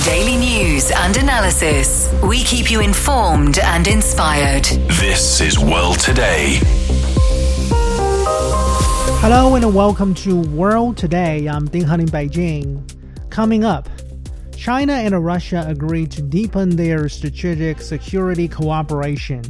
Daily 0.00 0.38
news 0.38 0.90
and 0.90 1.14
analysis. 1.18 2.10
We 2.22 2.42
keep 2.44 2.70
you 2.70 2.80
informed 2.80 3.58
and 3.58 3.86
inspired. 3.86 4.64
This 4.64 5.42
is 5.42 5.58
World 5.58 5.98
Today. 5.98 6.58
Hello 9.20 9.54
and 9.54 9.74
welcome 9.74 10.14
to 10.14 10.40
World 10.40 10.96
Today. 10.96 11.46
I'm 11.46 11.66
Ding 11.66 11.84
Han 11.84 12.00
in 12.00 12.06
Beijing. 12.06 12.90
Coming 13.28 13.64
up, 13.64 13.86
China 14.56 14.94
and 14.94 15.22
Russia 15.22 15.62
agreed 15.68 16.10
to 16.12 16.22
deepen 16.22 16.70
their 16.70 17.10
strategic 17.10 17.82
security 17.82 18.48
cooperation. 18.48 19.42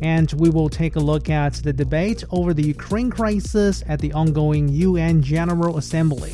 And 0.00 0.32
we 0.32 0.48
will 0.48 0.70
take 0.70 0.96
a 0.96 1.00
look 1.00 1.28
at 1.28 1.52
the 1.56 1.74
debate 1.74 2.24
over 2.30 2.54
the 2.54 2.64
Ukraine 2.66 3.10
crisis 3.10 3.84
at 3.86 4.00
the 4.00 4.14
ongoing 4.14 4.70
UN 4.70 5.22
General 5.22 5.76
Assembly. 5.76 6.32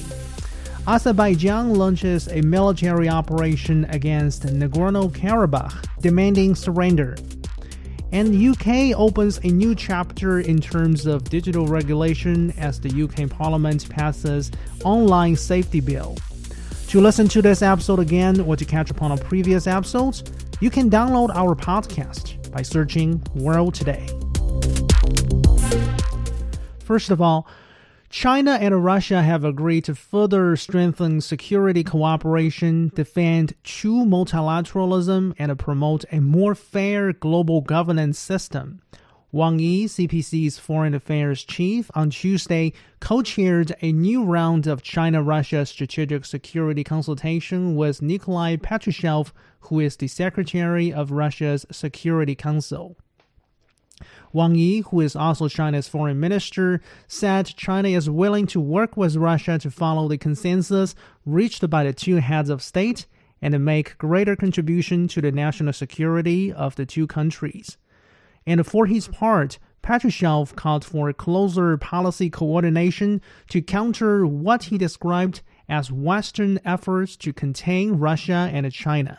Azerbaijan 0.91 1.75
launches 1.75 2.27
a 2.27 2.41
military 2.41 3.09
operation 3.09 3.85
against 3.91 4.43
Nagorno-Karabakh, 4.43 6.01
demanding 6.01 6.57
surrender. 6.57 7.15
And 8.11 8.35
UK 8.35 8.99
opens 8.99 9.39
a 9.45 9.47
new 9.47 9.77
chapter 9.77 10.41
in 10.41 10.61
terms 10.61 11.07
of 11.07 11.23
digital 11.23 11.69
regulation 11.69 12.51
as 12.59 12.81
the 12.81 13.05
UK 13.05 13.31
Parliament 13.31 13.89
passes 13.89 14.51
online 14.85 15.37
safety 15.37 15.79
bill. 15.79 16.19
To 16.89 17.01
listen 17.01 17.29
to 17.29 17.41
this 17.41 17.63
episode 17.63 18.01
again 18.01 18.41
or 18.41 18.57
to 18.57 18.65
catch 18.65 18.91
up 18.91 19.01
on 19.01 19.13
our 19.13 19.19
previous 19.19 19.69
episodes, 19.69 20.25
you 20.61 20.71
can 20.71 20.91
download 20.91 21.33
our 21.37 21.55
podcast 21.55 22.51
by 22.51 22.63
searching 22.63 23.23
World 23.37 23.75
Today. 23.75 24.09
First 26.81 27.13
of 27.13 27.23
all, 27.23 27.47
China 28.11 28.59
and 28.61 28.85
Russia 28.85 29.23
have 29.23 29.45
agreed 29.45 29.85
to 29.85 29.95
further 29.95 30.57
strengthen 30.57 31.21
security 31.21 31.85
cooperation, 31.85 32.91
defend 32.97 33.55
true 33.63 34.05
multilateralism, 34.05 35.33
and 35.39 35.57
promote 35.61 36.05
a 36.11 36.19
more 36.19 36.57
fair 36.57 37.13
global 37.13 37.61
governance 37.61 38.19
system. 38.19 38.83
Wang 39.31 39.61
Yi, 39.61 39.85
CPC's 39.87 40.59
foreign 40.59 40.93
affairs 40.93 41.45
chief, 41.45 41.89
on 41.95 42.11
Tuesday 42.11 42.73
co 42.99 43.23
chaired 43.23 43.77
a 43.81 43.93
new 43.93 44.25
round 44.25 44.67
of 44.67 44.83
China 44.83 45.23
Russia 45.23 45.65
strategic 45.65 46.25
security 46.25 46.83
consultation 46.83 47.77
with 47.77 48.03
Nikolai 48.03 48.57
Patrushev, 48.57 49.31
who 49.61 49.79
is 49.79 49.95
the 49.95 50.09
secretary 50.09 50.93
of 50.93 51.13
Russia's 51.13 51.65
Security 51.71 52.35
Council. 52.35 52.97
Wang 54.33 54.55
Yi, 54.55 54.81
who 54.83 55.01
is 55.01 55.17
also 55.17 55.49
China's 55.49 55.89
foreign 55.89 56.21
minister, 56.21 56.81
said 57.09 57.47
China 57.47 57.89
is 57.89 58.09
willing 58.09 58.47
to 58.47 58.61
work 58.61 58.97
with 58.97 59.17
Russia 59.17 59.59
to 59.59 59.71
follow 59.71 60.09
the 60.09 60.19
consensus 60.19 60.95
reached 61.27 61.69
by 61.69 61.85
the 61.85 61.93
two 61.93 62.17
heads 62.17 62.49
of 62.49 62.63
state 62.63 63.07
and 63.43 63.65
make 63.65 63.99
greater 63.99 64.37
contribution 64.37 65.09
to 65.09 65.21
the 65.21 65.33
national 65.33 65.73
security 65.73 66.53
of 66.53 66.77
the 66.77 66.87
two 66.87 67.07
countries. 67.07 67.77
And 68.47 68.67
for 68.67 68.87
his 68.87 69.09
part, 69.09 69.59
Patrushev 69.83 70.55
called 70.57 70.85
for 70.85 71.13
closer 71.13 71.77
policy 71.77 72.31
coordination 72.31 73.21
to 73.49 73.63
counter 73.63 74.27
what 74.27 74.65
he 74.65 74.79
described 74.79 75.41
as 75.69 75.91
Western 75.91 76.61
efforts 76.65 77.17
to 77.17 77.33
contain 77.33 77.93
Russia 77.93 78.51
and 78.53 78.71
China. 78.73 79.19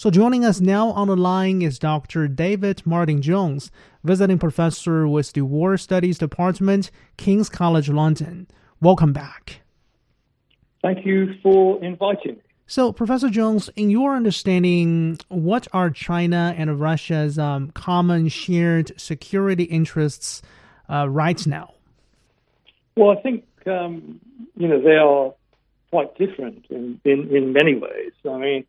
So 0.00 0.10
joining 0.10 0.46
us 0.46 0.62
now 0.62 0.92
on 0.92 1.08
the 1.08 1.14
line 1.14 1.60
is 1.60 1.78
Dr. 1.78 2.26
David 2.26 2.86
Martin 2.86 3.20
Jones, 3.20 3.70
visiting 4.02 4.38
professor 4.38 5.06
with 5.06 5.34
the 5.34 5.42
War 5.42 5.76
Studies 5.76 6.16
Department, 6.16 6.90
King's 7.18 7.50
College 7.50 7.90
London. 7.90 8.46
Welcome 8.80 9.12
back. 9.12 9.60
Thank 10.80 11.04
you 11.04 11.34
for 11.42 11.84
inviting 11.84 12.36
me. 12.36 12.42
So, 12.66 12.94
Professor 12.94 13.28
Jones, 13.28 13.68
in 13.76 13.90
your 13.90 14.16
understanding, 14.16 15.18
what 15.28 15.68
are 15.74 15.90
China 15.90 16.54
and 16.56 16.80
Russia's 16.80 17.38
um, 17.38 17.70
common 17.72 18.28
shared 18.28 18.98
security 18.98 19.64
interests 19.64 20.40
uh, 20.88 21.10
right 21.10 21.46
now? 21.46 21.74
Well, 22.96 23.10
I 23.10 23.20
think 23.20 23.44
um, 23.66 24.18
you 24.56 24.66
know 24.66 24.80
they 24.80 24.96
are 24.96 25.34
quite 25.90 26.16
different 26.16 26.64
in, 26.70 26.98
in, 27.04 27.36
in 27.36 27.52
many 27.52 27.74
ways. 27.74 28.12
I 28.24 28.38
mean, 28.38 28.64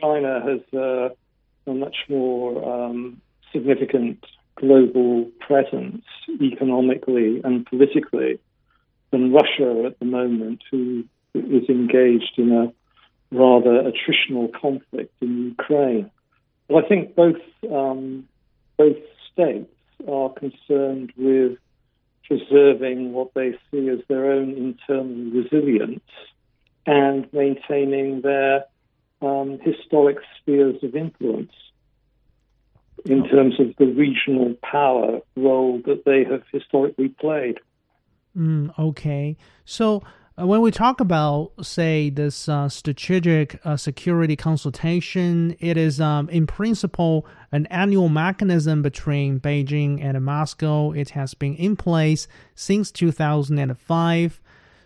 China 0.00 0.40
has 0.40 0.60
uh, 0.78 1.08
a 1.66 1.74
much 1.74 1.96
more 2.08 2.50
um, 2.64 3.20
significant 3.52 4.24
global 4.56 5.24
presence 5.40 6.04
economically 6.40 7.40
and 7.44 7.64
politically 7.66 8.38
than 9.10 9.32
Russia 9.32 9.84
at 9.86 9.98
the 9.98 10.04
moment, 10.04 10.62
who 10.70 11.04
is 11.34 11.68
engaged 11.68 12.34
in 12.36 12.52
a 12.52 12.72
rather 13.34 13.90
attritional 13.90 14.52
conflict 14.52 15.12
in 15.20 15.54
Ukraine. 15.58 16.10
But 16.68 16.84
I 16.84 16.88
think 16.88 17.14
both 17.14 17.40
um, 17.70 18.28
both 18.76 18.96
states 19.32 19.72
are 20.06 20.30
concerned 20.30 21.12
with 21.16 21.58
preserving 22.26 23.12
what 23.12 23.32
they 23.34 23.52
see 23.70 23.88
as 23.88 24.00
their 24.08 24.30
own 24.32 24.50
internal 24.50 25.30
resilience 25.42 26.00
and 26.86 27.26
maintaining 27.32 28.20
their 28.20 28.64
um, 29.20 29.58
historic 29.62 30.18
spheres 30.38 30.82
of 30.82 30.94
influence 30.94 31.52
in 33.04 33.28
terms 33.28 33.58
of 33.60 33.74
the 33.78 33.86
regional 33.86 34.54
power 34.62 35.20
role 35.36 35.80
that 35.86 36.04
they 36.04 36.24
have 36.24 36.42
historically 36.52 37.08
played. 37.08 37.58
Mm, 38.36 38.76
okay. 38.78 39.36
So 39.64 40.02
uh, 40.38 40.46
when 40.46 40.60
we 40.60 40.70
talk 40.70 41.00
about, 41.00 41.52
say, 41.62 42.10
this 42.10 42.48
uh, 42.48 42.68
strategic 42.68 43.60
uh, 43.64 43.76
security 43.76 44.36
consultation, 44.36 45.56
it 45.58 45.76
is 45.76 46.00
um, 46.00 46.28
in 46.28 46.46
principle 46.46 47.26
an 47.50 47.66
annual 47.66 48.08
mechanism 48.08 48.82
between 48.82 49.40
Beijing 49.40 50.02
and 50.02 50.22
Moscow. 50.24 50.92
It 50.92 51.10
has 51.10 51.34
been 51.34 51.54
in 51.56 51.76
place 51.76 52.28
since 52.54 52.92
2005. 52.92 54.40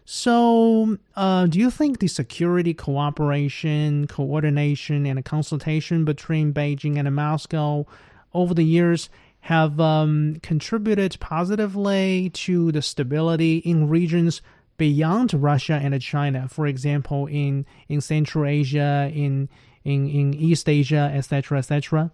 So, 0.05 0.99
uh, 1.15 1.47
do 1.47 1.59
you 1.59 1.71
think 1.71 2.01
the 2.01 2.09
security 2.09 2.75
cooperation, 2.75 4.09
coordination, 4.09 5.07
and 5.07 5.25
consultation 5.25 6.05
between 6.05 6.53
Beijing 6.53 6.99
and 6.99 7.15
Moscow 7.15 7.87
over 8.35 8.53
the 8.53 8.65
years 8.65 9.09
have 9.41 9.81
um, 9.81 10.37
contributed 10.43 11.17
positively 11.21 12.31
to 12.31 12.73
the 12.73 12.83
stability 12.83 13.59
in 13.59 13.89
regions 13.89 14.43
beyond 14.77 15.35
Russia 15.35 15.79
and 15.81 16.01
China? 16.03 16.49
For 16.49 16.67
example, 16.67 17.27
in 17.27 17.65
in 17.89 18.01
Central 18.01 18.45
Asia, 18.47 19.11
in 19.15 19.49
in, 19.85 20.09
in 20.09 20.35
East 20.35 20.69
Asia, 20.69 21.13
etc., 21.15 21.59
etc. 21.59 22.11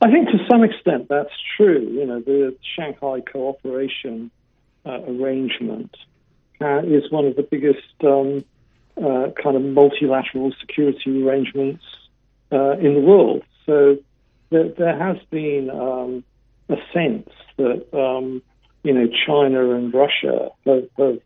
I 0.00 0.10
think 0.10 0.28
to 0.28 0.38
some 0.50 0.62
extent 0.64 1.08
that's 1.08 1.32
true. 1.56 1.80
You 1.80 2.06
know, 2.06 2.20
the 2.20 2.54
Shanghai 2.76 3.20
cooperation 3.20 4.30
uh, 4.84 5.00
arrangement 5.06 5.94
uh, 6.60 6.78
is 6.78 7.10
one 7.10 7.26
of 7.26 7.36
the 7.36 7.42
biggest 7.42 7.94
um, 8.04 8.44
uh, 8.96 9.30
kind 9.42 9.56
of 9.56 9.62
multilateral 9.62 10.52
security 10.60 11.22
arrangements 11.22 11.84
uh, 12.52 12.72
in 12.72 12.94
the 12.94 13.00
world. 13.00 13.42
So 13.66 13.98
there, 14.50 14.68
there 14.70 14.98
has 14.98 15.18
been 15.30 15.70
um, 15.70 16.24
a 16.68 16.76
sense 16.92 17.30
that 17.56 17.86
um, 17.96 18.42
you 18.82 18.92
know 18.92 19.08
China 19.26 19.74
and 19.74 19.92
Russia 19.92 20.50
have, 20.66 20.88
have 20.96 21.18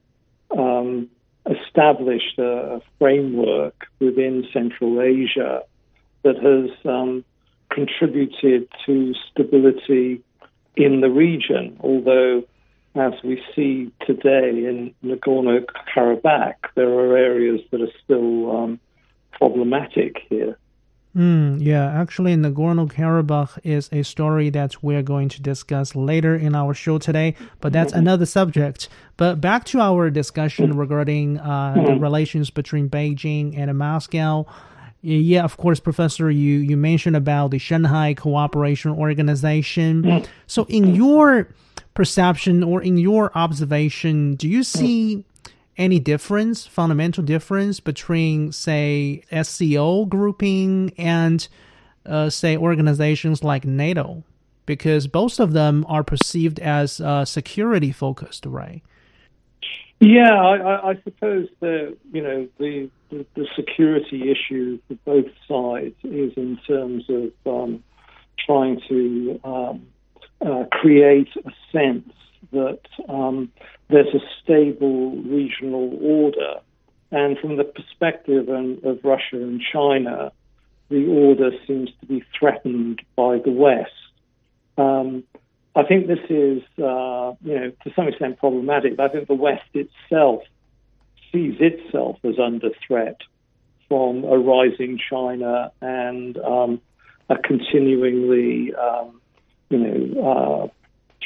um, 0.56 1.08
established 1.46 2.38
a, 2.38 2.80
framework 2.98 3.86
within 4.00 4.46
Central 4.52 5.00
Asia 5.00 5.62
that 6.22 6.36
has 6.36 6.70
um, 6.86 7.24
contributed 7.70 8.68
to 8.86 9.14
stability 9.30 10.22
in 10.76 11.00
the 11.00 11.10
region, 11.10 11.76
although 11.80 12.44
as 12.94 13.12
we 13.24 13.42
see 13.54 13.90
today 14.06 14.50
in 14.50 14.94
Nagorno 15.04 15.64
Karabakh, 15.94 16.56
there 16.74 16.88
are 16.88 17.16
areas 17.16 17.60
that 17.70 17.80
are 17.80 17.92
still 18.04 18.50
um, 18.56 18.80
problematic 19.32 20.18
here. 20.28 20.58
Mm, 21.16 21.58
yeah, 21.60 22.00
actually, 22.00 22.34
Nagorno 22.36 22.90
Karabakh 22.90 23.58
is 23.64 23.90
a 23.92 24.02
story 24.02 24.48
that 24.50 24.82
we're 24.82 25.02
going 25.02 25.28
to 25.30 25.42
discuss 25.42 25.94
later 25.94 26.34
in 26.34 26.54
our 26.54 26.72
show 26.72 26.96
today, 26.96 27.34
but 27.60 27.72
that's 27.72 27.92
mm-hmm. 27.92 28.00
another 28.00 28.24
subject. 28.24 28.88
But 29.18 29.40
back 29.40 29.64
to 29.66 29.80
our 29.80 30.08
discussion 30.08 30.70
mm-hmm. 30.70 30.78
regarding 30.78 31.38
uh, 31.38 31.74
mm-hmm. 31.74 31.84
the 31.84 32.00
relations 32.00 32.48
between 32.48 32.88
Beijing 32.88 33.58
and 33.58 33.76
Moscow. 33.76 34.46
Yeah, 35.02 35.42
of 35.42 35.56
course, 35.56 35.80
Professor, 35.80 36.30
you, 36.30 36.58
you 36.58 36.76
mentioned 36.76 37.16
about 37.16 37.50
the 37.50 37.58
Shanghai 37.58 38.14
Cooperation 38.14 38.92
Organization. 38.92 40.02
Mm-hmm. 40.02 40.30
So, 40.46 40.64
in 40.68 40.94
your 40.94 41.48
perception 41.94 42.62
or 42.62 42.80
in 42.80 42.96
your 42.96 43.36
observation, 43.36 44.36
do 44.36 44.48
you 44.48 44.62
see 44.62 45.24
any 45.76 45.98
difference, 45.98 46.66
fundamental 46.68 47.24
difference 47.24 47.80
between, 47.80 48.52
say, 48.52 49.24
SCO 49.42 50.04
grouping 50.04 50.92
and, 50.96 51.48
uh, 52.06 52.30
say, 52.30 52.56
organizations 52.56 53.42
like 53.42 53.64
NATO? 53.64 54.22
Because 54.66 55.08
both 55.08 55.40
of 55.40 55.52
them 55.52 55.84
are 55.88 56.04
perceived 56.04 56.60
as 56.60 57.00
uh, 57.00 57.24
security 57.24 57.90
focused, 57.90 58.46
right? 58.46 58.82
Yeah, 60.04 60.34
I, 60.34 60.90
I 60.90 60.94
suppose 61.04 61.46
the 61.60 61.96
you 62.12 62.22
know 62.22 62.48
the, 62.58 62.90
the, 63.10 63.24
the 63.36 63.46
security 63.54 64.32
issue 64.32 64.80
for 64.88 64.96
both 65.04 65.30
sides 65.46 65.94
is 66.02 66.32
in 66.36 66.58
terms 66.66 67.04
of 67.08 67.30
um, 67.46 67.84
trying 68.44 68.80
to 68.88 69.40
um, 69.44 69.86
uh, 70.44 70.64
create 70.72 71.28
a 71.46 71.52
sense 71.70 72.12
that 72.50 72.80
um, 73.08 73.52
there's 73.90 74.12
a 74.12 74.18
stable 74.42 75.12
regional 75.18 75.96
order, 76.02 76.54
and 77.12 77.38
from 77.38 77.56
the 77.56 77.62
perspective 77.62 78.48
of, 78.48 78.84
of 78.84 79.04
Russia 79.04 79.36
and 79.36 79.62
China, 79.72 80.32
the 80.88 81.06
order 81.06 81.52
seems 81.64 81.90
to 82.00 82.06
be 82.06 82.24
threatened 82.36 83.02
by 83.14 83.38
the 83.38 83.52
West. 83.52 83.92
I 85.74 85.84
think 85.84 86.06
this 86.06 86.18
is, 86.28 86.62
uh, 86.78 87.32
you 87.42 87.54
know, 87.54 87.72
to 87.84 87.92
some 87.96 88.08
extent 88.08 88.38
problematic. 88.38 88.98
I 88.98 89.08
think 89.08 89.26
the 89.26 89.34
West 89.34 89.68
itself 89.72 90.42
sees 91.32 91.54
itself 91.60 92.18
as 92.24 92.38
under 92.38 92.68
threat 92.86 93.16
from 93.88 94.24
a 94.24 94.38
rising 94.38 94.98
China 95.10 95.72
and 95.80 96.36
um, 96.38 96.80
a 97.30 97.36
continuingly, 97.38 98.74
um, 98.74 99.20
you 99.70 99.78
know, 99.78 100.22
uh, 100.30 100.68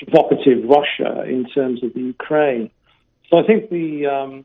provocative 0.04 0.68
Russia 0.68 1.24
in 1.24 1.46
terms 1.46 1.82
of 1.82 1.92
the 1.94 2.00
Ukraine. 2.00 2.70
So 3.30 3.38
I 3.38 3.46
think 3.46 3.70
the 3.70 4.06
um, 4.06 4.44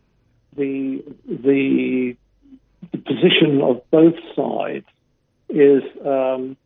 the 0.56 1.04
the 1.28 2.16
the 2.92 2.98
position 2.98 3.62
of 3.62 3.82
both 3.92 4.16
sides 4.36 4.86
is 5.50 5.84
um, 6.04 6.58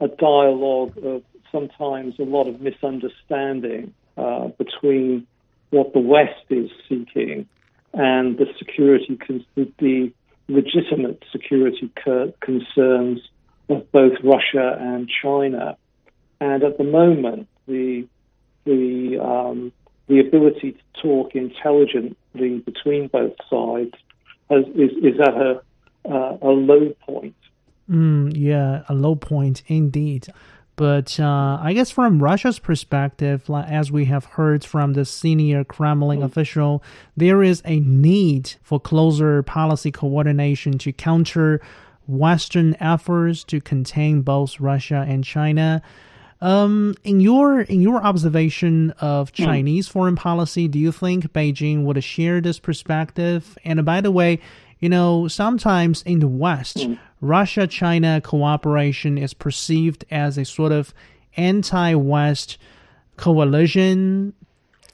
a 0.00 0.08
dialogue 0.08 0.96
of 1.02 1.22
sometimes 1.54 2.18
a 2.18 2.24
lot 2.24 2.48
of 2.48 2.60
misunderstanding 2.60 3.94
uh, 4.16 4.48
between 4.58 5.26
what 5.70 5.92
the 5.92 6.00
West 6.00 6.44
is 6.50 6.70
seeking 6.88 7.46
and 7.92 8.36
the 8.38 8.46
security, 8.58 9.18
the 9.54 10.12
legitimate 10.48 11.22
security 11.30 11.90
concerns 12.40 13.20
of 13.68 13.90
both 13.92 14.12
Russia 14.22 14.76
and 14.78 15.08
China. 15.22 15.76
And 16.40 16.62
at 16.62 16.76
the 16.76 16.84
moment, 16.84 17.48
the 17.66 18.06
the 18.64 19.18
um, 19.22 19.72
the 20.08 20.20
ability 20.20 20.72
to 20.72 21.02
talk 21.02 21.34
intelligently 21.34 22.58
between 22.58 23.08
both 23.08 23.36
sides 23.48 23.94
has, 24.50 24.64
is, 24.74 24.90
is 25.02 25.20
at 25.20 25.34
a, 25.34 25.62
uh, 26.04 26.38
a 26.42 26.48
low 26.48 26.94
point. 27.06 27.36
Mm, 27.90 28.32
yeah, 28.34 28.82
a 28.88 28.94
low 28.94 29.14
point 29.14 29.62
indeed. 29.66 30.28
But 30.76 31.20
uh, 31.20 31.58
I 31.60 31.72
guess 31.72 31.90
from 31.90 32.22
Russia's 32.22 32.58
perspective, 32.58 33.48
as 33.48 33.92
we 33.92 34.06
have 34.06 34.24
heard 34.24 34.64
from 34.64 34.94
the 34.94 35.04
senior 35.04 35.62
Kremlin 35.62 36.20
mm. 36.20 36.24
official, 36.24 36.82
there 37.16 37.42
is 37.42 37.62
a 37.64 37.78
need 37.80 38.54
for 38.62 38.80
closer 38.80 39.42
policy 39.42 39.92
coordination 39.92 40.78
to 40.78 40.92
counter 40.92 41.60
Western 42.08 42.76
efforts 42.80 43.44
to 43.44 43.60
contain 43.60 44.22
both 44.22 44.58
Russia 44.58 45.04
and 45.08 45.24
China. 45.24 45.80
Um, 46.40 46.94
in 47.04 47.20
your 47.20 47.60
in 47.62 47.80
your 47.80 48.02
observation 48.02 48.90
of 48.98 49.32
mm. 49.32 49.44
Chinese 49.44 49.88
mm. 49.88 49.92
foreign 49.92 50.16
policy, 50.16 50.66
do 50.66 50.78
you 50.78 50.90
think 50.90 51.32
Beijing 51.32 51.84
would 51.84 52.02
share 52.02 52.40
this 52.40 52.58
perspective? 52.58 53.56
And 53.64 53.84
by 53.84 54.00
the 54.00 54.10
way, 54.10 54.40
you 54.78 54.88
know, 54.88 55.28
sometimes 55.28 56.02
in 56.02 56.20
the 56.20 56.28
West, 56.28 56.76
mm. 56.78 56.98
Russia 57.20 57.66
China 57.66 58.20
cooperation 58.20 59.16
is 59.18 59.34
perceived 59.34 60.04
as 60.10 60.36
a 60.36 60.44
sort 60.44 60.72
of 60.72 60.92
anti 61.36 61.94
West 61.94 62.58
coalition 63.16 64.34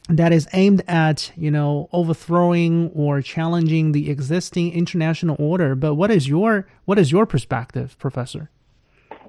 that 0.09 0.32
is 0.32 0.49
aimed 0.53 0.82
at, 0.88 1.32
you 1.37 1.50
know, 1.50 1.88
overthrowing 1.93 2.91
or 2.94 3.23
challenging 3.23 3.93
the 3.93 4.11
existing 4.11 4.73
international 4.73 5.37
order. 5.38 5.75
But 5.75 5.94
what 5.94 6.11
is 6.11 6.29
your 6.29 6.67
what 6.85 6.99
is 6.99 7.12
your 7.12 7.27
perspective, 7.27 7.97
Professor? 7.99 8.50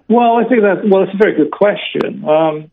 Well, 0.09 0.38
I 0.38 0.44
think 0.48 0.62
that 0.62 0.81
well, 0.89 1.03
it's 1.03 1.13
a 1.13 1.18
very 1.18 1.36
good 1.36 1.51
question. 1.51 2.25
Um, 2.27 2.71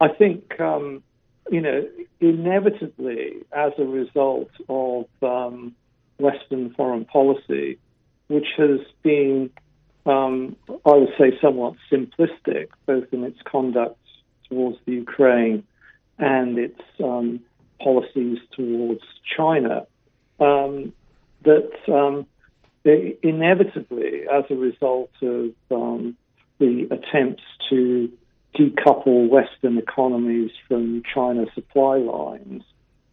I 0.00 0.08
think 0.08 0.58
um, 0.58 1.02
you 1.50 1.60
know, 1.60 1.86
inevitably, 2.20 3.42
as 3.52 3.72
a 3.78 3.84
result 3.84 4.50
of 4.68 5.06
um, 5.22 5.74
Western 6.20 6.72
foreign 6.74 7.04
policy, 7.04 7.78
which 8.28 8.46
has 8.56 8.80
been, 9.02 9.50
um, 10.06 10.56
I 10.68 10.90
would 10.90 11.12
say, 11.18 11.38
somewhat 11.40 11.74
simplistic, 11.90 12.68
both 12.86 13.12
in 13.12 13.24
its 13.24 13.38
conduct 13.44 13.98
towards 14.48 14.78
the 14.84 14.92
Ukraine 14.92 15.64
and 16.18 16.58
its 16.58 16.80
um, 17.02 17.40
policies 17.82 18.38
towards 18.56 19.02
China, 19.36 19.86
um, 20.38 20.92
that 21.44 21.70
um, 21.88 22.26
inevitably, 22.84 24.22
as 24.30 24.44
a 24.50 24.54
result 24.54 25.10
of 25.22 25.50
um, 25.70 26.16
the 26.58 26.88
attempts 26.90 27.42
to 27.70 28.10
decouple 28.58 29.28
Western 29.28 29.78
economies 29.78 30.50
from 30.68 31.02
China's 31.14 31.48
supply 31.54 31.96
lines, 31.98 32.62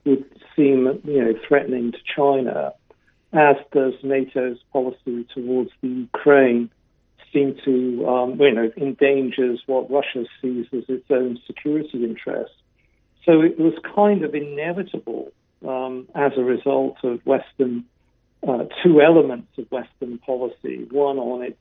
would 0.05 0.25
seem, 0.55 1.01
you 1.03 1.23
know, 1.23 1.33
threatening 1.47 1.91
to 1.91 1.97
China 2.15 2.73
as 3.33 3.57
does 3.71 3.93
NATO's 4.03 4.59
policy 4.71 5.27
towards 5.33 5.71
the 5.81 5.87
Ukraine, 5.87 6.69
seem 7.33 7.57
to, 7.65 8.07
um, 8.07 8.39
you 8.39 8.53
know, 8.53 8.71
endangers 8.77 9.61
what 9.65 9.91
Russia 9.91 10.25
sees 10.41 10.65
as 10.71 10.83
its 10.87 11.05
own 11.09 11.39
security 11.45 12.05
interests. 12.05 12.55
So 13.25 13.41
it 13.41 13.59
was 13.59 13.73
kind 13.95 14.23
of 14.23 14.33
inevitable 14.33 15.33
um, 15.67 16.07
as 16.15 16.31
a 16.37 16.43
result 16.43 16.97
of 17.03 17.25
Western, 17.25 17.83
uh, 18.47 18.65
two 18.81 19.01
elements 19.01 19.49
of 19.57 19.69
Western 19.71 20.19
policy. 20.19 20.87
One 20.89 21.17
on 21.17 21.43
its 21.43 21.59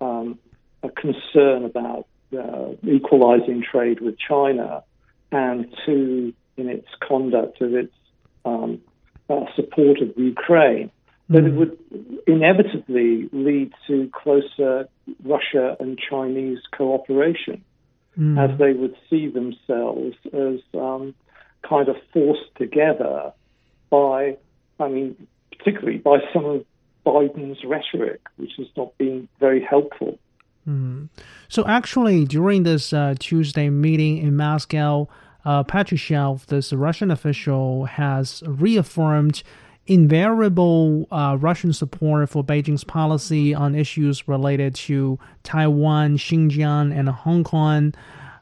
um, 0.00 0.38
a 0.82 0.90
concern 0.90 1.64
about 1.64 2.06
uh, 2.36 2.72
equalizing 2.82 3.62
trade 3.62 4.00
with 4.00 4.16
China, 4.18 4.82
and 5.32 5.74
two, 5.84 6.34
in 6.56 6.68
its 6.68 6.88
conduct 7.00 7.60
of 7.60 7.74
its 7.74 7.94
um, 8.44 8.80
uh, 9.30 9.44
support 9.54 10.00
of 10.00 10.16
Ukraine 10.16 10.90
that 11.28 11.44
it 11.44 11.54
would 11.54 11.76
inevitably 12.26 13.28
lead 13.32 13.72
to 13.86 14.08
closer 14.12 14.88
Russia 15.24 15.76
and 15.80 15.98
Chinese 15.98 16.58
cooperation, 16.76 17.64
mm. 18.16 18.38
as 18.38 18.56
they 18.58 18.72
would 18.72 18.94
see 19.10 19.28
themselves 19.28 20.14
as 20.32 20.60
um, 20.74 21.14
kind 21.68 21.88
of 21.88 21.96
forced 22.12 22.54
together 22.56 23.32
by, 23.90 24.36
I 24.78 24.88
mean, 24.88 25.26
particularly 25.50 25.98
by 25.98 26.18
some 26.32 26.44
of 26.44 26.64
Biden's 27.04 27.64
rhetoric, 27.64 28.20
which 28.36 28.52
has 28.58 28.68
not 28.76 28.96
been 28.98 29.28
very 29.40 29.62
helpful. 29.62 30.18
Mm. 30.68 31.08
So, 31.48 31.66
actually, 31.66 32.24
during 32.24 32.64
this 32.64 32.92
uh, 32.92 33.14
Tuesday 33.18 33.68
meeting 33.70 34.18
in 34.18 34.36
Moscow, 34.36 35.08
uh, 35.44 35.62
Patrushev, 35.62 36.46
this 36.46 36.72
Russian 36.72 37.10
official, 37.10 37.84
has 37.84 38.42
reaffirmed 38.46 39.44
invariable 39.86 41.06
uh, 41.10 41.36
Russian 41.40 41.72
support 41.72 42.28
for 42.28 42.42
Beijing's 42.42 42.84
policy 42.84 43.54
on 43.54 43.74
issues 43.74 44.26
related 44.26 44.74
to 44.74 45.18
Taiwan, 45.42 46.16
Xinjiang, 46.16 46.96
and 46.96 47.08
Hong 47.08 47.44
Kong. 47.44 47.94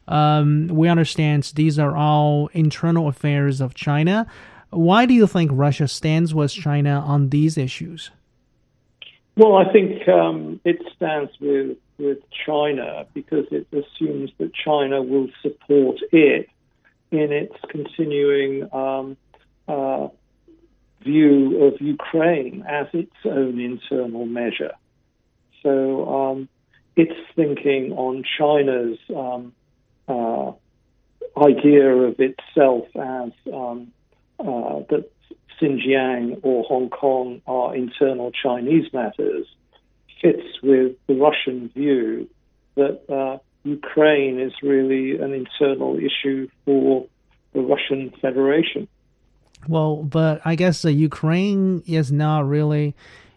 Um, 0.09 0.69
we 0.69 0.89
understand 0.89 1.53
these 1.55 1.79
are 1.79 1.97
all 1.97 2.49
internal 2.49 3.09
affairs 3.09 3.61
of 3.61 3.75
China. 3.75 4.27
Why 4.71 5.07
do 5.07 5.15
you 5.15 5.27
think 5.27 5.51
Russia 5.55 5.89
stands 5.89 6.35
with 6.35 6.53
China 6.53 7.01
on 7.07 7.29
these 7.31 7.57
issues? 7.57 8.11
Well, 9.37 9.57
I 9.57 9.73
think 9.73 10.07
um, 10.09 10.61
it 10.65 10.81
stands 10.95 11.33
with 11.41 11.79
with 11.97 12.19
China 12.45 13.07
because 13.15 13.47
it 13.53 13.67
assumes 13.73 14.31
that 14.39 14.53
China 14.53 15.01
will 15.01 15.29
support 15.43 16.01
it 16.11 16.49
in 17.13 17.33
its 17.33 17.55
continuing 17.69 18.69
um, 18.73 19.17
uh, 19.69 20.09
view 21.05 21.65
of 21.65 21.81
Ukraine 21.81 22.65
as 22.69 22.87
its 22.93 23.15
own 23.25 23.61
internal 23.61 24.27
measure. 24.27 24.73
So 25.63 26.09
um, 26.09 26.49
it's 26.97 27.19
thinking 27.37 27.93
on 27.93 28.25
China's 28.39 28.99
um, 29.15 29.53
uh, 30.09 30.53
idea 31.37 31.91
of 31.91 32.17
itself 32.19 32.87
as 32.95 33.33
um, 33.53 33.93
uh, 34.39 34.81
that 34.91 35.11
Xinjiang 35.61 36.41
or 36.43 36.65
Hong 36.65 36.91
Kong 36.91 37.41
are 37.47 37.75
internal 37.75 38.31
Chinese 38.33 38.93
matters 38.93 39.47
fits 40.21 40.47
with 40.63 40.97
the 41.07 41.15
Russian 41.15 41.69
view 41.75 42.29
that 42.77 43.01
uh, 43.13 43.39
Ukraine 43.65 44.41
is 44.41 44.53
really 44.63 45.19
an 45.19 45.33
internal 45.33 45.97
issue 45.99 46.49
for 46.65 47.07
the 47.53 47.61
Russian 47.61 48.13
Federation. 48.21 48.89
Well, 49.69 49.97
but 50.03 50.41
I 50.45 50.55
guess 50.55 50.85
uh, 50.85 50.89
Ukraine 50.89 51.83
is 51.87 52.13
not 52.13 52.47
really 52.47 52.95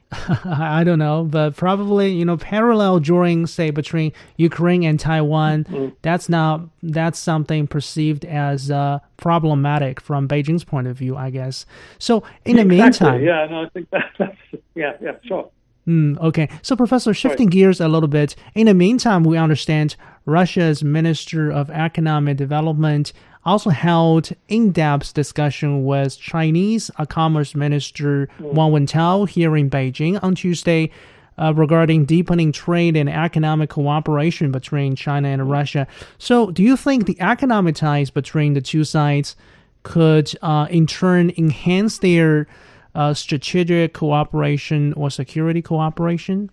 I 0.45 0.83
don't 0.85 0.99
know, 0.99 1.25
but 1.25 1.55
probably 1.57 2.13
you 2.13 2.23
know 2.23 2.37
parallel 2.37 2.99
drawing, 2.99 3.45
say 3.45 3.71
between 3.71 4.13
Ukraine 4.37 4.83
and 4.83 4.99
Taiwan. 4.99 5.65
Mm-hmm. 5.65 5.95
That's 6.01 6.29
not 6.29 6.61
that's 6.81 7.19
something 7.19 7.67
perceived 7.67 8.23
as 8.23 8.71
uh, 8.71 8.99
problematic 9.17 9.99
from 9.99 10.27
Beijing's 10.27 10.63
point 10.63 10.87
of 10.87 10.97
view, 10.97 11.17
I 11.17 11.29
guess. 11.29 11.65
So 11.99 12.23
in 12.45 12.55
the 12.55 12.63
meantime, 12.65 13.21
yeah, 13.21 13.47
no, 13.49 13.63
I 13.63 13.69
think 13.69 13.89
that, 13.89 14.05
that's 14.17 14.37
yeah, 14.75 14.93
yeah, 15.01 15.11
sure. 15.25 15.49
Mm, 15.87 16.19
okay, 16.19 16.49
so 16.61 16.75
Professor, 16.75 17.13
shifting 17.13 17.47
gears 17.47 17.79
a 17.79 17.87
little 17.87 18.09
bit. 18.09 18.35
In 18.55 18.67
the 18.67 18.73
meantime, 18.73 19.23
we 19.23 19.37
understand 19.37 19.95
Russia's 20.25 20.83
Minister 20.83 21.49
of 21.49 21.69
Economic 21.69 22.35
Development 22.35 23.13
also 23.47 23.69
held 23.69 24.31
in-depth 24.49 25.13
discussion 25.13 25.85
with 25.85 26.19
Chinese 26.19 26.91
Commerce 27.07 27.55
Minister 27.55 28.27
Wang 28.39 28.71
Wentao 28.71 29.27
here 29.27 29.55
in 29.55 29.69
Beijing 29.69 30.21
on 30.21 30.35
Tuesday 30.35 30.91
uh, 31.37 31.53
regarding 31.55 32.03
deepening 32.05 32.51
trade 32.51 32.97
and 32.97 33.09
economic 33.09 33.69
cooperation 33.69 34.51
between 34.51 34.95
China 34.95 35.29
and 35.29 35.49
Russia. 35.49 35.87
So, 36.17 36.51
do 36.51 36.61
you 36.61 36.75
think 36.75 37.05
the 37.05 37.19
economic 37.21 37.75
ties 37.75 38.09
between 38.09 38.53
the 38.53 38.61
two 38.61 38.83
sides 38.83 39.35
could, 39.83 40.33
uh, 40.41 40.67
in 40.69 40.85
turn, 40.85 41.31
enhance 41.37 41.99
their 41.99 42.47
uh, 42.95 43.13
strategic 43.13 43.93
cooperation 43.93 44.93
or 44.93 45.09
security 45.09 45.61
cooperation? 45.61 46.49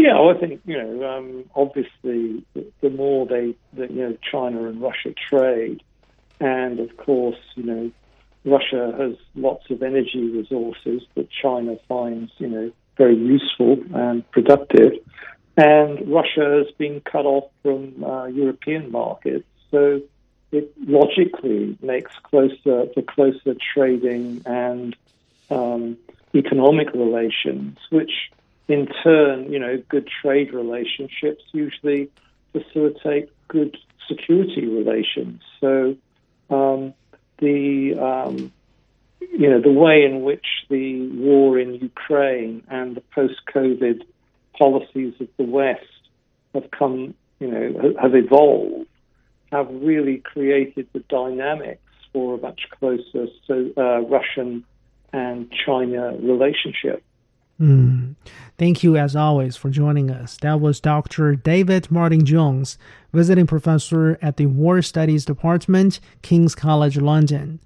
Yeah, 0.00 0.18
well, 0.18 0.34
I 0.34 0.38
think 0.38 0.62
you 0.64 0.82
know, 0.82 1.10
um, 1.10 1.44
obviously, 1.54 2.42
the, 2.54 2.88
more 2.88 3.26
they, 3.26 3.54
the, 3.74 3.86
you 3.92 4.08
know, 4.08 4.16
China 4.32 4.66
and 4.66 4.80
Russia 4.80 5.12
trade, 5.28 5.82
and 6.40 6.80
of 6.80 6.96
course, 6.96 7.36
you 7.54 7.64
know, 7.64 7.90
Russia 8.46 8.94
has 8.98 9.16
lots 9.34 9.68
of 9.68 9.82
energy 9.82 10.30
resources 10.30 11.02
that 11.16 11.28
China 11.30 11.76
finds, 11.86 12.32
you 12.38 12.48
know, 12.48 12.72
very 12.96 13.14
useful 13.14 13.76
and 13.92 14.28
productive, 14.30 14.92
and 15.58 16.10
Russia 16.10 16.64
has 16.64 16.74
been 16.78 17.02
cut 17.02 17.26
off 17.26 17.50
from 17.62 18.02
uh, 18.02 18.24
European 18.24 18.90
markets, 18.90 19.44
so 19.70 20.00
it 20.50 20.72
logically 20.88 21.76
makes 21.82 22.12
closer 22.22 22.86
the 22.96 23.04
closer 23.06 23.54
trading 23.74 24.40
and 24.46 24.96
um, 25.50 25.98
economic 26.34 26.90
relations, 26.94 27.76
which 27.90 28.30
in 28.70 28.88
turn, 29.02 29.52
you 29.52 29.58
know, 29.58 29.82
good 29.88 30.08
trade 30.22 30.52
relationships 30.52 31.42
usually 31.52 32.10
facilitate 32.52 33.28
good 33.48 33.76
security 34.08 34.66
relations. 34.66 35.40
So 35.60 35.96
um, 36.50 36.94
the 37.38 37.94
um, 38.00 38.52
you 39.20 39.50
know 39.50 39.60
the 39.60 39.72
way 39.72 40.04
in 40.04 40.22
which 40.22 40.46
the 40.68 41.08
war 41.08 41.58
in 41.58 41.74
Ukraine 41.74 42.62
and 42.68 42.96
the 42.96 43.02
post-COVID 43.14 44.02
policies 44.56 45.14
of 45.20 45.28
the 45.36 45.44
West 45.44 45.84
have 46.54 46.70
come, 46.70 47.14
you 47.38 47.48
know, 47.48 47.94
have 48.00 48.14
evolved, 48.14 48.88
have 49.52 49.68
really 49.70 50.18
created 50.18 50.86
the 50.92 51.00
dynamics 51.08 51.82
for 52.12 52.34
a 52.34 52.38
much 52.38 52.62
closer 52.78 53.26
so, 53.46 53.70
uh, 53.76 54.00
Russian 54.00 54.64
and 55.12 55.52
China 55.64 56.14
relationship. 56.20 57.02
Mm. 57.60 57.99
Thank 58.58 58.82
you, 58.82 58.96
as 58.96 59.16
always, 59.16 59.56
for 59.56 59.70
joining 59.70 60.10
us. 60.10 60.36
That 60.42 60.60
was 60.60 60.80
Dr. 60.80 61.34
David 61.34 61.90
Martin 61.90 62.26
Jones, 62.26 62.76
visiting 63.12 63.46
professor 63.46 64.18
at 64.20 64.36
the 64.36 64.46
War 64.46 64.82
Studies 64.82 65.24
Department, 65.24 66.00
King's 66.22 66.54
College 66.54 66.98
London. 66.98 67.60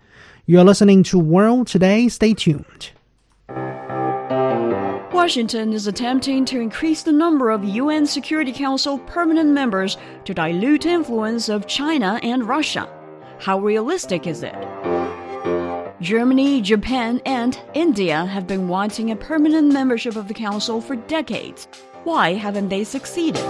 You 0.46 0.60
are 0.60 0.64
listening 0.64 1.02
to 1.04 1.18
World 1.18 1.66
Today. 1.66 2.08
Stay 2.08 2.34
tuned. 2.34 2.90
Washington 5.12 5.72
is 5.72 5.86
attempting 5.86 6.44
to 6.44 6.60
increase 6.60 7.02
the 7.02 7.12
number 7.12 7.50
of 7.50 7.64
UN 7.64 8.04
Security 8.04 8.52
Council 8.52 8.98
permanent 8.98 9.50
members 9.50 9.96
to 10.26 10.34
dilute 10.34 10.84
influence 10.84 11.48
of 11.48 11.66
China 11.66 12.20
and 12.22 12.46
Russia. 12.46 12.88
How 13.38 13.58
realistic 13.58 14.26
is 14.26 14.42
it? 14.42 14.54
Germany, 16.04 16.60
Japan, 16.60 17.22
and 17.24 17.58
India 17.72 18.26
have 18.26 18.46
been 18.46 18.68
wanting 18.68 19.10
a 19.10 19.16
permanent 19.16 19.72
membership 19.72 20.16
of 20.16 20.28
the 20.28 20.34
Council 20.34 20.82
for 20.82 20.96
decades. 20.96 21.66
Why 22.04 22.34
haven't 22.34 22.68
they 22.68 22.84
succeeded? 22.84 23.42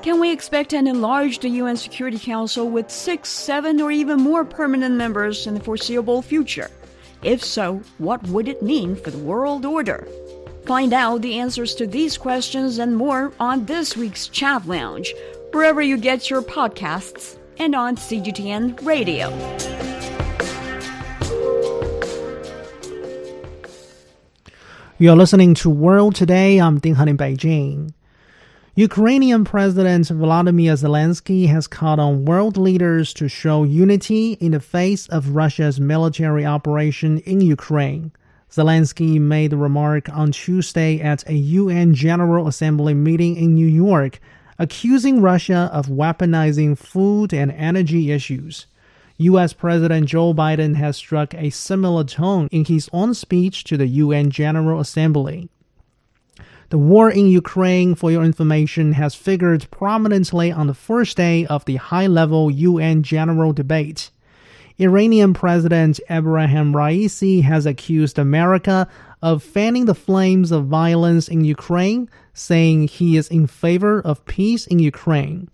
Can 0.00 0.20
we 0.20 0.32
expect 0.32 0.72
an 0.72 0.86
enlarged 0.86 1.44
UN 1.44 1.76
Security 1.76 2.18
Council 2.18 2.70
with 2.70 2.90
six, 2.90 3.28
seven, 3.28 3.78
or 3.82 3.92
even 3.92 4.22
more 4.22 4.42
permanent 4.42 4.94
members 4.94 5.46
in 5.46 5.52
the 5.52 5.60
foreseeable 5.60 6.22
future? 6.22 6.70
If 7.22 7.44
so, 7.44 7.82
what 7.98 8.26
would 8.28 8.48
it 8.48 8.62
mean 8.62 8.96
for 8.96 9.10
the 9.10 9.18
world 9.18 9.66
order? 9.66 10.08
Find 10.64 10.94
out 10.94 11.20
the 11.20 11.38
answers 11.38 11.74
to 11.74 11.86
these 11.86 12.16
questions 12.16 12.78
and 12.78 12.96
more 12.96 13.34
on 13.38 13.66
this 13.66 13.98
week's 13.98 14.28
Chat 14.28 14.66
Lounge, 14.66 15.12
wherever 15.52 15.82
you 15.82 15.98
get 15.98 16.30
your 16.30 16.40
podcasts, 16.40 17.36
and 17.58 17.74
on 17.74 17.96
CGTN 17.96 18.82
Radio. 18.86 19.99
You're 25.00 25.16
listening 25.16 25.54
to 25.54 25.70
World 25.70 26.14
Today. 26.14 26.60
I'm 26.60 26.78
Ding 26.78 26.96
Han 26.96 27.08
in 27.08 27.16
Beijing. 27.16 27.94
Ukrainian 28.74 29.46
President 29.46 30.04
Volodymyr 30.08 30.76
Zelensky 30.76 31.48
has 31.48 31.66
called 31.66 31.98
on 31.98 32.26
world 32.26 32.58
leaders 32.58 33.14
to 33.14 33.26
show 33.26 33.64
unity 33.64 34.32
in 34.32 34.52
the 34.52 34.60
face 34.60 35.08
of 35.08 35.34
Russia's 35.34 35.80
military 35.80 36.44
operation 36.44 37.16
in 37.20 37.40
Ukraine. 37.40 38.12
Zelensky 38.50 39.18
made 39.18 39.52
the 39.52 39.56
remark 39.56 40.10
on 40.10 40.32
Tuesday 40.32 41.00
at 41.00 41.26
a 41.26 41.34
UN 41.34 41.94
General 41.94 42.46
Assembly 42.46 42.92
meeting 42.92 43.36
in 43.36 43.54
New 43.54 43.68
York, 43.68 44.20
accusing 44.58 45.22
Russia 45.22 45.70
of 45.72 45.86
weaponizing 45.86 46.76
food 46.76 47.32
and 47.32 47.50
energy 47.52 48.12
issues. 48.12 48.66
U.S. 49.20 49.52
President 49.52 50.06
Joe 50.06 50.32
Biden 50.32 50.76
has 50.76 50.96
struck 50.96 51.34
a 51.34 51.50
similar 51.50 52.04
tone 52.04 52.48
in 52.50 52.64
his 52.64 52.88
own 52.90 53.12
speech 53.12 53.64
to 53.64 53.76
the 53.76 53.86
UN 53.86 54.30
General 54.30 54.80
Assembly. 54.80 55.50
The 56.70 56.78
war 56.78 57.10
in 57.10 57.26
Ukraine, 57.26 57.94
for 57.94 58.10
your 58.10 58.24
information, 58.24 58.94
has 58.94 59.14
figured 59.14 59.70
prominently 59.70 60.50
on 60.50 60.68
the 60.68 60.74
first 60.74 61.18
day 61.18 61.44
of 61.44 61.66
the 61.66 61.76
high 61.76 62.06
level 62.06 62.50
UN 62.50 63.02
General 63.02 63.52
Debate. 63.52 64.10
Iranian 64.78 65.34
President 65.34 66.00
Ebrahim 66.08 66.72
Raisi 66.72 67.42
has 67.42 67.66
accused 67.66 68.18
America 68.18 68.88
of 69.20 69.42
fanning 69.42 69.84
the 69.84 69.94
flames 69.94 70.50
of 70.50 70.64
violence 70.64 71.28
in 71.28 71.44
Ukraine, 71.44 72.08
saying 72.32 72.88
he 72.88 73.18
is 73.18 73.28
in 73.28 73.46
favor 73.46 74.00
of 74.00 74.24
peace 74.24 74.66
in 74.66 74.78
Ukraine. 74.78 75.50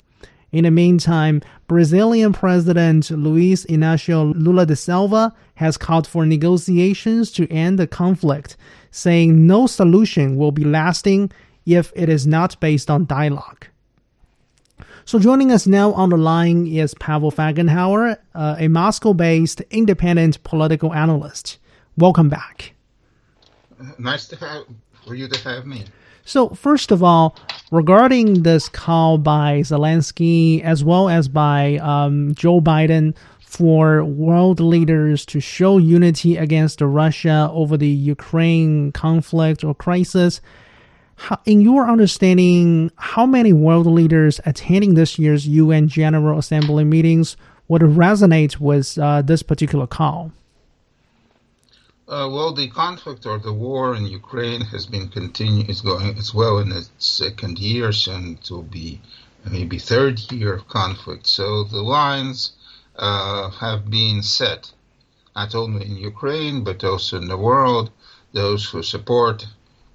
In 0.56 0.64
the 0.64 0.70
meantime, 0.70 1.42
Brazilian 1.66 2.32
President 2.32 3.10
Luiz 3.10 3.66
Inácio 3.66 4.32
Lula 4.34 4.64
da 4.64 4.74
Silva 4.74 5.34
has 5.56 5.76
called 5.76 6.06
for 6.06 6.24
negotiations 6.24 7.30
to 7.32 7.46
end 7.52 7.78
the 7.78 7.86
conflict, 7.86 8.56
saying 8.90 9.46
no 9.46 9.66
solution 9.66 10.38
will 10.38 10.52
be 10.52 10.64
lasting 10.64 11.30
if 11.66 11.92
it 11.94 12.08
is 12.08 12.26
not 12.26 12.58
based 12.58 12.90
on 12.90 13.04
dialogue. 13.04 13.66
So 15.04 15.18
joining 15.18 15.52
us 15.52 15.66
now 15.66 15.92
on 15.92 16.08
the 16.08 16.16
line 16.16 16.66
is 16.66 16.94
Pavel 16.94 17.30
Felgenhauer, 17.30 18.16
uh, 18.34 18.56
a 18.58 18.68
Moscow-based 18.68 19.60
independent 19.70 20.42
political 20.42 20.94
analyst. 20.94 21.58
Welcome 21.98 22.30
back. 22.30 22.72
Nice 23.98 24.26
to 24.28 24.36
have 24.36 24.64
for 25.04 25.14
you 25.14 25.28
to 25.28 25.38
have 25.46 25.66
me. 25.66 25.84
So, 26.26 26.48
first 26.48 26.90
of 26.90 27.04
all, 27.04 27.36
regarding 27.70 28.42
this 28.42 28.68
call 28.68 29.16
by 29.16 29.60
Zelensky 29.60 30.60
as 30.60 30.82
well 30.82 31.08
as 31.08 31.28
by 31.28 31.76
um, 31.76 32.34
Joe 32.34 32.60
Biden 32.60 33.14
for 33.38 34.02
world 34.02 34.58
leaders 34.58 35.24
to 35.26 35.38
show 35.38 35.78
unity 35.78 36.36
against 36.36 36.80
Russia 36.80 37.48
over 37.52 37.76
the 37.76 37.86
Ukraine 37.86 38.90
conflict 38.90 39.62
or 39.62 39.72
crisis, 39.72 40.40
how, 41.14 41.38
in 41.44 41.60
your 41.60 41.88
understanding, 41.88 42.90
how 42.96 43.24
many 43.24 43.52
world 43.52 43.86
leaders 43.86 44.40
attending 44.44 44.94
this 44.94 45.20
year's 45.20 45.46
UN 45.46 45.86
General 45.86 46.40
Assembly 46.40 46.82
meetings 46.82 47.36
would 47.68 47.82
resonate 47.82 48.58
with 48.58 48.98
uh, 48.98 49.22
this 49.22 49.44
particular 49.44 49.86
call? 49.86 50.32
Uh, 52.08 52.28
well, 52.30 52.52
the 52.52 52.68
conflict 52.68 53.26
or 53.26 53.36
the 53.36 53.52
war 53.52 53.96
in 53.96 54.06
Ukraine 54.06 54.60
has 54.60 54.86
been 54.86 55.08
continuing. 55.08 55.68
It's 55.68 55.80
going. 55.80 56.16
It's 56.16 56.32
well 56.32 56.58
in 56.58 56.70
its 56.70 56.88
second 56.98 57.58
year, 57.58 57.90
soon 57.90 58.36
to 58.44 58.62
be 58.62 59.00
maybe 59.44 59.80
third 59.80 60.20
year 60.30 60.54
of 60.54 60.68
conflict. 60.68 61.26
So 61.26 61.64
the 61.64 61.82
lines 61.82 62.52
uh, 62.94 63.50
have 63.50 63.90
been 63.90 64.22
set, 64.22 64.70
not 65.34 65.56
only 65.56 65.84
in 65.84 65.96
Ukraine 65.96 66.62
but 66.62 66.84
also 66.84 67.16
in 67.16 67.26
the 67.26 67.36
world. 67.36 67.90
Those 68.32 68.64
who 68.70 68.84
support 68.84 69.44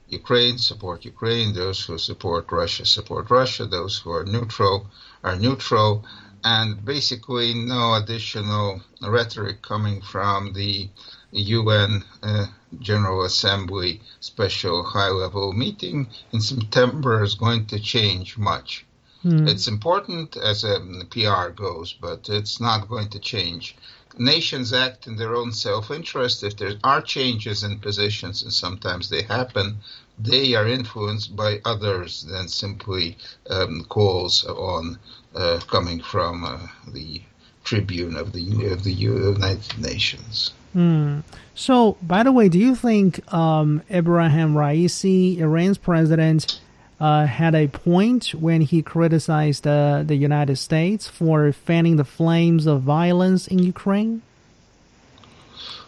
Ukraine 0.09 0.57
support 0.57 1.05
Ukraine. 1.05 1.53
Those 1.53 1.79
who 1.85 1.97
support 1.97 2.51
Russia 2.51 2.85
support 2.85 3.31
Russia. 3.31 3.65
Those 3.65 3.97
who 3.99 4.11
are 4.11 4.25
neutral 4.25 4.87
are 5.23 5.37
neutral. 5.37 6.03
And 6.43 6.83
basically, 6.83 7.53
no 7.53 7.93
additional 7.93 8.81
rhetoric 9.01 9.61
coming 9.61 10.01
from 10.01 10.51
the 10.51 10.89
UN 11.31 12.03
uh, 12.21 12.47
General 12.79 13.23
Assembly 13.23 14.01
special 14.19 14.83
high 14.83 15.09
level 15.09 15.53
meeting 15.53 16.07
in 16.31 16.41
September 16.41 17.23
is 17.23 17.35
going 17.35 17.65
to 17.67 17.79
change 17.79 18.37
much. 18.37 18.85
Mm. 19.23 19.47
It's 19.47 19.67
important 19.67 20.35
as 20.35 20.63
a 20.63 20.79
PR 21.09 21.49
goes, 21.49 21.93
but 21.93 22.27
it's 22.27 22.59
not 22.59 22.89
going 22.89 23.09
to 23.09 23.19
change. 23.19 23.75
Nations 24.17 24.73
act 24.73 25.07
in 25.07 25.15
their 25.15 25.35
own 25.35 25.51
self 25.51 25.91
interest. 25.91 26.43
If 26.43 26.57
there 26.57 26.77
are 26.83 27.01
changes 27.01 27.63
in 27.63 27.79
positions, 27.79 28.43
and 28.43 28.51
sometimes 28.51 29.09
they 29.09 29.21
happen, 29.21 29.79
they 30.19 30.55
are 30.55 30.67
influenced 30.67 31.35
by 31.35 31.61
others 31.65 32.23
than 32.23 32.47
simply 32.47 33.17
um, 33.49 33.85
calls 33.85 34.43
on 34.43 34.99
uh, 35.35 35.59
coming 35.67 36.01
from 36.01 36.43
uh, 36.43 36.67
the 36.87 37.21
tribune 37.63 38.15
of 38.15 38.33
the 38.33 38.71
of 38.71 38.83
the 38.83 38.93
United 38.93 39.79
Nations. 39.79 40.53
Hmm. 40.73 41.19
So, 41.53 41.97
by 42.01 42.23
the 42.23 42.31
way, 42.31 42.47
do 42.49 42.57
you 42.57 42.75
think 42.75 43.21
um, 43.33 43.81
Ebrahim 43.89 44.53
Raisi, 44.53 45.37
Iran's 45.37 45.77
president, 45.77 46.59
uh, 46.99 47.25
had 47.25 47.55
a 47.55 47.67
point 47.67 48.33
when 48.35 48.61
he 48.61 48.81
criticized 48.81 49.67
uh, 49.67 50.03
the 50.03 50.15
United 50.15 50.57
States 50.57 51.07
for 51.07 51.51
fanning 51.51 51.97
the 51.97 52.05
flames 52.05 52.67
of 52.67 52.81
violence 52.81 53.47
in 53.47 53.59
Ukraine? 53.59 54.21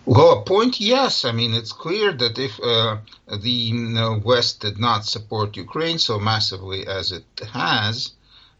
Well, 0.05 0.39
a 0.39 0.41
point, 0.41 0.81
yes. 0.81 1.23
I 1.23 1.31
mean, 1.31 1.53
it's 1.53 1.71
clear 1.71 2.11
that 2.11 2.37
if 2.37 2.59
uh, 2.59 2.97
the 3.27 3.49
you 3.49 3.75
know, 3.75 4.19
West 4.23 4.59
did 4.59 4.77
not 4.77 5.05
support 5.05 5.55
Ukraine 5.55 5.97
so 5.97 6.19
massively 6.19 6.85
as 6.85 7.13
it 7.13 7.23
has, 7.53 8.11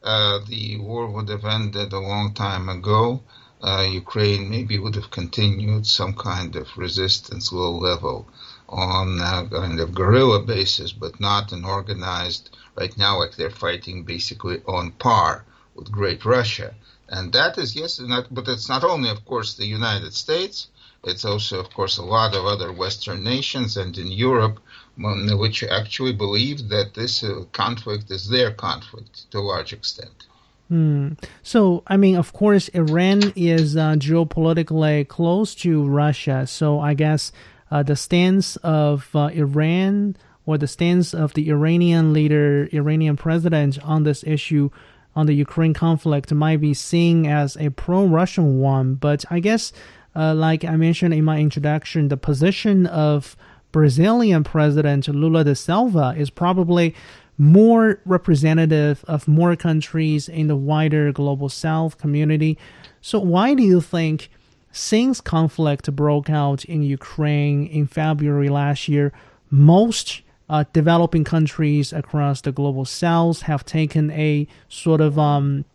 uh, 0.03 0.39
the 0.47 0.77
war 0.77 1.07
would 1.07 1.29
have 1.29 1.45
ended 1.45 1.93
a 1.93 1.99
long 1.99 2.33
time 2.33 2.69
ago. 2.69 3.21
Uh, 3.61 3.87
Ukraine 3.89 4.49
maybe 4.49 4.77
would 4.77 4.95
have 4.95 5.09
continued 5.09 5.87
some 5.87 6.13
kind 6.13 6.55
of 6.55 6.77
resistance, 6.77 7.53
low 7.53 7.77
level, 7.77 8.27
on 8.67 9.19
a 9.21 9.47
kind 9.49 9.79
of 9.79 9.95
guerrilla 9.95 10.41
basis, 10.41 10.91
but 10.91 11.19
not 11.19 11.51
an 11.51 11.63
organized. 11.63 12.49
Right 12.75 12.97
now, 12.97 13.19
like 13.19 13.35
they're 13.35 13.49
fighting 13.49 14.03
basically 14.03 14.61
on 14.67 14.91
par 14.91 15.45
with 15.75 15.91
Great 15.91 16.25
Russia, 16.25 16.75
and 17.07 17.31
that 17.33 17.57
is 17.57 17.75
yes, 17.75 17.99
not, 17.99 18.33
but 18.33 18.47
it's 18.47 18.67
not 18.67 18.83
only, 18.83 19.09
of 19.09 19.23
course, 19.25 19.53
the 19.53 19.65
United 19.65 20.13
States 20.13 20.67
it's 21.05 21.25
also, 21.25 21.59
of 21.59 21.69
course, 21.73 21.97
a 21.97 22.01
lot 22.01 22.33
of 22.33 22.45
other 22.45 22.71
Western 22.71 23.25
nations 23.25 23.75
and 23.75 23.97
in 23.97 24.07
Europe, 24.07 24.61
which 24.97 25.63
actually 25.63 26.13
believe 26.13 26.69
that 26.69 26.93
this 26.93 27.23
uh, 27.23 27.43
conflict 27.51 28.11
is 28.11 28.29
their 28.29 28.51
conflict 28.51 29.29
to 29.31 29.39
a 29.39 29.41
large 29.41 29.73
extent. 29.73 30.27
Hmm. 30.69 31.13
So, 31.41 31.83
I 31.87 31.97
mean, 31.97 32.15
of 32.15 32.33
course, 32.33 32.67
Iran 32.69 33.33
is 33.35 33.75
uh, 33.75 33.95
geopolitically 33.95 35.07
close 35.07 35.55
to 35.55 35.83
Russia. 35.85 36.47
So, 36.47 36.79
I 36.79 36.93
guess 36.93 37.31
uh, 37.69 37.83
the 37.83 37.95
stance 37.95 38.55
of 38.57 39.09
uh, 39.15 39.29
Iran 39.33 40.15
or 40.45 40.57
the 40.57 40.67
stance 40.67 41.13
of 41.13 41.33
the 41.33 41.49
Iranian 41.49 42.13
leader, 42.13 42.69
Iranian 42.71 43.17
president 43.17 43.83
on 43.83 44.03
this 44.03 44.23
issue, 44.23 44.69
on 45.15 45.25
the 45.25 45.33
Ukraine 45.33 45.73
conflict, 45.73 46.33
might 46.33 46.61
be 46.61 46.73
seen 46.73 47.25
as 47.25 47.55
a 47.57 47.69
pro 47.69 48.05
Russian 48.05 48.59
one. 48.59 48.95
But 48.95 49.25
I 49.29 49.39
guess 49.39 49.73
uh, 50.15 50.33
like 50.33 50.63
I 50.63 50.75
mentioned 50.75 51.13
in 51.13 51.23
my 51.23 51.39
introduction, 51.39 52.07
the 52.07 52.17
position 52.17 52.85
of 52.85 53.35
Brazilian 53.73 54.45
President 54.45 55.09
Lula 55.09 55.43
da 55.43 55.53
Silva 55.55 56.13
is 56.15 56.29
probably 56.29 56.95
more 57.37 57.99
representative 58.05 59.03
of 59.07 59.27
more 59.27 59.55
countries 59.55 60.29
in 60.29 60.47
the 60.47 60.55
wider 60.55 61.11
global 61.11 61.49
south 61.49 61.97
community. 61.97 62.57
So, 63.01 63.19
why 63.19 63.55
do 63.55 63.63
you 63.63 63.81
think, 63.81 64.29
since 64.71 65.19
conflict 65.19 65.93
broke 65.93 66.29
out 66.29 66.63
in 66.65 66.83
Ukraine 66.83 67.65
in 67.65 67.87
February 67.87 68.47
last 68.47 68.87
year, 68.87 69.11
most 69.49 70.21
uh, 70.47 70.65
developing 70.71 71.23
countries 71.23 71.91
across 71.91 72.41
the 72.41 72.51
global 72.51 72.85
south 72.85 73.41
have 73.41 73.65
taken 73.65 74.11
a 74.11 74.47
sort 74.69 75.01
of 75.01 75.17
um, 75.17 75.65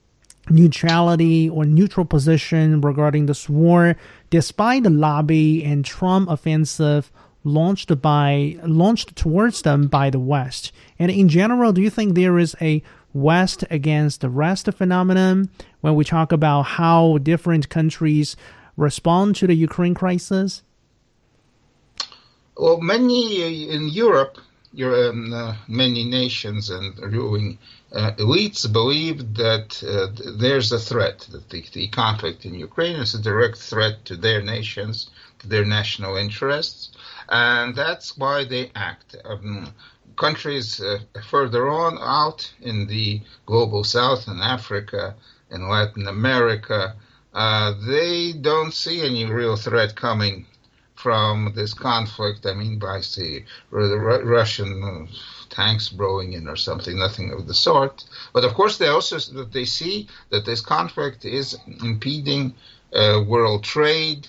neutrality 0.48 1.48
or 1.50 1.64
neutral 1.64 2.06
position 2.06 2.80
regarding 2.80 3.26
this 3.26 3.48
war, 3.48 3.96
despite 4.30 4.84
the 4.84 4.90
lobby 4.90 5.64
and 5.64 5.84
Trump 5.84 6.30
offensive 6.30 7.10
launched 7.44 8.00
by 8.02 8.58
launched 8.62 9.16
towards 9.16 9.62
them 9.62 9.86
by 9.86 10.10
the 10.10 10.18
West. 10.18 10.72
And 10.98 11.10
in 11.10 11.28
general, 11.28 11.72
do 11.72 11.80
you 11.80 11.90
think 11.90 12.14
there 12.14 12.38
is 12.38 12.56
a 12.60 12.82
West 13.12 13.64
against 13.70 14.20
the 14.20 14.28
rest 14.28 14.68
phenomenon 14.72 15.48
when 15.80 15.94
we 15.94 16.04
talk 16.04 16.32
about 16.32 16.62
how 16.62 17.18
different 17.18 17.68
countries 17.68 18.36
respond 18.76 19.36
to 19.36 19.46
the 19.46 19.54
Ukraine 19.54 19.94
crisis? 19.94 20.62
Well, 22.56 22.80
many 22.80 23.70
in 23.70 23.88
Europe 23.88 24.38
your, 24.72 25.08
um, 25.08 25.32
uh, 25.32 25.56
many 25.66 26.04
nations 26.04 26.70
and 26.70 26.98
ruling 26.98 27.58
uh, 27.92 28.12
elites 28.18 28.70
believe 28.70 29.34
that 29.34 29.82
uh, 29.82 30.08
there's 30.36 30.72
a 30.72 30.78
threat, 30.78 31.26
that 31.32 31.48
the, 31.50 31.64
the, 31.72 31.88
conflict 31.88 32.44
in 32.44 32.54
Ukraine 32.54 32.96
is 32.96 33.14
a 33.14 33.22
direct 33.22 33.56
threat 33.56 34.04
to 34.04 34.16
their 34.16 34.42
nations, 34.42 35.10
to 35.38 35.48
their 35.48 35.64
national 35.64 36.16
interests, 36.16 36.90
and 37.28 37.74
that's 37.74 38.16
why 38.16 38.44
they 38.44 38.70
act. 38.74 39.16
Um, 39.24 39.72
countries 40.16 40.80
uh, 40.80 40.98
further 41.30 41.68
on 41.68 41.98
out 42.00 42.52
in 42.60 42.86
the 42.86 43.20
global 43.46 43.84
south 43.84 44.26
in 44.28 44.40
Africa, 44.40 45.14
in 45.50 45.68
Latin 45.68 46.08
America, 46.08 46.94
uh, 47.34 47.74
they 47.86 48.32
don't 48.32 48.74
see 48.74 49.02
any 49.02 49.24
real 49.24 49.56
threat 49.56 49.94
coming 49.94 50.46
from 50.94 51.52
this 51.54 51.72
conflict. 51.74 52.44
I 52.44 52.54
mean, 52.54 52.78
by 52.78 53.00
the 53.00 53.44
Russian 53.70 55.08
tanks 55.48 55.88
blowing 55.88 56.32
in 56.32 56.48
or 56.48 56.56
something, 56.56 56.98
nothing 56.98 57.32
of 57.32 57.46
the 57.46 57.54
sort. 57.54 58.04
But 58.32 58.44
of 58.44 58.54
course, 58.54 58.78
they 58.78 58.88
also 58.88 59.18
they 59.44 59.64
see 59.64 60.08
that 60.30 60.44
this 60.44 60.60
conflict 60.60 61.24
is 61.24 61.56
impeding 61.82 62.54
uh, 62.92 63.22
world 63.26 63.62
trade, 63.62 64.26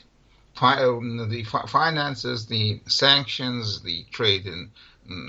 fi- 0.59 0.83
um, 0.83 1.29
the 1.29 1.43
fi- 1.43 1.65
finances, 1.67 2.45
the 2.47 2.81
sanctions, 2.87 3.81
the 3.81 4.05
trade 4.11 4.45
in 4.45 4.69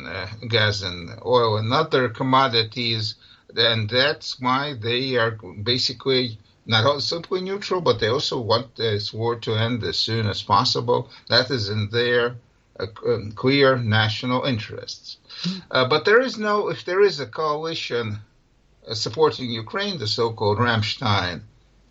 uh, 0.07 0.27
gas 0.49 0.83
and 0.83 1.11
oil 1.25 1.57
and 1.57 1.73
other 1.73 2.09
commodities, 2.09 3.15
and 3.57 3.89
that's 3.89 4.41
why 4.41 4.75
they 4.75 5.17
are 5.17 5.33
basically 5.63 6.39
not 6.67 6.85
only 6.85 7.01
simply 7.01 7.41
neutral, 7.41 7.81
but 7.81 7.99
they 7.99 8.09
also 8.09 8.41
want 8.41 8.77
this 8.77 9.13
war 9.13 9.37
to 9.37 9.55
end 9.55 9.83
as 9.85 9.99
soon 9.99 10.27
as 10.27 10.43
possible. 10.43 11.09
That 11.29 11.51
is 11.51 11.69
in 11.69 11.89
their 11.91 12.37
uh, 12.79 12.87
um, 13.07 13.33
clear 13.33 13.77
national 13.77 14.45
interests. 14.45 15.17
Hmm. 15.43 15.59
Uh, 15.71 15.89
but 15.89 16.05
there 16.05 16.21
is 16.21 16.39
no, 16.39 16.69
if 16.69 16.85
there 16.85 17.03
is 17.03 17.21
a 17.21 17.27
coalition 17.27 18.19
uh, 18.87 18.95
supporting 18.95 19.51
Ukraine, 19.51 19.99
the 19.99 20.07
so-called 20.07 20.59
Ramstein 20.59 21.41
mm. 21.41 21.43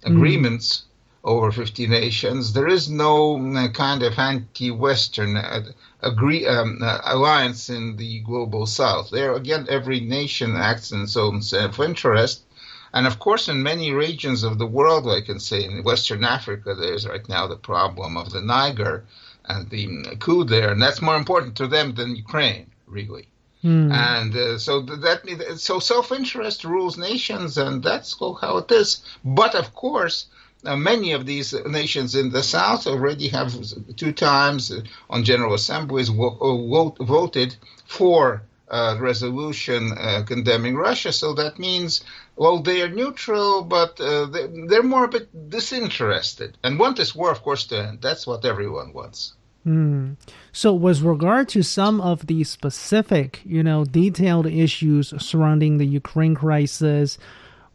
agreements 0.03 0.83
over 1.23 1.51
50 1.51 1.87
nations, 1.87 2.53
there 2.53 2.67
is 2.67 2.89
no 2.89 3.37
uh, 3.55 3.67
kind 3.69 4.03
of 4.03 4.17
anti-Western 4.17 5.37
uh, 5.37 5.63
agree 6.01 6.47
um, 6.47 6.79
uh, 6.81 6.99
alliance 7.03 7.69
in 7.69 7.97
the 7.97 8.19
global 8.21 8.65
South. 8.65 9.09
There 9.09 9.33
again, 9.33 9.67
every 9.69 9.99
nation 9.99 10.55
acts 10.55 10.91
in 10.91 11.03
its 11.03 11.17
own 11.17 11.41
self-interest 11.41 12.43
and 12.91 13.05
of 13.05 13.19
course, 13.19 13.47
in 13.47 13.61
many 13.61 13.91
regions 13.91 14.43
of 14.43 14.57
the 14.57 14.65
world, 14.65 15.07
I 15.07 15.21
can 15.21 15.39
say 15.39 15.63
in 15.63 15.83
Western 15.83 16.23
Africa, 16.23 16.73
there's 16.73 17.07
right 17.07 17.27
now 17.29 17.45
the 17.45 17.55
problem 17.55 18.17
of 18.17 18.31
the 18.31 18.41
Niger 18.41 19.05
and 19.45 19.69
the 19.69 20.15
coup 20.19 20.43
there, 20.43 20.71
and 20.71 20.81
that's 20.81 21.01
more 21.01 21.15
important 21.15 21.55
to 21.57 21.67
them 21.67 21.93
than 21.93 22.15
Ukraine, 22.15 22.71
really. 22.87 23.27
Mm. 23.63 23.91
And 23.93 24.35
uh, 24.35 24.57
so 24.57 24.81
that 24.81 25.57
so 25.59 25.79
self-interest 25.79 26.63
rules 26.63 26.97
nations, 26.97 27.57
and 27.59 27.83
that's 27.83 28.17
how 28.19 28.57
it 28.57 28.71
is. 28.71 29.03
But 29.23 29.53
of 29.53 29.75
course, 29.75 30.25
uh, 30.65 30.75
many 30.75 31.13
of 31.13 31.25
these 31.25 31.53
nations 31.65 32.15
in 32.15 32.29
the 32.31 32.43
south 32.43 32.85
already 32.85 33.29
have 33.29 33.53
two 33.95 34.11
times 34.11 34.71
on 35.09 35.23
general 35.23 35.53
assemblies 35.53 36.11
wo- 36.11 36.95
voted 36.99 37.55
for 37.85 38.41
uh, 38.69 38.97
resolution 38.99 39.91
uh, 39.97 40.23
condemning 40.27 40.75
Russia. 40.75 41.11
So 41.11 41.33
that 41.33 41.57
means, 41.59 42.03
well, 42.35 42.59
they 42.61 42.81
are 42.81 42.89
neutral, 42.89 43.63
but 43.63 43.99
uh, 43.99 44.25
they, 44.27 44.75
are 44.75 44.83
more 44.83 45.05
a 45.05 45.07
bit 45.07 45.49
disinterested 45.49 46.57
and 46.63 46.77
want 46.77 46.97
this 46.97 47.15
war, 47.15 47.31
of 47.31 47.41
course, 47.41 47.65
to 47.67 47.87
end. 47.87 48.01
That's 48.01 48.27
what 48.27 48.45
everyone 48.45 48.93
wants. 48.93 49.33
Mm. 49.65 50.15
So, 50.51 50.73
with 50.73 51.01
regard 51.01 51.49
to 51.49 51.63
some 51.63 51.99
of 51.99 52.27
the 52.27 52.43
specific, 52.45 53.41
you 53.45 53.61
know, 53.61 53.83
detailed 53.83 54.47
issues 54.47 55.13
surrounding 55.17 55.77
the 55.77 55.85
Ukraine 55.85 56.33
crisis, 56.33 57.17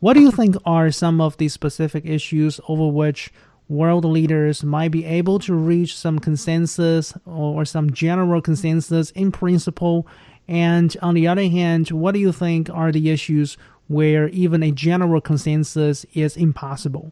what 0.04 0.12
do 0.12 0.20
you 0.20 0.30
think 0.30 0.54
are 0.66 0.90
some 0.90 1.18
of 1.18 1.38
the 1.38 1.48
specific 1.48 2.04
issues 2.04 2.60
over 2.68 2.88
which 2.88 3.32
world 3.70 4.04
leaders 4.04 4.62
might 4.62 4.90
be 4.90 5.02
able 5.06 5.38
to 5.38 5.54
reach 5.54 5.96
some 5.96 6.18
consensus 6.18 7.14
or 7.24 7.64
some 7.64 7.90
general 7.90 8.42
consensus 8.42 9.10
in 9.12 9.32
principle 9.32 10.06
and 10.46 10.94
on 11.00 11.14
the 11.14 11.26
other 11.26 11.48
hand, 11.48 11.90
what 11.90 12.12
do 12.12 12.20
you 12.20 12.32
think 12.32 12.68
are 12.68 12.92
the 12.92 13.08
issues 13.08 13.56
where 13.88 14.28
even 14.28 14.62
a 14.62 14.70
general 14.70 15.22
consensus 15.22 16.04
is 16.12 16.36
impossible? 16.36 17.10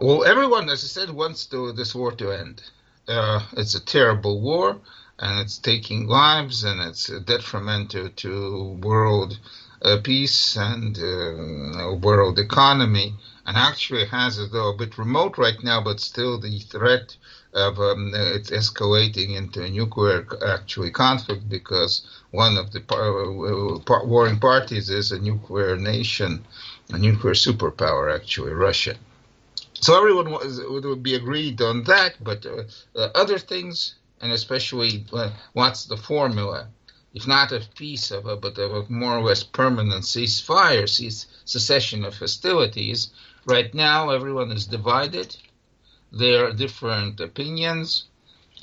Well, 0.00 0.24
everyone, 0.24 0.70
as 0.70 0.82
I 0.84 0.86
said, 0.86 1.10
wants 1.10 1.44
to, 1.48 1.72
this 1.72 1.94
war 1.94 2.12
to 2.12 2.32
end. 2.32 2.62
Uh, 3.06 3.42
it's 3.58 3.74
a 3.74 3.84
terrible 3.84 4.40
war, 4.40 4.80
and 5.18 5.38
it's 5.38 5.58
taking 5.58 6.06
lives, 6.06 6.64
and 6.64 6.80
it's 6.80 7.08
detrimental 7.26 8.08
to 8.08 8.80
world 8.80 9.38
peace 10.02 10.56
and 10.56 10.98
uh, 10.98 11.94
world 11.94 12.38
economy. 12.38 13.14
And 13.46 13.56
actually 13.56 14.04
has, 14.06 14.36
though 14.50 14.70
a 14.70 14.76
bit 14.76 14.98
remote 14.98 15.38
right 15.38 15.62
now, 15.62 15.80
but 15.82 16.00
still 16.00 16.38
the 16.38 16.58
threat 16.58 17.16
of 17.54 17.78
um, 17.80 18.12
it's 18.14 18.50
escalating 18.50 19.36
into 19.36 19.62
a 19.62 19.70
nuclear 19.70 20.26
actually 20.46 20.90
conflict 20.90 21.48
because 21.48 22.06
one 22.30 22.58
of 22.58 22.72
the 22.72 22.80
par- 22.80 23.78
par- 23.86 24.06
warring 24.06 24.38
parties 24.38 24.90
is 24.90 25.12
a 25.12 25.18
nuclear 25.18 25.76
nation, 25.76 26.44
a 26.90 26.98
nuclear 26.98 27.34
superpower, 27.34 28.14
actually 28.14 28.52
Russia. 28.52 28.96
So 29.80 29.96
everyone 29.96 30.30
was, 30.30 30.60
would 30.60 31.02
be 31.02 31.14
agreed 31.14 31.62
on 31.62 31.84
that, 31.84 32.16
but 32.20 32.44
uh, 32.44 32.64
uh, 32.96 33.08
other 33.14 33.38
things, 33.38 33.94
and 34.20 34.32
especially 34.32 35.06
uh, 35.12 35.30
what's 35.52 35.86
the 35.86 35.96
formula, 35.96 36.68
if 37.18 37.26
not 37.26 37.52
of 37.52 37.74
peace, 37.74 38.10
of 38.10 38.26
a, 38.26 38.36
but 38.36 38.56
of 38.58 38.72
a 38.72 38.92
more 38.92 39.16
or 39.18 39.24
less 39.28 39.42
permanent 39.42 40.04
ceasefire, 40.04 40.88
cease, 40.88 41.26
cessation 41.44 42.04
of 42.04 42.16
hostilities. 42.16 43.10
Right 43.44 43.72
now, 43.74 44.10
everyone 44.10 44.50
is 44.52 44.66
divided 44.66 45.36
there 46.12 46.46
are 46.46 46.52
different 46.52 47.20
opinions, 47.20 48.04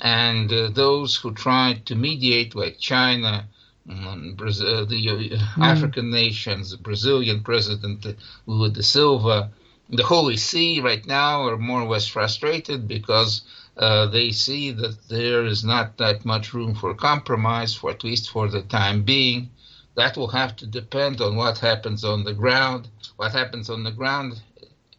and 0.00 0.52
uh, 0.52 0.68
those 0.68 1.16
who 1.16 1.32
tried 1.32 1.86
to 1.86 1.94
mediate, 1.94 2.54
like 2.54 2.78
China, 2.78 3.48
um, 3.88 4.34
Brazil, 4.34 4.84
the 4.84 5.10
uh, 5.10 5.14
mm. 5.14 5.38
African 5.62 6.10
nations, 6.10 6.70
the 6.70 6.76
Brazilian 6.76 7.42
president 7.42 8.04
Lula 8.46 8.70
da 8.70 8.80
Silva, 8.80 9.50
the 9.88 10.02
Holy 10.02 10.36
See 10.36 10.80
right 10.80 11.06
now 11.06 11.46
are 11.46 11.56
more 11.56 11.82
or 11.82 11.88
less 11.88 12.08
frustrated 12.08 12.88
because 12.88 13.42
uh, 13.76 14.06
they 14.06 14.30
see 14.30 14.70
that 14.70 14.96
there 15.08 15.44
is 15.44 15.64
not 15.64 15.98
that 15.98 16.24
much 16.24 16.54
room 16.54 16.74
for 16.74 16.94
compromise, 16.94 17.74
for 17.74 17.90
at 17.90 18.04
least 18.04 18.30
for 18.30 18.48
the 18.48 18.62
time 18.62 19.02
being. 19.02 19.50
That 19.96 20.16
will 20.16 20.28
have 20.28 20.56
to 20.56 20.66
depend 20.66 21.20
on 21.20 21.36
what 21.36 21.58
happens 21.58 22.04
on 22.04 22.24
the 22.24 22.34
ground, 22.34 22.88
what 23.16 23.32
happens 23.32 23.70
on 23.70 23.82
the 23.82 23.90
ground 23.90 24.40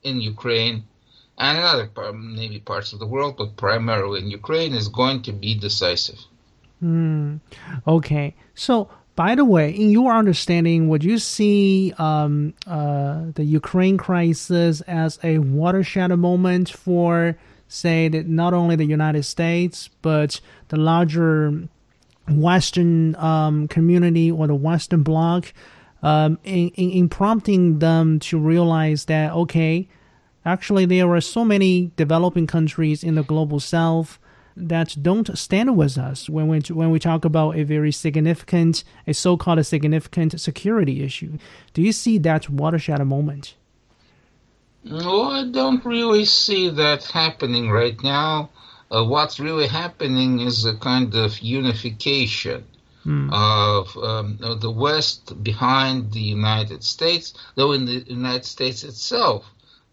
in 0.03 0.21
Ukraine 0.21 0.83
and 1.37 1.57
in 1.57 1.63
other 1.63 1.89
maybe 2.13 2.59
parts 2.59 2.93
of 2.93 2.99
the 2.99 3.05
world, 3.05 3.37
but 3.37 3.55
primarily 3.57 4.21
in 4.21 4.29
Ukraine, 4.29 4.73
is 4.73 4.87
going 4.87 5.21
to 5.23 5.31
be 5.31 5.53
decisive. 5.55 6.19
Mm, 6.83 7.39
okay. 7.87 8.35
So, 8.55 8.89
by 9.15 9.35
the 9.35 9.45
way, 9.45 9.71
in 9.71 9.91
your 9.91 10.13
understanding, 10.13 10.89
would 10.89 11.03
you 11.03 11.17
see 11.17 11.93
um, 11.97 12.53
uh, 12.65 13.25
the 13.33 13.43
Ukraine 13.43 13.97
crisis 13.97 14.81
as 14.81 15.19
a 15.23 15.39
watershed 15.39 16.11
moment 16.17 16.69
for, 16.69 17.37
say, 17.67 18.07
that 18.09 18.27
not 18.27 18.53
only 18.53 18.75
the 18.75 18.85
United 18.85 19.23
States, 19.23 19.89
but 20.01 20.39
the 20.69 20.77
larger 20.77 21.67
Western 22.29 23.15
um, 23.15 23.67
community 23.67 24.31
or 24.31 24.47
the 24.47 24.55
Western 24.55 25.03
bloc, 25.03 25.53
um, 26.03 26.37
in, 26.43 26.69
in, 26.69 26.91
in 26.91 27.09
prompting 27.09 27.79
them 27.79 28.19
to 28.19 28.37
realize 28.37 29.05
that, 29.05 29.33
okay, 29.33 29.87
Actually, 30.47 30.85
there 30.85 31.13
are 31.13 31.19
so 31.19 31.43
many 31.43 31.91
developing 31.97 32.47
countries 32.47 33.03
in 33.03 33.15
the 33.15 33.21
global 33.23 33.59
south 33.59 34.17
that 34.55 34.95
don't 35.01 35.37
stand 35.37 35.75
with 35.75 35.97
us 35.97 36.29
when 36.29 36.47
we 36.47 36.61
when 36.69 36.89
we 36.89 36.99
talk 36.99 37.25
about 37.25 37.57
a 37.57 37.63
very 37.63 37.91
significant, 37.91 38.85
a 39.05 39.13
so-called 39.13 39.65
significant 39.65 40.39
security 40.39 41.03
issue. 41.03 41.37
Do 41.73 41.81
you 41.81 41.91
see 41.91 42.17
that 42.19 42.49
watershed 42.49 43.05
moment? 43.05 43.55
No, 44.89 45.23
I 45.23 45.45
don't 45.45 45.83
really 45.85 46.25
see 46.25 46.69
that 46.69 47.03
happening 47.05 47.69
right 47.69 48.01
now. 48.03 48.49
Uh, 48.89 49.03
what's 49.03 49.39
really 49.39 49.67
happening 49.67 50.39
is 50.39 50.65
a 50.65 50.75
kind 50.75 51.13
of 51.15 51.39
unification 51.39 52.63
hmm. 53.03 53.29
of, 53.31 53.97
um, 53.97 54.39
of 54.41 54.61
the 54.61 54.71
West 54.71 55.43
behind 55.43 56.11
the 56.13 56.21
United 56.21 56.83
States, 56.83 57.33
though 57.55 57.73
in 57.73 57.85
the 57.85 57.99
United 58.07 58.45
States 58.45 58.83
itself 58.83 59.45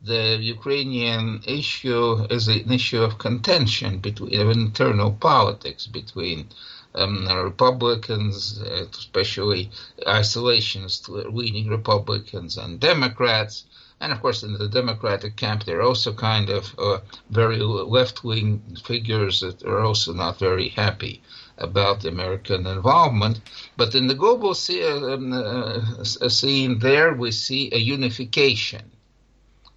the 0.04 0.36
Ukrainian 0.38 1.42
issue 1.46 2.26
is 2.28 2.46
an 2.48 2.70
issue 2.70 3.02
of 3.02 3.16
contention 3.16 3.98
between 4.00 4.38
of 4.38 4.50
internal 4.50 5.12
politics 5.12 5.86
between 5.86 6.48
um, 6.94 7.26
Republicans, 7.26 8.58
especially 8.58 9.70
isolationist 10.06 11.08
leaning 11.32 11.68
Republicans 11.68 12.58
and 12.58 12.78
Democrats. 12.78 13.64
And 14.04 14.12
of 14.12 14.20
course, 14.20 14.42
in 14.42 14.52
the 14.52 14.68
Democratic 14.68 15.34
camp, 15.34 15.64
there 15.64 15.78
are 15.80 15.88
also 15.88 16.12
kind 16.12 16.50
of 16.50 16.78
uh, 16.78 16.98
very 17.30 17.58
left 17.58 18.22
wing 18.22 18.62
figures 18.84 19.40
that 19.40 19.64
are 19.64 19.80
also 19.80 20.12
not 20.12 20.38
very 20.38 20.68
happy 20.68 21.22
about 21.58 22.04
American 22.04 22.66
involvement. 22.66 23.40
But 23.76 23.94
in 23.94 24.06
the 24.06 24.14
global 24.14 24.50
um, 24.50 25.32
uh, 25.32 26.28
scene, 26.28 26.78
there 26.78 27.14
we 27.14 27.32
see 27.32 27.70
a 27.72 27.78
unification 27.78 28.90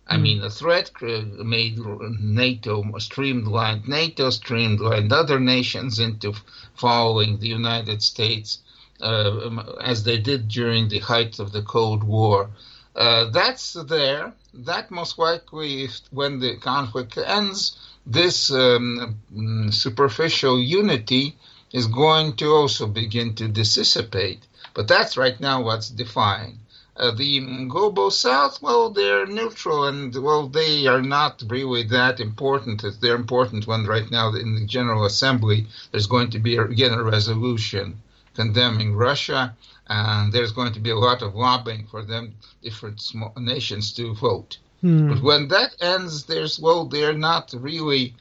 I 0.10 0.16
hmm. 0.16 0.24
mean, 0.24 0.40
the 0.40 0.50
threat 0.50 0.92
made 1.02 1.80
NATO 1.80 2.98
streamlined 2.98 3.88
NATO, 3.88 4.30
streamlined 4.30 5.12
other 5.12 5.40
nations 5.40 6.00
into 6.00 6.34
following 6.76 7.40
the 7.40 7.50
United 7.50 8.02
States 8.02 8.60
uh, 9.02 9.64
as 9.82 10.04
they 10.04 10.18
did 10.18 10.48
during 10.48 10.88
the 10.88 11.00
height 11.00 11.40
of 11.40 11.52
the 11.52 11.62
Cold 11.62 12.04
War. 12.04 12.50
Uh, 12.98 13.30
that's 13.30 13.74
there. 13.74 14.34
That 14.56 14.90
most 14.90 15.20
likely, 15.20 15.88
when 16.10 16.40
the 16.40 16.58
conflict 16.58 17.16
ends, 17.16 17.78
this 18.08 18.52
um, 18.52 19.20
superficial 19.70 20.60
unity 20.60 21.36
is 21.72 21.86
going 21.86 22.38
to 22.38 22.48
also 22.48 22.88
begin 22.88 23.36
to 23.36 23.48
dissipate. 23.48 24.48
But 24.74 24.88
that's 24.88 25.16
right 25.16 25.40
now 25.40 25.62
what's 25.62 25.90
defined. 25.90 26.58
Uh, 26.96 27.12
the 27.12 27.66
global 27.68 28.10
south, 28.10 28.60
well, 28.64 28.90
they're 28.90 29.28
neutral 29.28 29.86
and, 29.86 30.16
well, 30.16 30.48
they 30.48 30.88
are 30.88 31.04
not 31.04 31.44
really 31.46 31.84
that 31.84 32.20
important. 32.20 32.84
They're 33.00 33.16
important 33.16 33.68
when 33.68 33.86
right 33.86 34.10
now 34.10 34.34
in 34.34 34.56
the 34.56 34.66
General 34.66 35.06
Assembly 35.06 35.68
there's 35.92 36.08
going 36.08 36.32
to 36.32 36.40
be, 36.40 36.58
again, 36.58 36.94
a 36.94 37.04
resolution 37.04 38.02
condemning 38.42 38.96
Russia, 38.96 39.42
and 39.88 40.32
there's 40.32 40.54
going 40.54 40.74
to 40.74 40.80
be 40.80 40.92
a 40.92 41.04
lot 41.08 41.22
of 41.22 41.36
lobbying 41.36 41.86
for 41.92 42.02
them, 42.04 42.24
different 42.64 43.02
small 43.02 43.34
nations, 43.38 43.92
to 43.98 44.16
vote. 44.16 44.58
Hmm. 44.82 45.10
But 45.10 45.22
when 45.22 45.48
that 45.50 45.72
ends, 45.82 46.26
there's, 46.26 46.60
well, 46.60 46.86
they're 46.86 47.22
not 47.32 47.54
really 47.58 48.16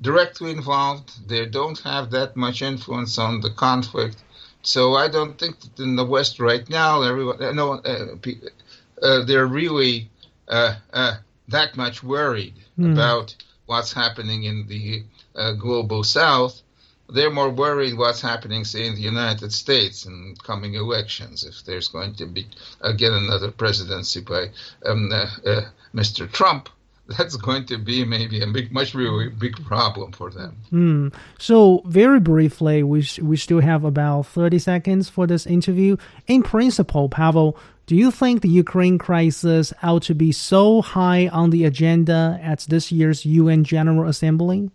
directly 0.00 0.50
involved. 0.50 1.08
They 1.28 1.46
don't 1.46 1.78
have 1.80 2.10
that 2.10 2.36
much 2.36 2.62
influence 2.62 3.18
on 3.18 3.40
the 3.40 3.50
conflict 3.50 4.18
so 4.62 4.94
I 4.94 5.08
don't 5.08 5.38
think 5.38 5.60
that 5.60 5.82
in 5.82 5.96
the 5.96 6.04
West 6.04 6.38
right 6.38 6.68
now, 6.68 7.02
everyone, 7.02 7.42
uh, 7.42 7.52
no, 7.52 7.74
uh, 7.74 8.16
uh, 9.02 9.24
they're 9.24 9.46
really 9.46 10.10
uh, 10.48 10.74
uh, 10.92 11.16
that 11.48 11.76
much 11.76 12.02
worried 12.02 12.54
mm. 12.78 12.92
about 12.92 13.34
what's 13.66 13.92
happening 13.92 14.44
in 14.44 14.66
the 14.66 15.04
uh, 15.34 15.52
global 15.52 16.04
South. 16.04 16.60
They're 17.12 17.30
more 17.30 17.50
worried 17.50 17.96
what's 17.96 18.20
happening, 18.20 18.64
say, 18.64 18.86
in 18.86 18.94
the 18.94 19.00
United 19.00 19.52
States 19.52 20.06
in 20.06 20.36
coming 20.42 20.74
elections. 20.74 21.44
If 21.44 21.64
there's 21.64 21.88
going 21.88 22.14
to 22.14 22.26
be 22.26 22.46
again 22.80 23.12
another 23.12 23.50
presidency 23.50 24.20
by 24.20 24.50
um, 24.86 25.10
Mr. 25.94 26.30
Trump, 26.30 26.68
that's 27.18 27.36
going 27.36 27.66
to 27.66 27.76
be 27.76 28.04
maybe 28.04 28.40
a 28.40 28.46
big, 28.46 28.70
much 28.72 28.94
really 28.94 29.28
big 29.28 29.56
problem 29.64 30.12
for 30.12 30.30
them. 30.30 30.56
Mm. 30.72 31.14
So 31.38 31.82
very 31.86 32.20
briefly, 32.20 32.82
we 32.82 33.06
we 33.20 33.36
still 33.36 33.60
have 33.60 33.84
about 33.84 34.26
thirty 34.26 34.58
seconds 34.58 35.08
for 35.08 35.26
this 35.26 35.46
interview. 35.46 35.96
In 36.28 36.42
principle, 36.42 37.08
Pavel, 37.08 37.58
do 37.86 37.96
you 37.96 38.12
think 38.12 38.42
the 38.42 38.48
Ukraine 38.48 38.98
crisis 38.98 39.72
ought 39.82 40.04
to 40.04 40.14
be 40.14 40.30
so 40.30 40.82
high 40.82 41.26
on 41.28 41.50
the 41.50 41.64
agenda 41.64 42.38
at 42.42 42.60
this 42.68 42.92
year's 42.92 43.26
UN 43.26 43.64
General 43.64 44.08
Assembly? 44.08 44.70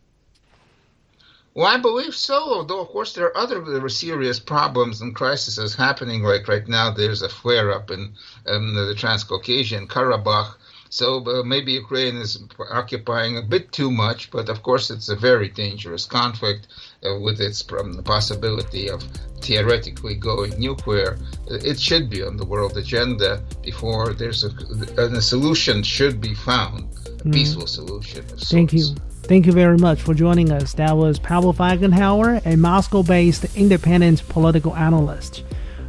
Well, 1.56 1.68
I 1.68 1.78
believe 1.78 2.14
so. 2.14 2.36
Although, 2.36 2.82
of 2.82 2.90
course, 2.90 3.14
there 3.14 3.26
are 3.26 3.38
other 3.38 3.90
serious 3.90 4.40
problems 4.40 5.02
and 5.02 5.16
crises 5.16 5.74
happening. 5.74 6.22
Like 6.22 6.48
right 6.48 6.68
now, 6.68 6.92
there's 6.92 7.22
a 7.24 7.30
flare 7.30 7.72
up 7.72 7.90
in 7.90 8.14
um, 8.46 8.76
the 8.76 8.94
Transcaucasian 8.94 9.88
Karabakh 9.88 10.56
so 10.90 11.26
uh, 11.26 11.44
maybe 11.44 11.74
Ukraine 11.74 12.16
is 12.16 12.42
occupying 12.72 13.38
a 13.38 13.42
bit 13.42 13.72
too 13.74 13.92
much, 13.92 14.32
but 14.32 14.48
of 14.48 14.64
course 14.64 14.90
it's 14.90 15.10
a 15.10 15.16
very 15.16 15.50
dangerous 15.50 16.06
conflict 16.06 16.68
uh, 17.04 17.20
with 17.20 17.42
its 17.42 17.66
um, 17.78 18.02
possibility 18.04 18.90
of 18.90 19.04
theoretically 19.42 20.16
going 20.16 20.58
nuclear. 20.60 21.18
It 21.48 21.80
should 21.80 22.10
be 22.10 22.24
on 22.24 22.38
the 22.38 22.46
world 22.46 22.78
agenda 22.78 23.44
before 23.62 24.14
there's 24.14 24.46
a, 24.46 24.52
a 24.98 25.22
solution 25.22 25.84
should 25.84 26.22
be 26.22 26.34
found, 26.34 26.84
a 26.84 27.28
mm. 27.28 27.34
peaceful 27.34 27.68
solution. 27.68 28.24
Thank 28.54 28.72
you. 28.72 28.96
Thank 29.28 29.48
you 29.48 29.54
very 29.54 29.80
much 29.80 30.04
for 30.04 30.14
joining 30.14 30.52
us. 30.52 30.74
That 30.74 30.96
was 30.98 31.18
Pavel 31.18 31.52
Felgenhauer, 31.52 32.46
a 32.46 32.56
Moscow 32.56 33.02
based 33.02 33.44
independent 33.58 34.22
political 34.30 34.76
analyst. 34.76 35.44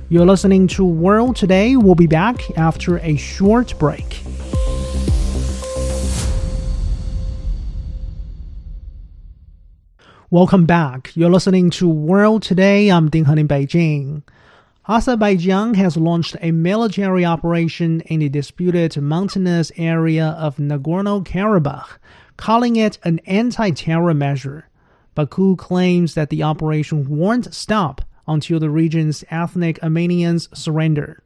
You're 0.09 0.25
listening 0.25 0.69
to 0.69 0.85
World 0.87 1.37
Today. 1.37 1.77
We'll 1.77 1.95
be 1.95 2.07
back 2.07 2.41
after 2.57 2.99
a 3.01 3.17
short 3.17 3.79
break. 3.79 4.23
Welcome 10.31 10.65
back. 10.65 11.15
You're 11.15 11.29
listening 11.29 11.69
to 11.73 11.87
World 11.87 12.43
Today. 12.43 12.91
I'm 12.91 13.11
Ding 13.11 13.27
Han 13.27 13.37
in 13.37 13.47
Beijing. 13.47 14.23
Azerbaijan 14.89 15.75
has 15.75 15.99
launched 15.99 16.37
a 16.41 16.53
military 16.53 17.27
operation 17.27 18.01
in 18.03 18.21
the 18.21 18.31
disputed 18.31 18.97
mountainous 18.97 19.73
area 19.77 20.29
of 20.39 20.57
Nagorno 20.57 21.23
Karabakh 21.23 21.99
calling 22.37 22.77
it 22.77 22.99
an 23.03 23.21
anti-terror 23.27 24.15
measure. 24.15 24.69
Baku 25.15 25.57
claims 25.57 26.15
that 26.15 26.31
the 26.31 26.43
operation 26.43 27.09
won't 27.09 27.55
stop 27.55 28.03
until 28.29 28.61
the 28.61 28.71
region's 28.71 29.25
ethnic 29.31 29.83
Armenians 29.83 30.49
surrender. 30.53 31.23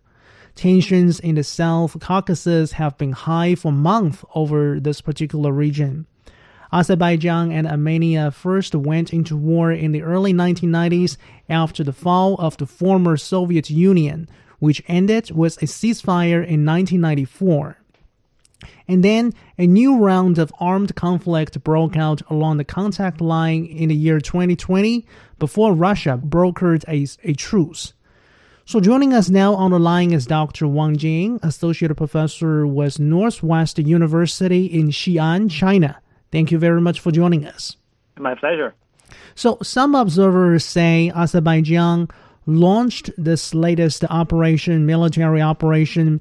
Tensions 0.54 1.18
in 1.20 1.36
the 1.36 1.44
South 1.44 1.98
Caucasus 2.00 2.72
have 2.72 2.98
been 2.98 3.12
high 3.12 3.54
for 3.54 3.72
months 3.72 4.24
over 4.34 4.78
this 4.78 5.00
particular 5.00 5.52
region. 5.52 6.06
Azerbaijan 6.72 7.50
and 7.50 7.66
Armenia 7.66 8.30
first 8.30 8.74
went 8.74 9.12
into 9.12 9.36
war 9.36 9.72
in 9.72 9.90
the 9.92 10.02
early 10.02 10.32
1990s 10.32 11.16
after 11.48 11.82
the 11.82 11.92
fall 11.92 12.36
of 12.36 12.56
the 12.58 12.66
former 12.66 13.16
Soviet 13.16 13.70
Union, 13.70 14.28
which 14.60 14.82
ended 14.86 15.30
with 15.32 15.60
a 15.62 15.66
ceasefire 15.66 16.46
in 16.46 16.64
1994. 16.64 17.79
And 18.88 19.04
then 19.04 19.32
a 19.58 19.66
new 19.66 19.98
round 19.98 20.38
of 20.38 20.52
armed 20.58 20.94
conflict 20.94 21.62
broke 21.62 21.96
out 21.96 22.22
along 22.30 22.56
the 22.56 22.64
contact 22.64 23.20
line 23.20 23.64
in 23.64 23.88
the 23.88 23.94
year 23.94 24.20
2020 24.20 25.06
before 25.38 25.72
Russia 25.74 26.20
brokered 26.22 26.84
a, 26.88 27.06
a 27.28 27.34
truce. 27.34 27.94
So 28.64 28.78
joining 28.78 29.12
us 29.12 29.28
now 29.28 29.54
on 29.54 29.72
the 29.72 29.80
line 29.80 30.12
is 30.12 30.26
Dr. 30.26 30.68
Wang 30.68 30.96
Jing, 30.96 31.40
Associate 31.42 31.94
Professor 31.96 32.66
with 32.66 33.00
Northwest 33.00 33.78
University 33.78 34.66
in 34.66 34.90
Xi'an, 34.90 35.50
China. 35.50 36.00
Thank 36.30 36.52
you 36.52 36.58
very 36.58 36.80
much 36.80 37.00
for 37.00 37.10
joining 37.10 37.46
us. 37.46 37.76
My 38.16 38.34
pleasure. 38.36 38.74
So, 39.34 39.58
some 39.62 39.94
observers 39.94 40.64
say 40.64 41.10
Azerbaijan 41.14 42.08
launched 42.46 43.10
this 43.16 43.54
latest 43.54 44.04
operation, 44.04 44.86
military 44.86 45.42
operation, 45.42 46.20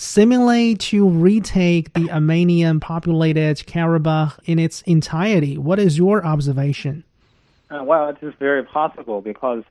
seemingly 0.00 0.74
to 0.74 1.06
retake 1.06 1.92
the 1.92 2.10
Armenian 2.10 2.80
populated 2.80 3.58
Karabakh 3.58 4.38
in 4.46 4.58
its 4.58 4.80
entirety. 4.82 5.58
What 5.58 5.78
is 5.78 5.98
your 5.98 6.24
observation? 6.24 7.04
Uh, 7.70 7.84
well, 7.84 8.08
it 8.08 8.16
is 8.22 8.32
very 8.38 8.64
possible 8.64 9.20
because, 9.20 9.62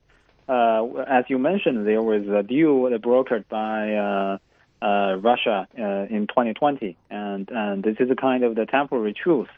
uh, 0.48 0.86
as 1.08 1.24
you 1.28 1.36
mentioned, 1.36 1.84
there 1.84 2.00
was 2.00 2.28
a 2.28 2.44
deal 2.44 2.88
brokered 3.00 3.44
by 3.48 3.94
uh, 3.94 4.38
uh 4.82 5.16
Russia 5.16 5.66
uh, 5.76 6.06
in 6.14 6.28
2020, 6.28 6.96
and, 7.10 7.50
and 7.50 7.82
this 7.82 7.96
is 7.98 8.08
a 8.08 8.14
kind 8.14 8.44
of 8.44 8.54
the 8.54 8.66
temporary 8.66 9.12
truce 9.12 9.48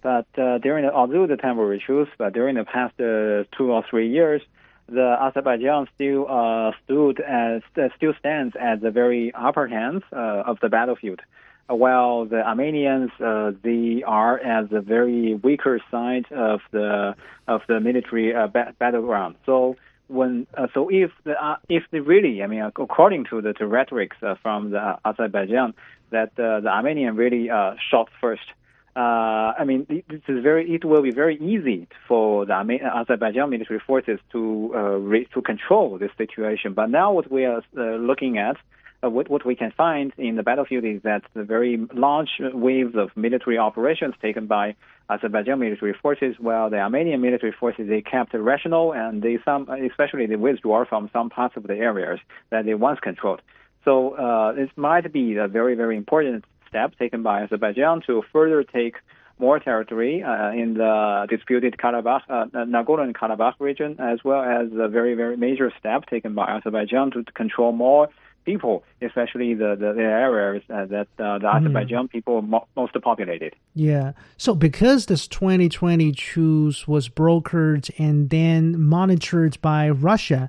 but 0.00 0.26
uh, 0.38 0.58
during 0.58 0.84
the, 0.84 0.92
although 0.92 1.26
the 1.26 1.36
temporary 1.36 1.82
truce, 1.84 2.08
but 2.18 2.32
during 2.32 2.54
the 2.54 2.64
past 2.64 2.96
two 2.98 3.72
or 3.72 3.84
three 3.90 4.08
years, 4.08 4.40
the 4.88 5.16
Azerbaijan 5.20 5.86
still 5.94 6.26
uh, 6.28 6.72
stood 6.84 7.20
as 7.20 7.62
uh, 7.76 7.88
still 7.96 8.14
stands 8.18 8.56
at 8.58 8.80
the 8.80 8.90
very 8.90 9.32
upper 9.34 9.66
hands 9.66 10.02
uh, 10.12 10.42
of 10.46 10.58
the 10.60 10.68
battlefield, 10.68 11.20
while 11.66 12.24
the 12.24 12.46
Armenians 12.46 13.10
uh, 13.20 13.52
they 13.62 14.02
are 14.06 14.38
at 14.38 14.70
the 14.70 14.80
very 14.80 15.34
weaker 15.34 15.80
side 15.90 16.26
of 16.32 16.60
the 16.70 17.14
of 17.46 17.62
the 17.68 17.80
military 17.80 18.32
ba- 18.32 18.74
battleground. 18.78 19.36
So 19.44 19.76
when 20.08 20.46
so 20.72 20.88
if 20.88 21.10
the 21.24 21.34
if 21.68 21.84
they 21.90 22.00
really, 22.00 22.42
I 22.42 22.46
mean, 22.46 22.62
according 22.62 23.26
to 23.26 23.42
the, 23.42 23.54
the 23.58 23.66
rhetorics 23.66 24.16
from 24.42 24.70
the 24.70 24.98
Azerbaijan, 25.04 25.74
that 26.10 26.34
the 26.36 26.66
Armenian 26.66 27.16
really 27.16 27.48
shot 27.90 28.08
first 28.20 28.52
uh, 28.98 29.54
I 29.56 29.64
mean, 29.64 29.86
this 29.88 30.22
is 30.26 30.42
very. 30.42 30.68
It 30.74 30.84
will 30.84 31.02
be 31.02 31.12
very 31.12 31.36
easy 31.36 31.86
for 32.08 32.44
the 32.44 32.54
Azerbaijan 32.54 33.48
military 33.48 33.78
forces 33.78 34.18
to 34.32 34.72
uh, 34.74 34.78
re, 35.12 35.28
to 35.34 35.40
control 35.40 35.98
this 35.98 36.10
situation. 36.18 36.72
But 36.74 36.90
now, 36.90 37.12
what 37.12 37.30
we 37.30 37.44
are 37.44 37.62
uh, 37.76 37.82
looking 38.10 38.38
at, 38.38 38.56
uh, 39.04 39.08
what 39.08 39.30
what 39.30 39.46
we 39.46 39.54
can 39.54 39.70
find 39.70 40.12
in 40.18 40.34
the 40.34 40.42
battlefield 40.42 40.84
is 40.84 41.00
that 41.02 41.22
the 41.34 41.44
very 41.44 41.76
large 41.94 42.30
waves 42.40 42.96
of 42.96 43.16
military 43.16 43.56
operations 43.56 44.14
taken 44.20 44.48
by 44.48 44.74
Azerbaijan 45.08 45.60
military 45.60 45.94
forces, 46.02 46.34
while 46.40 46.68
the 46.68 46.78
Armenian 46.78 47.20
military 47.20 47.52
forces 47.52 47.88
they 47.88 48.00
kept 48.00 48.34
rational 48.34 48.92
and 48.92 49.22
they 49.22 49.38
some, 49.44 49.68
especially 49.68 50.26
they 50.26 50.34
withdraw 50.34 50.84
from 50.84 51.08
some 51.12 51.30
parts 51.30 51.56
of 51.56 51.62
the 51.68 51.74
areas 51.74 52.18
that 52.50 52.64
they 52.64 52.74
once 52.74 52.98
controlled. 52.98 53.42
So 53.84 54.14
uh, 54.14 54.54
this 54.54 54.70
might 54.74 55.12
be 55.12 55.36
a 55.36 55.46
very 55.46 55.76
very 55.76 55.96
important 55.96 56.44
step 56.68 56.96
taken 56.98 57.22
by 57.22 57.42
Azerbaijan 57.42 58.02
to 58.06 58.22
further 58.32 58.62
take 58.62 58.96
more 59.38 59.58
territory 59.60 60.22
uh, 60.22 60.50
in 60.50 60.74
the 60.74 61.26
disputed 61.30 61.76
Karabakh, 61.76 62.22
uh, 62.28 62.46
Nagorno-Karabakh 62.54 63.54
region, 63.60 63.96
as 64.00 64.18
well 64.24 64.42
as 64.42 64.68
a 64.72 64.88
very, 64.88 65.14
very 65.14 65.36
major 65.36 65.72
step 65.78 66.06
taken 66.06 66.34
by 66.34 66.56
Azerbaijan 66.56 67.12
to 67.12 67.24
control 67.34 67.72
more 67.72 68.08
people, 68.44 68.82
especially 69.02 69.52
the, 69.54 69.76
the, 69.78 69.92
the 69.92 70.02
areas 70.02 70.62
uh, 70.70 70.86
that 70.86 71.06
uh, 71.18 71.38
the 71.38 71.46
mm. 71.46 71.56
Azerbaijan 71.56 72.08
people 72.08 72.40
mo- 72.40 72.66
most 72.76 72.94
populated. 73.02 73.54
Yeah. 73.74 74.12
So 74.38 74.54
because 74.54 75.06
this 75.06 75.28
2020 75.28 76.12
truce 76.12 76.88
was 76.88 77.08
brokered 77.08 77.90
and 77.98 78.30
then 78.30 78.80
monitored 78.80 79.60
by 79.60 79.90
Russia, 79.90 80.48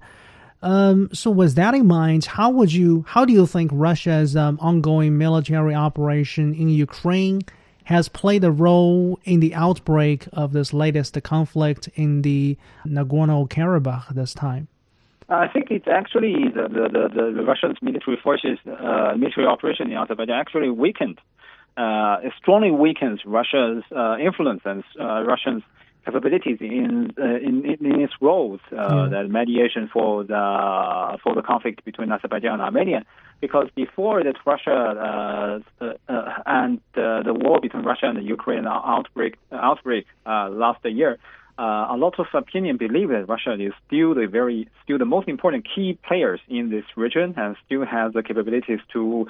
um, 0.62 1.10
so 1.14 1.32
with 1.32 1.56
that 1.56 1.74
in 1.74 1.88
mind, 1.88 2.26
how 2.26 2.50
would 2.50 2.74
you, 2.74 3.06
how 3.08 3.26
do 3.26 3.34
you 3.34 3.46
think 3.46 3.72
Russia's 3.74 4.36
um, 4.36 4.58
ongoing 4.62 5.18
military 5.18 5.74
operation 5.74 6.54
in 6.54 6.70
Ukraine 6.70 7.42
has 7.86 8.08
played 8.08 8.44
a 8.44 8.52
role 8.52 9.20
in 9.24 9.40
the 9.40 9.56
outbreak 9.56 10.28
of 10.34 10.54
this 10.54 10.74
latest 10.74 11.22
conflict 11.24 11.90
in 11.96 12.22
the 12.22 12.58
Nagorno-Karabakh 12.86 14.14
this 14.14 14.34
time? 14.34 14.68
I 15.30 15.48
think 15.48 15.70
it's 15.70 15.88
actually 15.88 16.36
the, 16.54 16.68
the, 16.68 17.10
the, 17.14 17.32
the 17.36 17.44
Russian 17.44 17.76
military 17.82 18.18
forces, 18.22 18.58
uh, 18.68 19.14
military 19.18 19.46
operation 19.46 19.92
in 19.92 19.98
Azerbaijan 19.98 20.36
actually 20.36 20.70
weakened, 20.70 21.20
uh, 21.78 22.18
strongly 22.38 22.72
weakens 22.72 23.22
Russia's 23.26 23.84
uh, 23.96 24.18
influence 24.18 24.62
and 24.66 24.84
uh, 25.00 25.24
Russians 25.24 25.64
capabilities 26.06 26.58
in 26.62 27.14
uh, 27.18 27.24
in, 27.24 27.66
in 27.66 28.02
its 28.02 28.14
roles, 28.22 28.60
uh, 28.72 28.76
yeah. 28.76 29.24
the 29.24 29.28
mediation 29.30 29.90
for 29.92 30.24
the 30.24 31.18
for 31.24 31.36
the 31.36 31.42
conflict 31.42 31.84
between 31.86 32.12
Azerbaijan 32.12 32.54
and 32.54 32.62
Armenia, 32.62 33.06
because 33.42 33.68
before 33.76 34.24
that 34.24 34.36
Russia 34.46 34.72
uh, 34.72 35.84
uh, 35.84 35.94
uh 36.08 36.34
and 36.46 36.80
uh, 36.96 37.24
the 37.24 37.34
war 37.34 37.60
between 37.62 37.84
Russia 37.84 38.08
and 38.08 38.18
the 38.18 38.24
Ukraine 38.24 38.66
outbreak 38.68 39.38
outbreak 39.52 40.06
last 40.26 40.84
year. 40.86 41.18
a 41.96 41.98
lot 42.06 42.16
of 42.24 42.28
opinion 42.34 42.78
believe 42.78 43.10
that 43.16 43.26
Russia 43.28 43.54
is 43.68 43.74
still 43.86 44.12
the 44.20 44.28
very, 44.38 44.60
still 44.84 44.98
the 45.06 45.12
most 45.16 45.28
important 45.28 45.62
key 45.74 45.90
players 46.08 46.40
in 46.58 46.64
this 46.76 46.88
region, 46.96 47.28
and 47.42 47.50
still 47.66 47.84
has 47.98 48.14
the 48.18 48.24
capabilities 48.30 48.82
to 48.94 49.28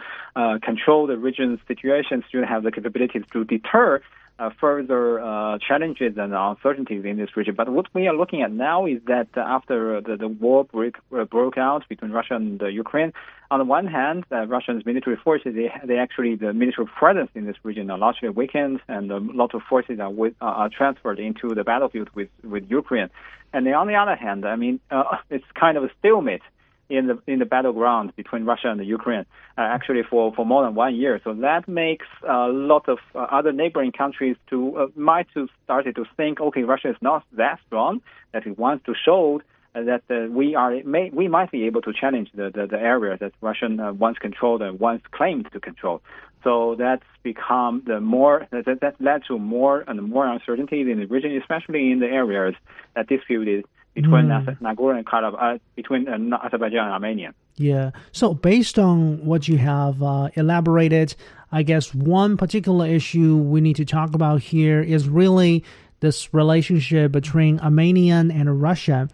control 0.69 1.01
the 1.11 1.17
region's 1.17 1.59
situation, 1.71 2.15
still 2.29 2.45
have 2.53 2.61
the 2.67 2.73
capabilities 2.77 3.23
to 3.33 3.39
deter 3.55 4.01
uh, 4.39 4.49
further 4.59 5.19
uh, 5.19 5.57
challenges 5.59 6.17
and 6.17 6.33
uncertainties 6.33 7.03
in 7.05 7.17
this 7.17 7.35
region. 7.35 7.55
But 7.55 7.69
what 7.69 7.93
we 7.93 8.07
are 8.07 8.15
looking 8.15 8.41
at 8.41 8.51
now 8.51 8.85
is 8.85 8.99
that 9.07 9.27
after 9.35 10.01
the, 10.01 10.17
the 10.17 10.27
war 10.27 10.63
break, 10.63 10.95
uh, 11.15 11.25
broke 11.25 11.57
out 11.57 11.87
between 11.89 12.11
Russia 12.11 12.35
and 12.35 12.61
Ukraine, 12.61 13.13
on 13.51 13.59
the 13.59 13.65
one 13.65 13.87
hand, 13.87 14.25
uh, 14.31 14.45
Russia's 14.47 14.85
military 14.85 15.17
forces, 15.17 15.55
they, 15.55 15.71
they 15.85 15.97
actually, 15.97 16.35
the 16.35 16.53
military 16.53 16.87
presence 16.87 17.31
in 17.35 17.45
this 17.45 17.57
region 17.63 17.89
are 17.89 17.97
largely 17.97 18.29
weakened, 18.29 18.79
and 18.87 19.11
a 19.11 19.17
lot 19.17 19.53
of 19.55 19.61
forces 19.63 19.99
are, 19.99 20.11
with, 20.11 20.33
are 20.39 20.69
transferred 20.69 21.19
into 21.19 21.53
the 21.55 21.63
battlefield 21.63 22.09
with, 22.13 22.29
with 22.43 22.69
Ukraine. 22.69 23.09
And 23.51 23.67
on 23.67 23.87
the 23.87 23.95
other 23.95 24.15
hand, 24.15 24.45
I 24.45 24.55
mean, 24.55 24.79
uh, 24.91 25.17
it's 25.29 25.45
kind 25.59 25.77
of 25.77 25.83
a 25.83 25.89
stalemate 25.99 26.43
in 26.89 27.07
the 27.07 27.19
in 27.27 27.39
the 27.39 27.45
battleground 27.45 28.15
between 28.15 28.45
Russia 28.45 28.69
and 28.69 28.79
the 28.79 28.85
Ukraine, 28.85 29.25
uh, 29.57 29.61
actually 29.61 30.03
for, 30.09 30.33
for 30.33 30.45
more 30.45 30.63
than 30.63 30.75
one 30.75 30.95
year. 30.95 31.21
So 31.23 31.33
that 31.33 31.67
makes 31.67 32.07
a 32.27 32.47
lot 32.47 32.89
of 32.89 32.99
uh, 33.15 33.19
other 33.19 33.51
neighboring 33.51 33.91
countries 33.91 34.35
to 34.49 34.77
uh, 34.77 34.87
might 34.95 35.27
to 35.33 35.47
started 35.63 35.95
to 35.95 36.05
think, 36.17 36.41
okay, 36.41 36.63
Russia 36.63 36.89
is 36.89 36.97
not 37.01 37.23
that 37.33 37.59
strong 37.67 38.01
that 38.33 38.45
it 38.45 38.57
wants 38.57 38.85
to 38.85 38.93
show 39.05 39.41
that 39.73 40.01
uh, 40.09 40.31
we 40.31 40.55
are 40.55 40.83
may, 40.83 41.09
we 41.11 41.27
might 41.27 41.51
be 41.51 41.65
able 41.65 41.81
to 41.81 41.93
challenge 41.93 42.29
the 42.33 42.49
the, 42.49 42.67
the 42.67 42.79
area 42.79 43.17
that 43.17 43.33
Russia 43.41 43.67
uh, 43.67 43.93
once 43.93 44.17
controlled 44.17 44.61
and 44.61 44.79
once 44.79 45.01
claimed 45.11 45.47
to 45.53 45.59
control. 45.59 46.01
So 46.43 46.75
that's 46.75 47.03
become 47.21 47.83
the 47.85 47.99
more 47.99 48.47
that, 48.51 48.79
that 48.81 48.95
led 48.99 49.23
to 49.27 49.37
more 49.37 49.83
and 49.87 50.01
more 50.01 50.25
uncertainty 50.25 50.81
in 50.81 50.99
the 50.99 51.05
region, 51.05 51.35
especially 51.37 51.91
in 51.91 51.99
the 51.99 52.07
areas 52.07 52.55
that 52.95 53.07
disputed 53.07 53.65
between 53.93 54.25
mm. 54.25 54.59
Nagorno 54.59 55.03
Karabakh, 55.03 55.55
uh, 55.55 55.57
between 55.75 56.07
uh, 56.07 56.37
Azerbaijan 56.43 56.85
and 56.85 56.93
Armenia. 56.93 57.33
Yeah. 57.55 57.91
So 58.11 58.33
based 58.33 58.79
on 58.79 59.25
what 59.25 59.47
you 59.47 59.57
have 59.57 60.01
uh, 60.01 60.29
elaborated, 60.35 61.15
I 61.51 61.63
guess 61.63 61.93
one 61.93 62.37
particular 62.37 62.87
issue 62.87 63.37
we 63.37 63.61
need 63.61 63.75
to 63.77 63.85
talk 63.85 64.15
about 64.15 64.41
here 64.41 64.81
is 64.81 65.09
really 65.09 65.63
this 65.99 66.33
relationship 66.33 67.11
between 67.11 67.59
Armenian 67.59 68.31
and 68.31 68.61
Russia. 68.61 69.09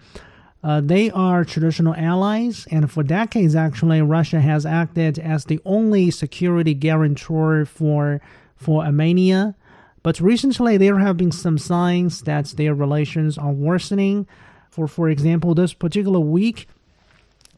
Uh, 0.64 0.82
they 0.82 1.12
are 1.12 1.46
traditional 1.46 1.94
allies, 1.96 2.68
and 2.72 2.92
for 2.92 3.04
decades, 3.04 3.56
actually, 3.56 4.02
Russia 4.02 4.42
has 4.42 4.66
acted 4.66 5.20
as 5.20 5.46
the 5.46 5.60
only 5.64 6.10
security 6.10 6.74
guarantor 6.74 7.66
for 7.66 8.20
for 8.56 8.84
Armenia 8.84 9.56
But 10.02 10.20
recently, 10.20 10.78
there 10.78 11.00
have 11.00 11.18
been 11.18 11.32
some 11.32 11.58
signs 11.58 12.22
that 12.22 12.46
their 12.58 12.74
relations 12.74 13.38
are 13.38 13.52
worsening. 13.52 14.28
For 14.76 14.90
for 14.90 15.10
example, 15.10 15.56
this 15.56 15.74
particular 15.74 16.20
week, 16.20 16.68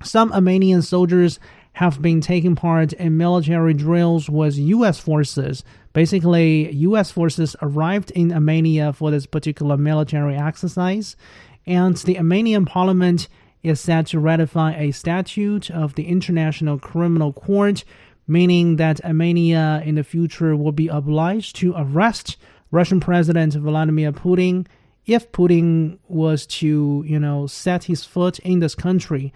some 0.04 0.32
Armenian 0.32 0.84
soldiers 0.84 1.40
have 1.74 2.00
been 2.00 2.22
taking 2.22 2.56
part 2.56 2.94
in 2.94 3.18
military 3.18 3.74
drills 3.74 4.30
with 4.30 4.56
U.S. 4.56 5.00
forces. 5.00 5.64
Basically, 5.94 6.72
U.S. 6.74 7.10
forces 7.10 7.56
arrived 7.60 8.12
in 8.12 8.32
Armenia 8.32 8.94
for 8.94 9.10
this 9.10 9.26
particular 9.26 9.78
military 9.78 10.36
exercise, 10.36 11.16
and 11.66 11.98
the 11.98 12.20
Armenian 12.20 12.66
parliament 12.66 13.28
is 13.64 13.80
set 13.80 14.06
to 14.08 14.20
ratify 14.20 14.76
a 14.76 14.92
statute 14.92 15.72
of 15.72 15.96
the 15.96 16.08
International 16.08 16.78
Criminal 16.78 17.34
Court, 17.34 17.84
meaning 18.28 18.76
that 18.76 19.04
Armenia 19.04 19.82
in 19.84 19.96
the 19.96 20.04
future 20.04 20.56
will 20.56 20.72
be 20.72 20.88
obliged 20.88 21.56
to 21.56 21.74
arrest 21.76 22.38
Russian 22.70 23.00
President 23.00 23.56
Vladimir 23.56 24.12
Putin 24.12 24.68
if 25.08 25.32
Putin 25.32 25.98
was 26.08 26.46
to, 26.46 27.04
you 27.08 27.20
know, 27.20 27.48
set 27.48 27.86
his 27.86 28.04
foot 28.04 28.40
in 28.40 28.60
this 28.60 28.76
country. 28.76 29.34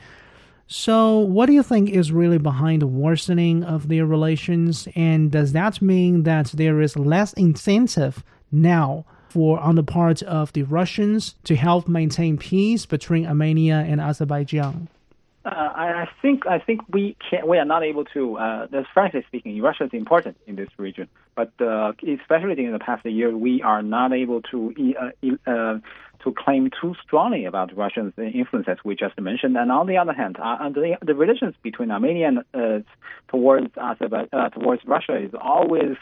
So, 0.68 1.18
what 1.18 1.48
do 1.48 1.54
you 1.54 1.64
think 1.64 1.90
is 1.90 2.12
really 2.12 2.38
behind 2.38 2.82
the 2.82 2.88
worsening 2.88 3.64
of 3.64 3.88
their 3.88 4.06
relations? 4.06 4.88
And 4.96 5.32
does 5.32 5.54
that 5.54 5.82
mean 5.82 6.24
that 6.24 6.48
there 6.54 6.80
is 6.80 6.96
less 6.96 7.34
incentive 7.34 8.24
now 8.52 9.06
for 9.30 9.60
on 9.60 9.76
the 9.76 9.84
part 9.84 10.22
of 10.24 10.54
the 10.54 10.64
Russians 10.64 11.36
to 11.46 11.56
help 11.56 11.88
maintain 11.88 12.38
peace 12.38 12.86
between 12.86 13.26
Armenia 13.26 13.84
and 13.88 14.00
Azerbaijan? 14.00 14.88
Uh, 15.44 15.50
I, 15.50 16.08
think 16.22 16.46
I 16.46 16.60
think 16.60 16.82
we 16.88 17.18
can 17.28 17.48
we 17.48 17.58
are 17.58 17.66
not 17.66 17.84
able 17.84 18.06
to. 18.06 18.38
Uh, 18.38 18.68
frankly 18.94 19.24
speaking, 19.28 19.60
Russia 19.60 19.86
is 19.86 19.90
important 19.92 20.38
in 20.46 20.56
this 20.56 20.70
region, 20.78 21.08
but 21.36 21.52
uh, 21.60 21.94
especially 22.08 22.64
in 22.64 22.72
the 22.72 22.80
past 22.80 23.04
year, 23.08 23.36
we 23.36 23.64
are 23.64 23.82
not 23.82 24.14
able 24.14 24.44
to 24.52 24.94
uh, 25.00 25.50
uh, 25.50 25.80
to 26.24 26.34
claim 26.38 26.70
too 26.80 26.94
strongly 27.04 27.46
about 27.46 27.76
Russia's 27.76 28.14
influence, 28.18 28.68
as 28.68 28.78
we 28.86 28.96
just 28.96 29.20
mentioned. 29.20 29.58
And 29.58 29.72
on 29.72 29.88
the 29.88 29.98
other 29.98 30.14
hand, 30.14 30.38
uh, 30.40 30.70
the, 30.70 30.98
the 31.02 31.16
relations 31.16 31.56
between 31.64 31.90
Armenia 31.90 32.28
and, 32.28 32.38
uh, 32.54 32.86
towards 33.28 33.74
towards 33.74 34.86
Russia 34.86 35.18
is 35.18 35.32
always 35.42 35.98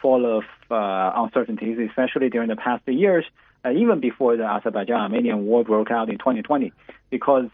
full 0.00 0.38
of 0.38 0.44
uncertainties, 0.70 1.76
especially 1.90 2.30
during 2.30 2.48
the 2.48 2.56
past 2.56 2.88
years, 2.88 3.26
even 3.70 4.00
before 4.00 4.38
the 4.38 4.44
Azerbaijan-Armenian 4.44 5.44
war 5.44 5.62
broke 5.62 5.90
out 5.90 6.08
in 6.08 6.16
2020, 6.16 6.72
because 7.10 7.50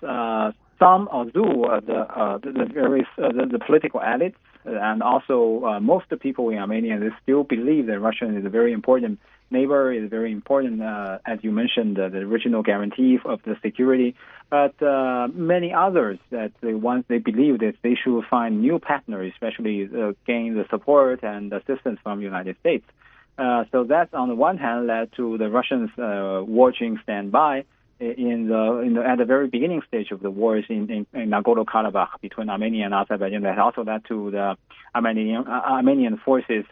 some, 0.78 1.08
although 1.10 1.80
the, 1.84 2.40
the, 2.42 2.52
the 2.52 2.64
various 2.72 3.08
the, 3.16 3.48
the 3.50 3.58
political 3.58 4.00
elites 4.00 4.34
and 4.64 5.02
also 5.02 5.78
most 5.80 6.06
people 6.20 6.50
in 6.50 6.58
Armenia, 6.58 6.98
they 6.98 7.10
still 7.22 7.44
believe 7.44 7.86
that 7.86 8.00
Russia 8.00 8.26
is 8.36 8.44
a 8.44 8.50
very 8.50 8.72
important 8.72 9.20
neighbor 9.50 9.92
is 9.92 10.10
very 10.10 10.32
important, 10.32 10.82
uh, 10.82 11.18
as 11.24 11.38
you 11.42 11.52
mentioned, 11.52 11.98
uh, 11.98 12.08
the 12.08 12.18
original 12.18 12.62
guarantee 12.62 13.18
of 13.24 13.40
the 13.44 13.56
security. 13.62 14.14
But 14.50 14.80
uh, 14.82 15.28
many 15.32 15.72
others 15.72 16.18
that 16.30 16.52
once 16.62 17.04
they 17.08 17.18
believe 17.18 17.60
that 17.60 17.74
they 17.82 17.94
should 17.94 18.24
find 18.30 18.60
new 18.60 18.78
partners, 18.78 19.32
especially 19.34 19.84
uh, 19.84 20.12
gain 20.26 20.54
the 20.54 20.66
support 20.70 21.22
and 21.22 21.52
assistance 21.52 21.98
from 22.02 22.20
United 22.20 22.56
States. 22.60 22.84
Uh, 23.38 23.64
so 23.70 23.84
that, 23.84 24.14
on 24.14 24.28
the 24.28 24.34
one 24.34 24.56
hand, 24.56 24.86
led 24.86 25.12
to 25.16 25.36
the 25.36 25.50
Russians 25.50 25.90
uh, 25.98 26.42
watching 26.46 26.98
standby 27.02 27.64
in 27.98 28.48
the, 28.48 28.78
in 28.78 28.94
the 28.94 29.02
at 29.02 29.18
the 29.18 29.24
very 29.24 29.48
beginning 29.48 29.82
stage 29.88 30.10
of 30.10 30.20
the 30.20 30.30
wars 30.30 30.64
in, 30.68 30.90
in, 30.90 31.06
in 31.14 31.30
Nagorno-Karabakh 31.30 32.20
between 32.20 32.50
Armenia 32.50 32.84
and 32.84 32.94
Azerbaijan. 32.94 33.42
That 33.42 33.58
also 33.58 33.84
led 33.84 34.04
to 34.06 34.30
the 34.30 34.56
Armenian 34.94 35.46
Armenian 35.46 36.18
forces 36.18 36.64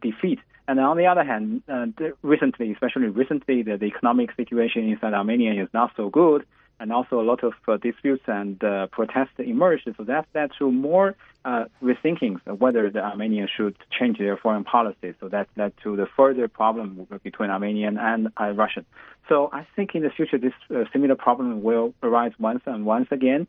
defeat. 0.00 0.40
And 0.68 0.78
on 0.78 0.96
the 0.96 1.06
other 1.06 1.24
hand, 1.24 1.62
uh, 1.68 1.86
recently, 2.22 2.72
especially 2.72 3.08
recently, 3.08 3.62
the, 3.62 3.76
the, 3.76 3.86
economic 3.86 4.34
situation 4.36 4.88
inside 4.88 5.12
Armenia 5.12 5.60
is 5.60 5.68
not 5.74 5.90
so 5.96 6.08
good, 6.08 6.46
and 6.82 6.92
also 6.92 7.20
a 7.20 7.22
lot 7.22 7.44
of 7.44 7.54
uh, 7.68 7.76
disputes 7.76 8.24
and 8.26 8.62
uh, 8.64 8.88
protests 8.88 9.38
emerged. 9.38 9.88
So 9.96 10.02
that 10.02 10.26
led 10.34 10.50
to 10.58 10.70
more 10.70 11.14
uh, 11.44 11.66
rethinking 11.80 12.34
whether 12.58 12.90
the 12.90 12.98
Armenians 12.98 13.50
should 13.56 13.76
change 13.96 14.18
their 14.18 14.36
foreign 14.36 14.64
policy. 14.64 15.14
So 15.20 15.28
that 15.28 15.46
led 15.56 15.72
to 15.84 15.94
the 15.94 16.06
further 16.16 16.48
problem 16.48 17.06
between 17.22 17.50
Armenian 17.50 17.98
and 17.98 18.28
uh, 18.36 18.50
Russian. 18.50 18.84
So 19.28 19.48
I 19.52 19.64
think 19.76 19.94
in 19.94 20.02
the 20.02 20.10
future, 20.10 20.38
this 20.38 20.52
uh, 20.74 20.82
similar 20.92 21.14
problem 21.14 21.62
will 21.62 21.94
arise 22.02 22.32
once 22.40 22.62
and 22.66 22.84
once 22.84 23.06
again. 23.12 23.46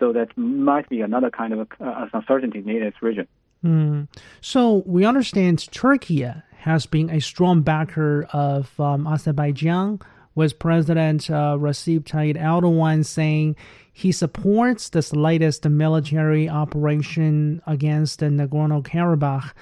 so 0.00 0.12
that 0.12 0.28
might 0.36 0.88
be 0.88 1.00
another 1.02 1.30
kind 1.30 1.52
of 1.54 1.68
uncertainty 2.12 2.58
in 2.58 2.66
this 2.66 3.00
region. 3.00 3.28
Mm. 3.64 4.08
So 4.40 4.82
we 4.86 5.04
understand 5.04 5.70
Turkey 5.70 6.26
has 6.68 6.86
been 6.86 7.08
a 7.10 7.20
strong 7.20 7.62
backer 7.62 8.26
of 8.32 8.78
um, 8.80 9.06
Azerbaijan, 9.06 10.00
with 10.34 10.58
President 10.58 11.30
uh, 11.30 11.56
Recep 11.58 12.00
Tayyip 12.00 12.36
Erdogan 12.36 13.04
saying 13.04 13.56
he 13.92 14.12
supports 14.12 14.88
this 14.88 15.12
latest 15.12 15.64
military 15.68 16.48
operation 16.48 17.60
against 17.66 18.20
Nagorno 18.20 18.82
Karabakh. 18.82 19.52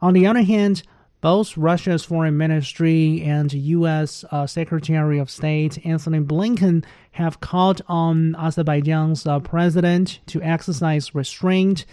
On 0.00 0.12
the 0.12 0.26
other 0.26 0.42
hand, 0.42 0.82
both 1.20 1.56
Russia's 1.56 2.04
foreign 2.04 2.36
ministry 2.36 3.22
and 3.22 3.52
U.S. 3.52 4.24
Uh, 4.30 4.46
Secretary 4.46 5.18
of 5.18 5.30
State 5.30 5.84
Antony 5.86 6.20
Blinken 6.20 6.84
have 7.12 7.40
called 7.40 7.80
on 7.88 8.34
Azerbaijan's 8.36 9.26
uh, 9.26 9.40
president 9.40 10.20
to 10.26 10.42
exercise 10.42 11.14
restraint 11.14 11.86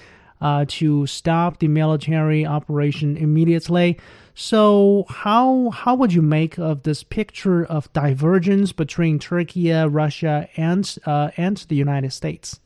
uh, 0.44 0.66
to 0.68 1.08
stop 1.08 1.58
the 1.58 1.68
military 1.68 2.46
operation 2.46 3.18
immediately. 3.18 3.98
So, 4.36 5.06
how 5.10 5.70
how 5.70 5.96
would 5.96 6.14
you 6.14 6.22
make 6.22 6.60
of 6.60 6.84
this 6.84 7.04
picture 7.04 7.66
of 7.66 7.92
divergence 7.94 8.72
between 8.72 9.20
Turkey, 9.20 9.72
Russia, 9.72 10.48
and 10.58 10.98
uh, 11.06 11.32
and 11.38 11.58
the 11.70 11.76
United 11.76 12.14
States? 12.14 12.60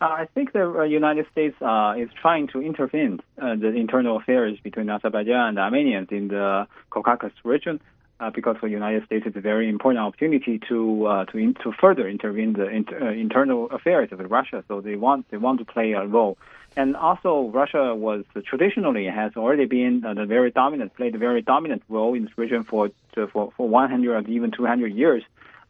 Uh, 0.00 0.04
I 0.04 0.28
think 0.34 0.52
the 0.52 0.80
uh, 0.80 0.82
United 0.82 1.26
States 1.32 1.56
uh, 1.62 1.94
is 1.96 2.10
trying 2.20 2.48
to 2.48 2.60
intervene 2.60 3.20
uh, 3.40 3.56
the 3.56 3.68
internal 3.68 4.18
affairs 4.18 4.58
between 4.62 4.90
Azerbaijan 4.90 5.48
and 5.48 5.58
Armenians 5.58 6.08
in 6.10 6.28
the 6.28 6.66
Caucasus 6.90 7.32
region. 7.44 7.80
Uh, 8.18 8.30
because 8.30 8.56
for 8.56 8.66
the 8.66 8.72
United 8.72 9.04
States, 9.04 9.26
it's 9.26 9.36
a 9.36 9.42
very 9.42 9.68
important 9.68 10.02
opportunity 10.02 10.58
to 10.68 11.06
uh, 11.06 11.24
to 11.26 11.36
in, 11.36 11.52
to 11.62 11.70
further 11.72 12.08
intervene 12.08 12.54
the 12.54 12.66
inter, 12.66 13.10
internal 13.10 13.66
affairs 13.70 14.08
of 14.10 14.18
Russia. 14.30 14.64
So 14.68 14.80
they 14.80 14.96
want 14.96 15.30
they 15.30 15.36
want 15.36 15.58
to 15.58 15.66
play 15.66 15.92
a 15.92 16.06
role 16.06 16.38
and 16.76 16.94
also, 16.94 17.48
Russia 17.54 17.94
was 17.94 18.24
traditionally 18.44 19.06
has 19.06 19.32
already 19.34 19.64
been 19.64 20.04
uh, 20.04 20.12
the 20.12 20.26
very 20.26 20.50
dominant, 20.50 20.94
played 20.94 21.14
a 21.14 21.18
very 21.18 21.40
dominant 21.40 21.82
role 21.88 22.12
in 22.12 22.24
this 22.24 22.36
region 22.36 22.64
for 22.64 22.90
for 23.14 23.50
for 23.56 23.68
100 23.68 24.14
or 24.14 24.30
even 24.30 24.50
200 24.50 24.92
years. 24.92 25.22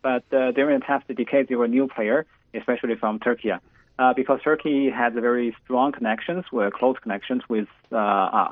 But 0.03 0.25
uh, 0.33 0.51
during 0.51 0.81
the 0.81 0.85
past 0.85 1.07
decades, 1.07 1.49
they 1.49 1.55
were 1.55 1.67
a 1.67 1.69
new 1.69 1.87
player, 1.87 2.27
especially 2.55 2.97
from 2.97 3.21
Turkey, 3.21 3.53
uh, 3.99 4.13
because 4.15 4.41
Turkey 4.43 4.91
has 4.91 5.15
very 5.15 5.57
strong 5.65 5.93
connections, 5.93 6.45
with 6.53 6.73
close 6.75 6.97
connections 7.03 7.43
with 7.49 7.69
uh, 7.91 7.97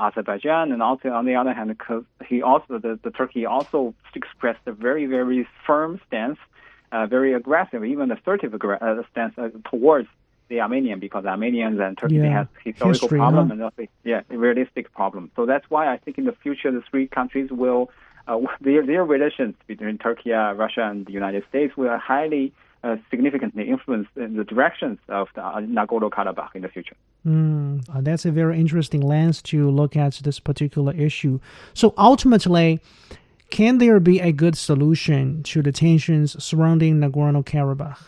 Azerbaijan, 0.01 0.73
and 0.73 0.83
also 0.83 1.11
on 1.11 1.27
the 1.27 1.35
other 1.35 1.53
hand, 1.53 1.77
he 2.27 2.41
also 2.41 2.79
the, 2.79 2.99
the 3.03 3.11
Turkey 3.11 3.45
also 3.45 3.95
expressed 4.15 4.61
a 4.67 4.73
very 4.73 5.07
very 5.07 5.47
firm 5.67 6.01
stance, 6.07 6.39
uh, 6.93 7.07
very 7.07 7.35
aggressive, 7.35 7.85
even 7.85 8.11
assertive 8.11 8.55
uh, 8.55 9.03
stance 9.11 9.35
towards 9.71 10.09
the 10.49 10.61
Armenian 10.61 10.99
because 10.99 11.27
Armenians 11.27 11.79
and 11.79 11.97
Turkey 11.99 12.17
yeah. 12.17 12.39
has 12.39 12.47
historical 12.63 12.93
History, 13.01 13.19
problem 13.19 13.49
huh? 13.49 13.53
and 13.53 13.63
also, 13.63 13.87
yeah, 14.03 14.23
realistic 14.31 14.93
problem. 14.95 15.31
So 15.37 15.45
that's 15.45 15.69
why 15.69 15.93
I 15.93 15.99
think 15.99 16.17
in 16.17 16.25
the 16.25 16.37
future 16.43 16.71
the 16.71 16.83
three 16.91 17.07
countries 17.07 17.51
will 17.51 17.91
uh, 18.27 18.39
their 18.63 18.87
their 18.87 19.05
relations 19.05 19.57
between 19.67 19.99
Turkey, 19.99 20.31
Russia, 20.31 20.85
and 20.85 21.05
the 21.05 21.13
United 21.13 21.45
States 21.51 21.77
will 21.77 21.99
highly 21.99 22.55
uh, 22.85 22.97
significantly 23.11 23.69
influence 23.69 24.07
the 24.15 24.45
directions 24.45 24.99
of 25.09 25.29
the 25.35 25.43
uh, 25.43 25.61
Nagorno-Karabakh 25.61 26.55
in 26.55 26.63
the 26.63 26.69
future. 26.69 26.97
Mm, 27.27 27.83
that's 28.05 28.25
a 28.27 28.31
very 28.31 28.61
interesting 28.61 29.01
lens 29.01 29.41
to 29.43 29.71
look 29.71 29.97
at 29.97 30.15
this 30.23 30.39
particular 30.39 30.93
issue. 30.93 31.41
So 31.73 31.95
ultimately, 31.97 32.81
can 33.51 33.79
there 33.79 33.99
be 34.01 34.21
a 34.21 34.33
good 34.33 34.57
solution 34.57 35.43
to 35.45 35.63
the 35.63 35.73
tensions 35.73 36.43
surrounding 36.45 37.01
Nagorno-Karabakh? 37.01 37.99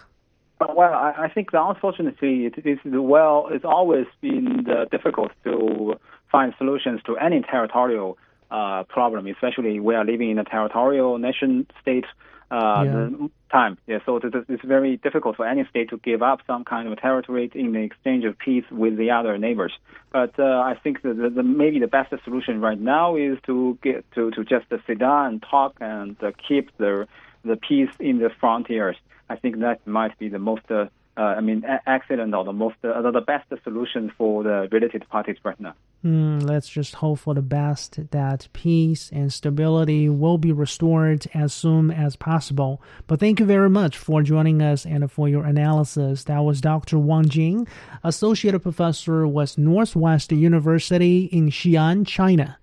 Well, 0.60 0.92
I, 0.92 1.14
I 1.24 1.28
think 1.28 1.50
unfortunately 1.52 2.46
it 2.46 2.66
is 2.66 2.78
well. 2.84 3.48
It's 3.50 3.64
always 3.64 4.06
been 4.20 4.66
uh, 4.68 4.84
difficult 4.90 5.32
to 5.44 5.98
find 6.30 6.54
solutions 6.58 7.00
to 7.06 7.16
any 7.16 7.40
territorial 7.42 8.18
uh, 8.50 8.84
problem, 8.84 9.26
especially 9.26 9.80
we 9.80 9.94
are 9.94 10.04
living 10.04 10.30
in 10.30 10.38
a 10.38 10.44
territorial 10.44 11.18
nation 11.18 11.66
state 11.80 12.04
uh, 12.50 12.84
yeah. 12.86 13.26
Time. 13.50 13.78
Yeah, 13.86 13.98
so 14.04 14.20
it's 14.22 14.64
very 14.64 14.96
difficult 14.96 15.36
for 15.36 15.46
any 15.46 15.64
state 15.70 15.90
to 15.90 15.98
give 15.98 16.22
up 16.22 16.40
some 16.46 16.64
kind 16.64 16.88
of 16.88 16.98
territory 17.00 17.50
in 17.54 17.72
the 17.72 17.80
exchange 17.80 18.24
of 18.24 18.38
peace 18.38 18.64
with 18.70 18.96
the 18.96 19.10
other 19.10 19.38
neighbors. 19.38 19.72
But 20.12 20.38
uh, 20.38 20.42
I 20.42 20.78
think 20.82 21.02
that 21.02 21.16
the, 21.16 21.30
the, 21.30 21.42
maybe 21.42 21.78
the 21.78 21.86
best 21.86 22.12
solution 22.24 22.60
right 22.60 22.80
now 22.80 23.16
is 23.16 23.38
to 23.46 23.78
get 23.82 24.10
to, 24.12 24.30
to 24.32 24.44
just 24.44 24.66
sit 24.86 24.98
down 24.98 25.26
and 25.26 25.42
talk 25.42 25.76
and 25.80 26.16
uh, 26.22 26.32
keep 26.48 26.76
the 26.78 27.06
the 27.44 27.56
peace 27.56 27.90
in 28.00 28.18
the 28.18 28.30
frontiers. 28.40 28.96
I 29.28 29.36
think 29.36 29.60
that 29.60 29.86
might 29.86 30.18
be 30.18 30.28
the 30.28 30.40
most 30.40 30.68
uh, 30.70 30.86
uh, 31.16 31.22
I 31.22 31.40
mean, 31.40 31.64
excellent 31.86 32.34
or 32.34 32.44
the 32.44 32.52
most, 32.52 32.76
uh, 32.84 33.10
the 33.10 33.20
best 33.20 33.50
solution 33.64 34.12
for 34.18 34.42
the 34.42 34.68
related 34.70 35.08
parties 35.08 35.36
right 35.44 35.58
now. 35.58 35.74
Mm, 36.04 36.42
let's 36.42 36.68
just 36.68 36.96
hope 36.96 37.18
for 37.18 37.34
the 37.34 37.42
best 37.42 37.98
that 38.10 38.48
peace 38.52 39.10
and 39.12 39.32
stability 39.32 40.08
will 40.08 40.38
be 40.38 40.52
restored 40.52 41.26
as 41.34 41.52
soon 41.52 41.90
as 41.90 42.16
possible. 42.16 42.80
But 43.06 43.18
thank 43.18 43.40
you 43.40 43.46
very 43.46 43.70
much 43.70 43.96
for 43.96 44.22
joining 44.22 44.62
us 44.62 44.86
and 44.86 45.10
for 45.10 45.28
your 45.28 45.44
analysis. 45.44 46.24
That 46.24 46.44
was 46.44 46.60
Dr. 46.60 46.98
Wang 46.98 47.28
Jing, 47.28 47.66
Associate 48.04 48.56
Professor 48.60 49.26
with 49.26 49.58
Northwest 49.58 50.30
University 50.30 51.24
in 51.24 51.48
Xi'an, 51.48 52.06
China. 52.06 52.58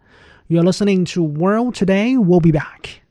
You're 0.47 0.63
listening 0.63 1.03
to 1.05 1.23
World 1.23 1.75
Today. 1.75 2.17
We'll 2.17 2.39
be 2.39 2.51
back. 2.51 3.01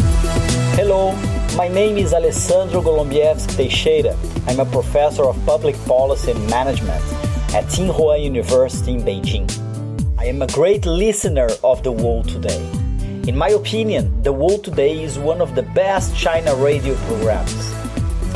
Hello, 0.00 1.12
my 1.56 1.68
name 1.68 1.96
is 1.96 2.12
Alessandro 2.12 2.82
Golombiewski 2.82 3.56
Teixeira. 3.56 4.16
I'm 4.46 4.60
a 4.60 4.66
professor 4.66 5.24
of 5.24 5.36
public 5.46 5.76
policy 5.86 6.32
and 6.32 6.50
management 6.50 7.02
at 7.54 7.64
Tsinghua 7.64 8.22
University 8.22 8.94
in 8.94 9.02
Beijing. 9.02 9.67
I 10.18 10.24
am 10.24 10.42
a 10.42 10.48
great 10.48 10.84
listener 10.84 11.46
of 11.62 11.84
The 11.84 11.92
World 11.92 12.28
Today. 12.28 12.60
In 13.28 13.38
my 13.38 13.50
opinion, 13.50 14.20
The 14.24 14.32
World 14.32 14.64
Today 14.64 15.00
is 15.00 15.16
one 15.16 15.40
of 15.40 15.54
the 15.54 15.62
best 15.62 16.16
China 16.16 16.56
radio 16.56 16.96
programs. 17.06 17.54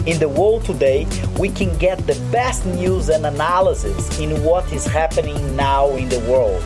In 0.06 0.16
The 0.20 0.28
World 0.28 0.64
Today, 0.64 1.08
we 1.40 1.48
can 1.48 1.76
get 1.78 1.98
the 2.06 2.14
best 2.30 2.64
news 2.66 3.08
and 3.08 3.26
analysis 3.26 4.20
in 4.20 4.44
what 4.44 4.72
is 4.72 4.86
happening 4.86 5.56
now 5.56 5.88
in 5.96 6.08
the 6.08 6.20
world. 6.30 6.62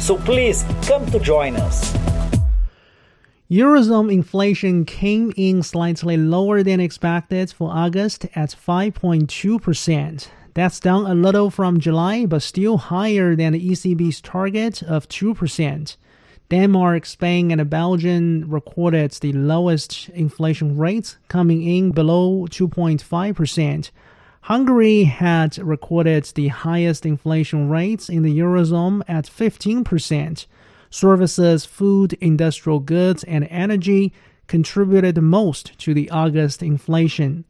So 0.00 0.18
please 0.18 0.64
come 0.86 1.04
to 1.10 1.18
join 1.18 1.56
us. 1.56 1.92
Eurozone 3.50 4.12
inflation 4.12 4.84
came 4.84 5.32
in 5.36 5.64
slightly 5.64 6.16
lower 6.16 6.62
than 6.62 6.78
expected 6.78 7.50
for 7.50 7.70
August 7.72 8.26
at 8.36 8.50
5.2%. 8.50 10.28
That's 10.54 10.78
down 10.78 11.06
a 11.06 11.14
little 11.14 11.50
from 11.50 11.80
July, 11.80 12.26
but 12.26 12.40
still 12.40 12.78
higher 12.78 13.34
than 13.34 13.54
the 13.54 13.70
ECB's 13.70 14.20
target 14.20 14.84
of 14.84 15.08
2%. 15.08 15.96
Denmark, 16.48 17.06
Spain, 17.06 17.50
and 17.50 17.68
Belgium 17.68 18.44
recorded 18.48 19.10
the 19.12 19.32
lowest 19.32 20.08
inflation 20.10 20.76
rates, 20.78 21.16
coming 21.26 21.64
in 21.64 21.90
below 21.90 22.46
2.5%. 22.46 23.90
Hungary 24.42 25.04
had 25.04 25.58
recorded 25.58 26.24
the 26.34 26.48
highest 26.48 27.04
inflation 27.04 27.68
rates 27.68 28.08
in 28.08 28.22
the 28.22 28.38
Eurozone 28.38 29.02
at 29.08 29.24
15%. 29.24 30.46
Services, 30.88 31.64
food, 31.64 32.12
industrial 32.20 32.78
goods, 32.78 33.24
and 33.24 33.48
energy 33.50 34.12
contributed 34.46 35.20
most 35.20 35.76
to 35.78 35.94
the 35.94 36.08
August 36.10 36.62
inflation. 36.62 37.44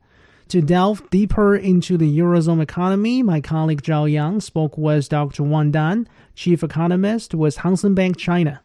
To 0.55 0.63
delve 0.63 1.11
deeper 1.11 1.57
into 1.57 1.97
the 1.97 2.19
Eurozone 2.21 2.63
economy, 2.63 3.25
my 3.25 3.41
colleague 3.41 3.83
Zhao 3.83 4.09
Yang 4.09 4.43
spoke 4.43 4.79
with 4.79 5.09
Dr. 5.09 5.43
Wang 5.43 5.73
Dan, 5.73 6.09
chief 6.37 6.63
economist 6.63 7.35
with 7.35 7.57
Hang 7.57 7.75
Seng 7.75 7.97
Bank 7.97 8.17
China. 8.17 8.63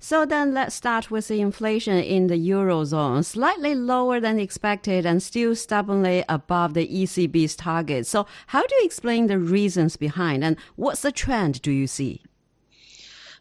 So 0.00 0.26
then 0.26 0.52
let's 0.52 0.74
start 0.74 1.08
with 1.08 1.28
the 1.28 1.40
inflation 1.40 1.98
in 1.98 2.26
the 2.26 2.34
Eurozone, 2.34 3.24
slightly 3.24 3.76
lower 3.76 4.18
than 4.18 4.40
expected 4.40 5.06
and 5.06 5.22
still 5.22 5.54
stubbornly 5.54 6.24
above 6.28 6.74
the 6.74 6.88
ECB's 6.88 7.54
target. 7.54 8.08
So 8.08 8.26
how 8.48 8.66
do 8.66 8.74
you 8.74 8.84
explain 8.84 9.28
the 9.28 9.38
reasons 9.38 9.96
behind 9.96 10.42
and 10.42 10.56
what's 10.74 11.02
the 11.02 11.12
trend 11.12 11.62
do 11.62 11.70
you 11.70 11.86
see? 11.86 12.22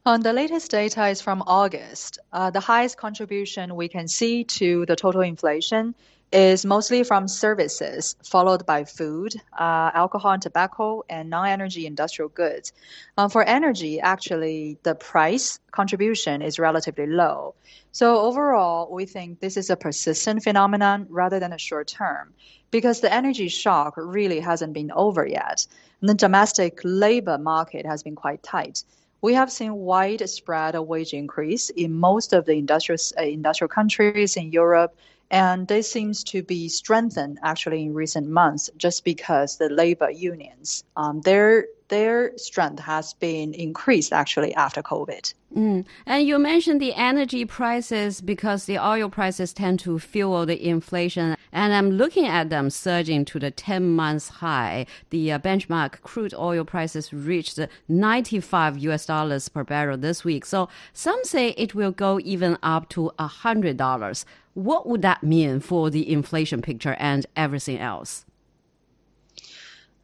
Um, 0.06 0.22
the 0.22 0.32
latest 0.32 0.70
data 0.70 1.08
is 1.08 1.22
from 1.22 1.42
August. 1.48 2.20
Uh, 2.32 2.52
the 2.52 2.60
highest 2.60 2.98
contribution 2.98 3.76
we 3.76 3.88
can 3.88 4.08
see 4.08 4.44
to 4.44 4.86
the 4.86 4.96
total 4.96 5.22
inflation 5.22 5.96
is 6.32 6.66
mostly 6.66 7.04
from 7.04 7.28
services, 7.28 8.16
followed 8.24 8.66
by 8.66 8.84
food, 8.84 9.34
uh, 9.60 9.92
alcohol 9.94 10.32
and 10.32 10.42
tobacco, 10.42 11.04
and 11.10 11.30
non-energy 11.30 11.86
industrial 11.88 12.30
goods. 12.30 12.72
Uh, 13.18 13.28
for 13.28 13.44
energy, 13.44 14.00
actually, 14.00 14.78
the 14.84 14.94
price 14.96 15.60
contribution 15.72 16.42
is 16.42 16.60
relatively 16.60 17.08
low. 17.08 17.56
So 17.92 18.20
overall, 18.20 18.92
we 18.92 19.06
think 19.06 19.40
this 19.40 19.58
is 19.58 19.70
a 19.70 19.76
persistent 19.76 20.44
phenomenon 20.44 21.08
rather 21.10 21.40
than 21.40 21.54
a 21.54 21.58
short 21.58 21.88
term, 21.88 22.34
because 22.70 23.02
the 23.02 23.12
energy 23.12 23.48
shock 23.48 23.96
really 23.98 24.40
hasn't 24.40 24.74
been 24.74 24.92
over 24.92 25.26
yet. 25.26 25.66
And 26.02 26.10
the 26.10 26.14
domestic 26.14 26.80
labor 26.84 27.38
market 27.38 27.86
has 27.86 28.04
been 28.04 28.16
quite 28.16 28.44
tight 28.44 28.84
we 29.22 29.34
have 29.34 29.52
seen 29.52 29.74
widespread 29.74 30.76
wage 30.80 31.14
increase 31.14 31.70
in 31.72 31.94
most 31.94 32.34
of 32.34 32.46
the 32.46 32.54
industrial 32.54 33.00
uh, 33.18 33.24
industrial 33.24 33.68
countries 33.68 34.38
in 34.38 34.52
Europe, 34.52 34.96
and 35.32 35.68
this 35.68 35.92
seems 35.92 36.24
to 36.26 36.42
be 36.42 36.70
strengthened 36.70 37.40
actually 37.44 37.84
in 37.84 37.94
recent 37.94 38.28
months, 38.28 38.70
just 38.78 39.04
because 39.04 39.58
the 39.58 39.70
labor 39.70 40.10
unions 40.10 40.84
um, 40.96 41.22
their 41.22 41.68
their 41.90 42.38
strength 42.38 42.80
has 42.80 43.14
been 43.14 43.54
increased 43.54 44.14
actually 44.14 44.54
after 44.56 44.82
COVID. 44.82 45.34
Mm. 45.56 45.86
And 46.06 46.28
you 46.28 46.38
mentioned 46.38 46.80
the 46.80 46.94
energy 46.94 47.44
prices 47.44 48.22
because 48.22 48.66
the 48.66 48.78
oil 48.78 49.10
prices 49.10 49.52
tend 49.52 49.80
to 49.80 49.98
fuel 49.98 50.46
the 50.46 50.64
inflation. 50.64 51.36
And 51.52 51.74
I'm 51.74 51.90
looking 51.92 52.28
at 52.28 52.50
them 52.50 52.70
surging 52.70 53.26
to 53.26 53.40
the 53.40 53.50
10 53.50 53.90
months 53.90 54.30
high. 54.30 54.86
The 55.10 55.32
uh, 55.32 55.40
benchmark 55.40 56.02
crude 56.02 56.36
oil 56.36 56.66
prices 56.66 57.12
reached 57.12 57.60
95 57.88 58.78
US 58.78 59.06
dollars 59.08 59.50
per 59.50 59.64
barrel 59.64 59.98
this 59.98 60.24
week. 60.24 60.46
So 60.46 60.70
some 60.94 61.24
say 61.24 61.50
it 61.58 61.74
will 61.74 61.92
go 61.92 62.20
even 62.20 62.58
up 62.62 62.88
to 62.90 63.12
$100. 63.18 64.26
What 64.54 64.88
would 64.88 65.02
that 65.02 65.24
mean 65.24 65.62
for 65.62 65.90
the 65.90 66.12
inflation 66.12 66.62
picture 66.62 66.96
and 67.00 67.26
everything 67.36 67.80
else? 67.80 68.26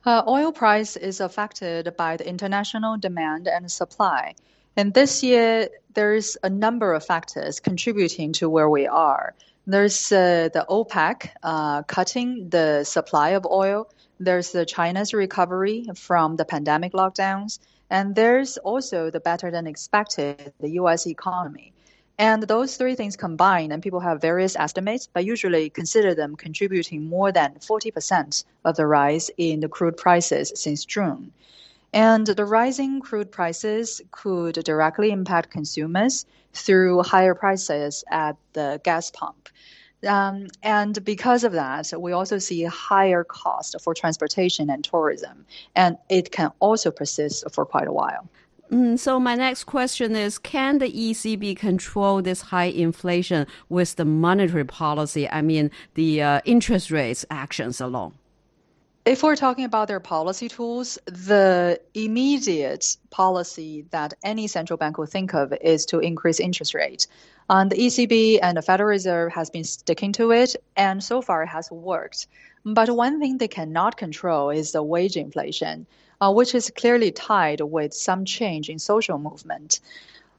Uh, 0.06 0.24
oil 0.28 0.52
price 0.52 0.96
is 0.96 1.20
affected 1.20 1.96
by 1.98 2.16
the 2.18 2.28
international 2.28 2.98
demand 2.98 3.48
and 3.48 3.72
supply. 3.72 4.36
And 4.78 4.94
this 4.94 5.24
year, 5.24 5.70
there's 5.94 6.36
a 6.44 6.50
number 6.50 6.94
of 6.94 7.06
factors 7.06 7.60
contributing 7.60 8.34
to 8.34 8.50
where 8.50 8.70
we 8.70 8.86
are. 8.88 9.34
There's 9.66 10.12
uh, 10.12 10.50
the 10.54 10.66
OPEC 10.70 11.30
uh, 11.42 11.84
cutting 11.84 12.50
the 12.50 12.84
supply 12.84 13.30
of 13.30 13.46
oil. 13.46 13.90
There's 14.20 14.52
the 14.52 14.66
China's 14.66 15.14
recovery 15.14 15.88
from 15.96 16.36
the 16.36 16.46
pandemic 16.46 16.94
lockdowns. 16.94 17.60
And 17.90 18.16
there's 18.16 18.58
also 18.58 19.10
the 19.10 19.20
better 19.20 19.50
than 19.50 19.66
expected 19.66 20.54
the 20.60 20.70
U.S. 20.82 21.08
economy. 21.08 21.72
And 22.18 22.44
those 22.44 22.78
three 22.78 22.96
things 22.96 23.16
combined, 23.18 23.74
and 23.74 23.84
people 23.84 24.00
have 24.00 24.22
various 24.22 24.56
estimates, 24.56 25.08
but 25.12 25.26
usually 25.26 25.70
consider 25.70 26.16
them 26.16 26.36
contributing 26.36 27.04
more 27.04 27.32
than 27.32 27.56
40% 27.56 28.46
of 28.64 28.76
the 28.76 28.88
rise 28.88 29.30
in 29.38 29.60
the 29.60 29.68
crude 29.68 29.98
prices 29.98 30.54
since 30.56 30.86
June. 30.86 31.32
And 31.94 32.28
the 32.28 32.46
rising 32.46 33.00
crude 33.00 33.32
prices 33.32 34.02
could 34.12 34.56
directly 34.56 35.12
impact 35.12 35.50
consumers 35.50 36.26
through 36.54 37.04
higher 37.04 37.36
prices 37.36 38.04
at 38.10 38.36
the 38.54 38.82
gas 38.84 39.12
pump. 39.12 39.50
Um, 40.08 40.48
and 40.62 41.04
because 41.04 41.44
of 41.44 41.54
that, 41.54 41.92
we 41.98 42.12
also 42.12 42.38
see 42.38 42.64
higher 42.64 43.24
cost 43.24 43.76
for 43.82 43.94
transportation 43.94 44.70
and 44.70 44.84
tourism, 44.84 45.46
and 45.76 45.98
it 46.10 46.32
can 46.32 46.52
also 46.60 46.92
persist 46.92 47.44
for 47.52 47.66
quite 47.66 47.88
a 47.88 47.94
while. 47.94 48.30
Mm, 48.72 48.98
so 48.98 49.20
my 49.20 49.36
next 49.36 49.66
question 49.66 50.16
is, 50.16 50.38
can 50.38 50.80
the 50.80 50.92
ECB 50.92 51.56
control 51.56 52.22
this 52.22 52.42
high 52.42 52.66
inflation 52.66 53.46
with 53.70 53.96
the 53.96 54.06
monetary 54.06 54.66
policy? 54.66 55.30
I 55.30 55.42
mean, 55.42 55.70
the 55.94 56.22
uh, 56.22 56.42
interest 56.46 56.90
rates 56.90 57.26
actions 57.30 57.80
alone. 57.80 58.14
If 59.06 59.22
we're 59.22 59.36
talking 59.36 59.66
about 59.66 59.88
their 59.88 60.00
policy 60.00 60.50
tools, 60.50 60.98
the 61.06 61.80
immediate 61.94 62.98
policy 63.12 63.86
that 63.92 64.16
any 64.24 64.48
central 64.48 64.78
bank 64.78 64.98
will 64.98 65.06
think 65.06 65.36
of 65.36 65.54
is 65.62 65.86
to 65.88 66.00
increase 66.00 66.40
interest 66.40 66.74
rate. 66.74 67.06
And 67.48 67.72
the 67.72 67.76
ECB 67.76 68.40
and 68.42 68.58
the 68.58 68.64
Federal 68.64 68.90
Reserve 68.90 69.32
has 69.34 69.52
been 69.52 69.64
sticking 69.64 70.12
to 70.14 70.32
it, 70.32 70.56
and 70.76 71.04
so 71.04 71.22
far 71.22 71.44
it 71.44 71.50
has 71.50 71.70
worked. 71.70 72.26
But 72.66 72.90
one 72.90 73.20
thing 73.20 73.38
they 73.38 73.48
cannot 73.48 73.96
control 73.96 74.50
is 74.50 74.72
the 74.72 74.82
wage 74.82 75.18
inflation 75.18 75.86
uh, 76.22 76.32
which 76.32 76.56
is 76.56 76.72
clearly 76.72 77.12
tied 77.12 77.62
with 77.62 77.94
some 77.94 78.26
change 78.26 78.70
in 78.70 78.80
social 78.80 79.18
movement. 79.18 79.80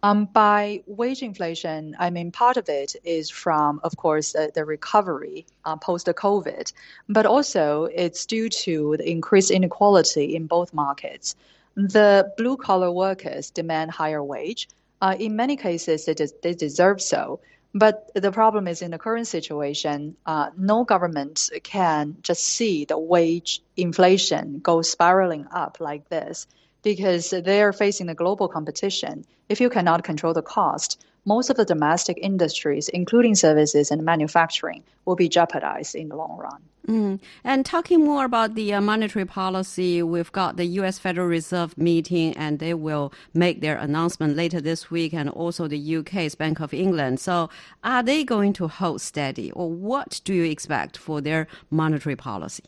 Um, 0.07 0.27
by 0.27 0.85
wage 0.87 1.21
inflation, 1.21 1.97
I 1.99 2.11
mean 2.11 2.31
part 2.31 2.57
of 2.57 2.69
it 2.69 2.95
is 3.03 3.29
from, 3.29 3.81
of 3.83 3.97
course, 3.97 4.37
uh, 4.37 4.51
the 4.55 4.65
recovery 4.65 5.47
uh, 5.65 5.75
post 5.75 6.07
COVID, 6.07 6.73
but 7.09 7.27
also 7.27 7.87
it's 7.87 8.25
due 8.25 8.49
to 8.67 8.95
the 8.99 9.11
increased 9.11 9.51
inequality 9.51 10.37
in 10.37 10.47
both 10.47 10.73
markets. 10.73 11.35
The 11.75 12.33
blue 12.37 12.57
collar 12.57 12.93
workers 12.93 13.51
demand 13.51 13.91
higher 13.91 14.23
wage. 14.23 14.69
Uh, 15.03 15.17
in 15.19 15.35
many 15.35 15.57
cases, 15.57 16.05
they, 16.05 16.15
des- 16.15 16.39
they 16.41 16.55
deserve 16.55 17.03
so. 17.03 17.41
But 17.75 18.13
the 18.15 18.31
problem 18.31 18.69
is 18.69 18.83
in 18.83 18.93
the 18.93 18.99
current 18.99 19.27
situation, 19.27 20.17
uh, 20.25 20.51
no 20.57 20.85
government 20.85 21.51
can 21.65 22.17
just 22.23 22.45
see 22.45 22.85
the 22.85 22.97
wage 22.97 23.61
inflation 23.77 24.61
go 24.61 24.83
spiraling 24.83 25.49
up 25.51 25.79
like 25.81 26.09
this 26.09 26.47
because 26.87 27.31
they 27.31 27.61
are 27.63 27.73
facing 27.73 28.07
the 28.07 28.15
global 28.15 28.47
competition. 28.47 29.25
If 29.49 29.61
you 29.61 29.69
cannot 29.69 30.05
control 30.05 30.33
the 30.33 30.41
cost, 30.41 31.05
most 31.25 31.51
of 31.51 31.57
the 31.57 31.65
domestic 31.65 32.17
industries, 32.23 32.89
including 32.89 33.35
services 33.35 33.91
and 33.91 34.05
manufacturing, 34.05 34.85
will 35.05 35.17
be 35.17 35.29
jeopardized 35.29 35.97
in 35.97 36.09
the 36.11 36.15
long 36.15 36.39
run. 36.39 36.63
Mm. 36.87 37.21
And 37.43 37.67
talking 37.67 38.05
more 38.05 38.25
about 38.25 38.55
the 38.55 38.73
uh, 38.73 38.81
monetary 38.81 39.25
policy, 39.25 40.01
we've 40.05 40.31
got 40.31 40.59
the 40.59 40.65
U.S. 40.79 41.01
Federal 41.01 41.27
Reserve 41.27 41.77
meeting, 41.77 42.37
and 42.37 42.61
they 42.61 42.73
will 42.73 43.13
make 43.35 43.63
their 43.63 43.79
announcement 43.79 44.37
later 44.37 44.61
this 44.61 44.89
week, 44.89 45.13
and 45.13 45.29
also 45.29 45.67
the 45.67 45.97
UK's 45.97 46.37
Bank 46.37 46.61
of 46.61 46.73
England. 46.73 47.19
So, 47.19 47.51
are 47.83 48.05
they 48.05 48.23
going 48.23 48.53
to 48.53 48.69
hold 48.69 49.01
steady, 49.01 49.51
or 49.51 49.69
what 49.73 50.21
do 50.25 50.33
you 50.33 50.45
expect 50.45 50.97
for 50.97 51.21
their 51.21 51.49
monetary 51.69 52.15
policy? 52.15 52.63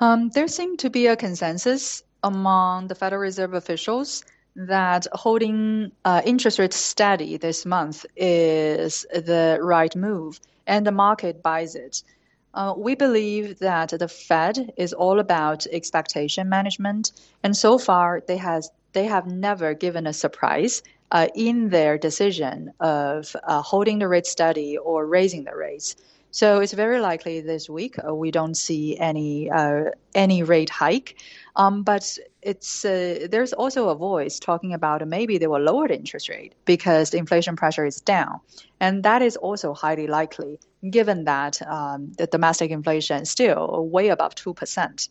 Um, 0.00 0.30
there 0.30 0.48
seems 0.48 0.78
to 0.78 0.90
be 0.90 1.06
a 1.06 1.14
consensus 1.14 2.02
among 2.26 2.88
the 2.88 2.94
Federal 2.94 3.22
Reserve 3.22 3.54
officials 3.54 4.24
that 4.56 5.06
holding 5.12 5.92
uh, 6.04 6.22
interest 6.24 6.58
rates 6.58 6.76
steady 6.76 7.36
this 7.36 7.64
month 7.64 8.04
is 8.16 9.06
the 9.12 9.58
right 9.60 9.94
move, 9.94 10.40
and 10.66 10.84
the 10.86 10.92
market 11.06 11.42
buys 11.42 11.74
it. 11.76 12.02
Uh, 12.54 12.72
we 12.76 12.94
believe 12.94 13.58
that 13.58 13.90
the 13.90 14.08
Fed 14.08 14.72
is 14.76 14.92
all 14.92 15.20
about 15.20 15.66
expectation 15.70 16.48
management, 16.48 17.12
and 17.44 17.56
so 17.56 17.78
far 17.78 18.22
they 18.26 18.38
has 18.38 18.70
they 18.92 19.04
have 19.04 19.26
never 19.26 19.74
given 19.74 20.06
a 20.06 20.12
surprise 20.24 20.82
uh, 21.10 21.28
in 21.34 21.68
their 21.68 21.98
decision 21.98 22.72
of 22.80 23.36
uh, 23.44 23.62
holding 23.62 23.98
the 23.98 24.08
rate 24.08 24.26
steady 24.26 24.76
or 24.78 25.06
raising 25.06 25.44
the 25.44 25.54
rates. 25.54 25.94
So 26.36 26.60
it's 26.60 26.74
very 26.74 27.00
likely 27.00 27.40
this 27.40 27.66
week 27.66 27.96
uh, 27.98 28.14
we 28.14 28.30
don't 28.30 28.56
see 28.56 28.98
any 28.98 29.50
uh, 29.50 29.84
any 30.14 30.42
rate 30.42 30.68
hike. 30.68 31.16
Um, 31.56 31.82
but 31.82 32.18
it's 32.42 32.84
uh, 32.84 33.26
there's 33.30 33.54
also 33.54 33.88
a 33.88 33.94
voice 33.94 34.38
talking 34.38 34.74
about 34.74 35.08
maybe 35.08 35.38
they 35.38 35.46
will 35.46 35.62
lower 35.62 35.88
the 35.88 35.96
interest 35.96 36.28
rate 36.28 36.54
because 36.66 37.08
the 37.08 37.16
inflation 37.16 37.56
pressure 37.56 37.86
is 37.86 38.02
down, 38.02 38.40
and 38.80 39.02
that 39.02 39.22
is 39.22 39.36
also 39.38 39.72
highly 39.72 40.06
likely 40.06 40.60
given 40.90 41.24
that 41.24 41.62
um, 41.62 42.12
the 42.18 42.26
domestic 42.26 42.70
inflation 42.70 43.22
is 43.22 43.30
still 43.30 43.88
way 43.90 44.08
above 44.10 44.34
two 44.34 44.52
percent. 44.52 45.08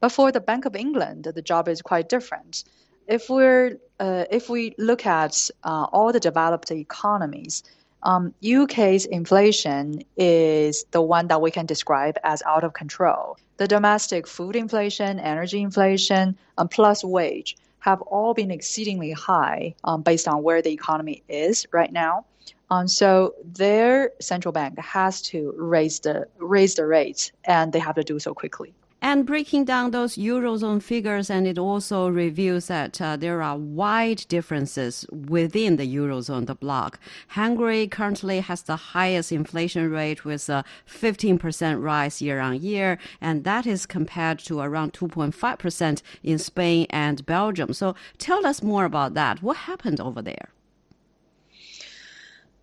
But 0.00 0.10
for 0.10 0.32
the 0.32 0.40
Bank 0.40 0.64
of 0.64 0.74
England, 0.74 1.24
the 1.24 1.42
job 1.42 1.68
is 1.68 1.82
quite 1.82 2.08
different. 2.08 2.64
If 3.06 3.28
we're 3.28 3.76
uh, 4.00 4.24
if 4.30 4.48
we 4.48 4.74
look 4.78 5.04
at 5.04 5.50
uh, 5.64 5.86
all 5.92 6.12
the 6.12 6.20
developed 6.20 6.70
economies, 6.70 7.62
um, 8.02 8.34
UK's 8.44 9.04
inflation 9.06 10.02
is 10.16 10.84
the 10.90 11.00
one 11.00 11.28
that 11.28 11.40
we 11.40 11.50
can 11.50 11.66
describe 11.66 12.18
as 12.24 12.42
out 12.44 12.64
of 12.64 12.72
control. 12.72 13.38
The 13.58 13.68
domestic 13.68 14.26
food 14.26 14.56
inflation, 14.56 15.20
energy 15.20 15.62
inflation, 15.62 16.36
um, 16.58 16.68
plus 16.68 17.04
wage 17.04 17.56
have 17.80 18.00
all 18.02 18.34
been 18.34 18.50
exceedingly 18.50 19.12
high 19.12 19.74
um, 19.84 20.02
based 20.02 20.26
on 20.28 20.42
where 20.42 20.62
the 20.62 20.72
economy 20.72 21.22
is 21.28 21.66
right 21.72 21.92
now. 21.92 22.24
Um, 22.70 22.88
so 22.88 23.34
their 23.44 24.12
central 24.20 24.52
bank 24.52 24.78
has 24.78 25.20
to 25.22 25.54
raise 25.56 26.00
the 26.00 26.26
raise 26.38 26.74
the 26.74 26.86
rates, 26.86 27.30
and 27.44 27.72
they 27.72 27.78
have 27.78 27.96
to 27.96 28.02
do 28.02 28.18
so 28.18 28.32
quickly 28.34 28.72
and 29.12 29.26
breaking 29.26 29.66
down 29.66 29.90
those 29.90 30.16
eurozone 30.16 30.82
figures 30.82 31.28
and 31.28 31.46
it 31.46 31.58
also 31.58 32.08
reveals 32.08 32.68
that 32.68 32.98
uh, 32.98 33.14
there 33.14 33.42
are 33.42 33.58
wide 33.58 34.24
differences 34.28 35.04
within 35.12 35.76
the 35.76 35.86
eurozone 35.94 36.46
the 36.46 36.54
bloc. 36.54 36.98
Hungary 37.28 37.86
currently 37.86 38.40
has 38.40 38.62
the 38.62 38.76
highest 38.94 39.30
inflation 39.30 39.90
rate 39.90 40.24
with 40.24 40.48
a 40.48 40.64
15% 40.88 41.82
rise 41.82 42.22
year 42.22 42.40
on 42.40 42.58
year 42.62 42.96
and 43.20 43.44
that 43.44 43.66
is 43.66 43.84
compared 43.84 44.38
to 44.38 44.60
around 44.60 44.94
2.5% 44.94 46.02
in 46.22 46.38
spain 46.38 46.86
and 46.88 47.26
belgium. 47.26 47.74
So 47.74 47.94
tell 48.16 48.46
us 48.46 48.62
more 48.62 48.86
about 48.86 49.12
that. 49.12 49.42
What 49.42 49.58
happened 49.58 50.00
over 50.00 50.22
there? 50.22 50.48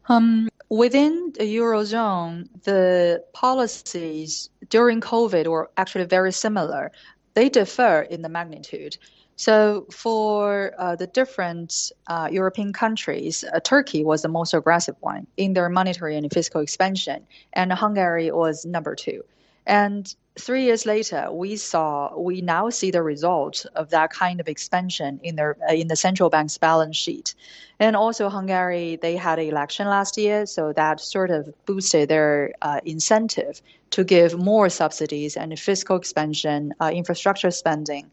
Um, 0.07 0.49
within 0.69 1.33
the 1.37 1.57
Eurozone, 1.57 2.47
the 2.63 3.23
policies 3.33 4.49
during 4.69 5.01
COVID 5.01 5.47
were 5.47 5.69
actually 5.77 6.05
very 6.05 6.31
similar. 6.31 6.91
They 7.33 7.49
differ 7.49 8.01
in 8.09 8.21
the 8.21 8.29
magnitude. 8.29 8.97
So, 9.35 9.85
for 9.89 10.73
uh, 10.77 10.97
the 10.97 11.07
different 11.07 11.93
uh, 12.07 12.27
European 12.29 12.73
countries, 12.73 13.45
uh, 13.53 13.61
Turkey 13.61 14.03
was 14.03 14.21
the 14.21 14.27
most 14.27 14.53
aggressive 14.53 14.95
one 14.99 15.27
in 15.37 15.53
their 15.53 15.69
monetary 15.69 16.17
and 16.17 16.29
fiscal 16.31 16.59
expansion, 16.59 17.25
and 17.53 17.71
Hungary 17.71 18.31
was 18.31 18.65
number 18.65 18.95
two. 18.95 19.23
And 19.69 20.15
three 20.35 20.63
years 20.63 20.87
later, 20.87 21.31
we 21.31 21.55
saw 21.55 22.17
we 22.17 22.41
now 22.41 22.71
see 22.71 22.89
the 22.89 23.03
result 23.03 23.67
of 23.75 23.91
that 23.91 24.09
kind 24.09 24.39
of 24.39 24.47
expansion 24.47 25.19
in 25.21 25.35
their 25.35 25.57
uh, 25.69 25.73
in 25.73 25.87
the 25.89 25.95
central 25.95 26.31
bank's 26.31 26.57
balance 26.57 26.97
sheet, 26.97 27.35
and 27.79 27.95
also 27.95 28.29
Hungary 28.29 28.97
they 28.99 29.15
had 29.15 29.37
an 29.37 29.47
election 29.47 29.87
last 29.87 30.17
year, 30.17 30.47
so 30.47 30.73
that 30.73 30.99
sort 30.99 31.29
of 31.29 31.53
boosted 31.67 32.09
their 32.09 32.51
uh, 32.63 32.79
incentive 32.83 33.61
to 33.91 34.03
give 34.03 34.39
more 34.39 34.69
subsidies 34.69 35.37
and 35.37 35.59
fiscal 35.59 35.97
expansion, 35.97 36.73
uh, 36.81 36.89
infrastructure 36.91 37.51
spending 37.51 38.09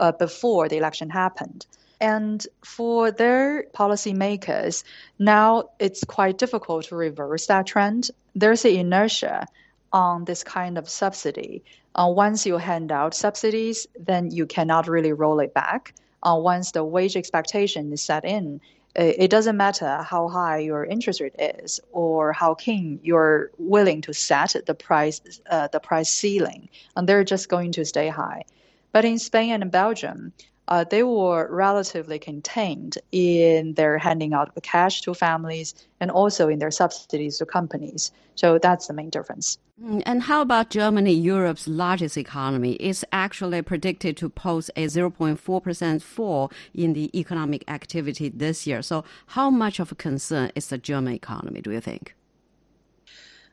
uh, 0.00 0.10
before 0.10 0.68
the 0.68 0.78
election 0.78 1.10
happened. 1.10 1.64
And 2.00 2.44
for 2.64 3.12
their 3.12 3.66
policymakers, 3.72 4.82
now 5.20 5.70
it's 5.78 6.02
quite 6.02 6.38
difficult 6.38 6.86
to 6.86 6.96
reverse 6.96 7.46
that 7.46 7.68
trend. 7.68 8.10
There's 8.34 8.64
an 8.64 8.72
inertia 8.72 9.46
on 9.92 10.24
this 10.24 10.44
kind 10.44 10.78
of 10.78 10.88
subsidy. 10.88 11.62
Uh, 11.94 12.10
once 12.14 12.46
you 12.46 12.56
hand 12.58 12.92
out 12.92 13.14
subsidies, 13.14 13.86
then 13.98 14.30
you 14.30 14.46
cannot 14.46 14.88
really 14.88 15.12
roll 15.12 15.40
it 15.40 15.54
back. 15.54 15.94
Uh, 16.22 16.38
once 16.38 16.72
the 16.72 16.84
wage 16.84 17.16
expectation 17.16 17.92
is 17.92 18.02
set 18.02 18.24
in, 18.24 18.60
it 18.98 19.30
doesn't 19.30 19.56
matter 19.56 20.02
how 20.02 20.28
high 20.28 20.58
your 20.58 20.84
interest 20.84 21.20
rate 21.20 21.34
is 21.38 21.78
or 21.92 22.32
how 22.32 22.54
keen 22.54 22.98
you're 23.02 23.50
willing 23.58 24.00
to 24.00 24.12
set 24.12 24.56
the 24.66 24.74
price 24.74 25.20
uh, 25.50 25.68
the 25.68 25.78
price 25.78 26.10
ceiling, 26.10 26.68
and 26.96 27.08
they're 27.08 27.22
just 27.22 27.48
going 27.48 27.70
to 27.72 27.84
stay 27.84 28.08
high. 28.08 28.42
But 28.90 29.04
in 29.04 29.18
Spain 29.18 29.62
and 29.62 29.70
Belgium, 29.70 30.32
uh, 30.68 30.84
they 30.84 31.02
were 31.02 31.48
relatively 31.50 32.18
contained 32.18 32.98
in 33.10 33.72
their 33.74 33.96
handing 33.96 34.34
out 34.34 34.52
of 34.54 34.62
cash 34.62 35.00
to 35.00 35.14
families 35.14 35.74
and 35.98 36.10
also 36.10 36.48
in 36.48 36.58
their 36.58 36.70
subsidies 36.70 37.38
to 37.38 37.46
companies. 37.46 38.12
So 38.34 38.58
that's 38.58 38.86
the 38.86 38.92
main 38.92 39.08
difference. 39.08 39.56
Mm, 39.82 40.02
and 40.04 40.22
how 40.22 40.42
about 40.42 40.68
Germany, 40.68 41.14
Europe's 41.14 41.66
largest 41.66 42.18
economy? 42.18 42.72
It's 42.74 43.02
actually 43.12 43.62
predicted 43.62 44.16
to 44.18 44.28
post 44.28 44.70
a 44.76 44.84
0.4% 44.86 46.02
fall 46.02 46.52
in 46.74 46.92
the 46.92 47.18
economic 47.18 47.64
activity 47.66 48.28
this 48.28 48.66
year. 48.66 48.82
So, 48.82 49.04
how 49.28 49.50
much 49.50 49.80
of 49.80 49.90
a 49.90 49.94
concern 49.94 50.52
is 50.54 50.68
the 50.68 50.78
German 50.78 51.14
economy, 51.14 51.62
do 51.62 51.70
you 51.72 51.80
think? 51.80 52.14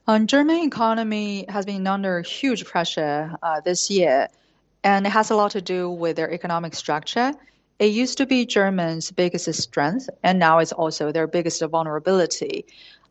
Um, 0.07 0.27
German 0.27 0.57
economy 0.65 1.45
has 1.49 1.65
been 1.65 1.87
under 1.87 2.21
huge 2.21 2.65
pressure 2.65 3.35
uh, 3.41 3.61
this 3.61 3.89
year 3.89 4.27
and 4.85 5.07
it 5.07 5.09
has 5.09 5.31
a 5.31 5.35
lot 5.35 5.51
to 5.51 5.61
do 5.61 5.89
with 5.89 6.15
their 6.15 6.31
economic 6.31 6.75
structure. 6.75 7.33
It 7.79 7.87
used 7.87 8.19
to 8.19 8.25
be 8.25 8.45
Germany's 8.45 9.11
biggest 9.11 9.51
strength, 9.61 10.09
and 10.23 10.37
now 10.39 10.59
it's 10.59 10.71
also 10.71 11.11
their 11.11 11.27
biggest 11.27 11.61
vulnerability. 11.61 12.65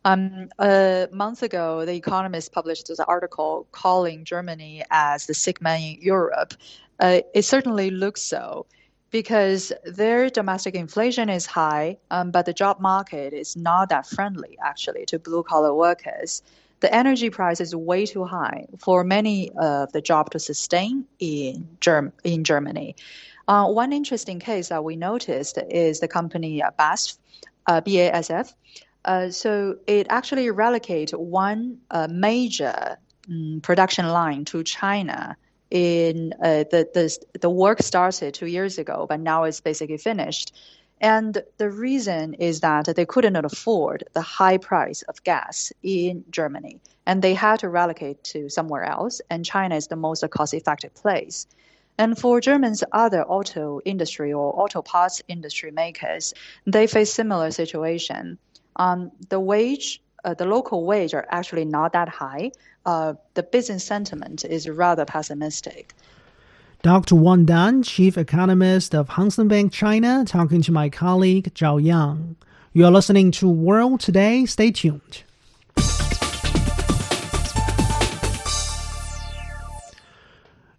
Um, 0.05 0.49
a 0.57 1.09
month 1.11 1.43
ago, 1.43 1.85
The 1.85 1.93
Economist 1.93 2.53
published 2.53 2.89
an 2.89 2.95
article 3.07 3.67
calling 3.71 4.23
Germany 4.23 4.83
as 4.89 5.25
the 5.25 5.33
sick 5.33 5.61
man 5.61 5.81
in 5.81 6.01
Europe. 6.01 6.53
Uh, 6.99 7.19
it 7.33 7.43
certainly 7.43 7.89
looks 7.91 8.21
so 8.21 8.65
because 9.11 9.73
their 9.83 10.29
domestic 10.29 10.75
inflation 10.75 11.29
is 11.29 11.45
high, 11.45 11.97
um, 12.09 12.31
but 12.31 12.45
the 12.45 12.53
job 12.53 12.79
market 12.79 13.33
is 13.33 13.55
not 13.57 13.89
that 13.89 14.07
friendly 14.07 14.57
actually 14.63 15.05
to 15.07 15.19
blue 15.19 15.43
collar 15.43 15.73
workers 15.73 16.41
the 16.79 16.93
energy 16.93 17.29
price 17.29 17.61
is 17.61 17.75
way 17.75 18.05
too 18.05 18.25
high 18.25 18.67
for 18.79 19.03
many 19.03 19.51
of 19.57 19.91
the 19.91 20.01
job 20.01 20.31
to 20.31 20.39
sustain 20.39 21.05
in, 21.19 21.67
Germ- 21.79 22.13
in 22.23 22.43
Germany. 22.43 22.95
Uh, 23.47 23.67
one 23.67 23.93
interesting 23.93 24.39
case 24.39 24.69
that 24.69 24.83
we 24.83 24.95
noticed 24.95 25.57
is 25.69 25.99
the 25.99 26.07
company 26.07 26.61
uh, 26.61 26.71
BASF, 26.77 27.17
uh, 27.67 27.81
BASF. 27.81 28.53
Uh, 29.05 29.29
so 29.29 29.77
it 29.85 30.07
actually 30.09 30.49
relocated 30.49 31.19
one 31.19 31.77
uh, 31.91 32.07
major 32.11 32.97
um, 33.29 33.59
production 33.61 34.07
line 34.07 34.45
to 34.45 34.63
China. 34.63 35.37
In 35.71 36.31
uh, 36.41 36.63
the, 36.69 36.87
the 36.93 37.39
the 37.41 37.49
work 37.49 37.81
started 37.81 38.35
two 38.35 38.45
years 38.45 38.77
ago, 38.77 39.07
but 39.09 39.19
now 39.19 39.43
it's 39.43 39.61
basically 39.61 39.97
finished. 39.97 40.55
And 41.01 41.43
the 41.57 41.69
reason 41.69 42.35
is 42.35 42.61
that 42.61 42.85
they 42.95 43.05
couldn't 43.05 43.35
afford 43.35 44.05
the 44.13 44.21
high 44.21 44.57
price 44.57 45.01
of 45.03 45.23
gas 45.23 45.73
in 45.83 46.23
Germany, 46.29 46.79
and 47.05 47.21
they 47.21 47.33
had 47.33 47.59
to 47.59 47.69
relocate 47.69 48.23
to 48.25 48.49
somewhere 48.49 48.85
else, 48.85 49.21
and 49.29 49.43
China 49.43 49.75
is 49.75 49.87
the 49.87 49.95
most 49.95 50.27
cost 50.29 50.53
effective 50.53 50.93
place. 50.95 51.47
And 51.97 52.17
for 52.17 52.41
Germans' 52.41 52.83
other 52.91 53.23
auto 53.23 53.79
industry 53.85 54.33
or 54.33 54.57
auto 54.59 54.81
parts 54.81 55.21
industry 55.27 55.71
makers, 55.71 56.33
they 56.65 56.87
face 56.87 57.13
similar 57.13 57.51
situation. 57.51 58.37
Um, 58.75 59.11
the 59.29 59.39
wage, 59.39 60.01
uh, 60.23 60.33
the 60.33 60.45
local 60.45 60.85
wage 60.85 61.13
are 61.13 61.25
actually 61.29 61.65
not 61.65 61.93
that 61.93 62.09
high. 62.09 62.51
Uh, 62.85 63.13
the 63.33 63.43
business 63.43 63.85
sentiment 63.85 64.43
is 64.43 64.67
rather 64.67 65.05
pessimistic. 65.05 65.93
Dr. 66.81 67.15
Wang 67.15 67.45
Dan, 67.45 67.83
Chief 67.83 68.17
Economist 68.17 68.93
of 68.93 69.09
Hang 69.09 69.29
Seng 69.29 69.47
Bank 69.47 69.71
China, 69.71 70.23
talking 70.25 70.61
to 70.61 70.71
my 70.71 70.89
colleague 70.89 71.53
Zhao 71.53 71.83
Yang. 71.83 72.35
You 72.73 72.85
are 72.85 72.91
listening 72.91 73.31
to 73.31 73.47
World 73.49 73.99
Today. 73.99 74.45
Stay 74.45 74.71
tuned. 74.71 75.23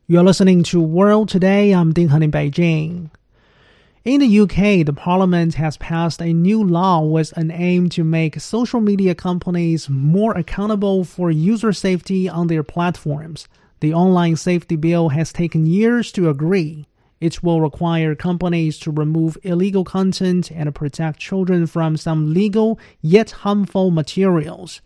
You're 0.06 0.22
listening 0.22 0.62
to 0.64 0.80
World 0.80 1.28
Today. 1.28 1.72
I'm 1.72 1.92
Ding 1.92 2.08
Han 2.08 2.22
in 2.22 2.30
Beijing. 2.30 3.10
In 4.04 4.20
the 4.20 4.38
UK, 4.40 4.86
the 4.86 4.92
Parliament 4.94 5.54
has 5.54 5.76
passed 5.78 6.22
a 6.22 6.32
new 6.32 6.62
law 6.62 7.00
with 7.00 7.36
an 7.36 7.50
aim 7.50 7.88
to 7.88 8.04
make 8.04 8.40
social 8.40 8.80
media 8.80 9.16
companies 9.16 9.90
more 9.90 10.32
accountable 10.38 11.02
for 11.02 11.32
user 11.32 11.72
safety 11.72 12.28
on 12.28 12.46
their 12.46 12.62
platforms. 12.62 13.48
The 13.80 13.92
online 13.92 14.36
safety 14.36 14.76
bill 14.76 15.10
has 15.10 15.32
taken 15.32 15.66
years 15.66 16.10
to 16.12 16.30
agree. 16.30 16.86
It 17.20 17.42
will 17.42 17.60
require 17.60 18.14
companies 18.14 18.78
to 18.80 18.90
remove 18.90 19.38
illegal 19.42 19.84
content 19.84 20.50
and 20.50 20.74
protect 20.74 21.18
children 21.18 21.66
from 21.66 21.96
some 21.96 22.32
legal 22.32 22.78
yet 23.00 23.30
harmful 23.30 23.90
materials. 23.90 24.80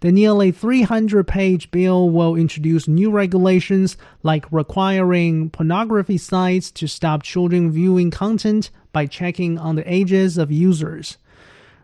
The 0.00 0.12
nearly 0.12 0.50
300 0.50 1.26
page 1.26 1.70
bill 1.70 2.10
will 2.10 2.36
introduce 2.36 2.86
new 2.86 3.10
regulations 3.10 3.96
like 4.22 4.50
requiring 4.52 5.48
pornography 5.48 6.18
sites 6.18 6.70
to 6.72 6.86
stop 6.86 7.22
children 7.22 7.70
viewing 7.70 8.10
content 8.10 8.70
by 8.92 9.06
checking 9.06 9.58
on 9.58 9.76
the 9.76 9.90
ages 9.90 10.36
of 10.36 10.52
users. 10.52 11.16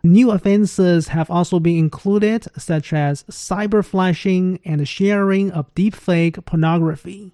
New 0.03 0.31
offenses 0.31 1.09
have 1.09 1.31
also 1.31 1.61
been 1.61 1.77
included, 1.77 2.47
such 2.57 2.93
as 2.93 3.23
cyber 3.25 3.85
flashing 3.85 4.59
and 4.65 4.89
sharing 4.89 5.51
of 5.51 5.75
deepfake 5.75 6.43
pornography. 6.47 7.33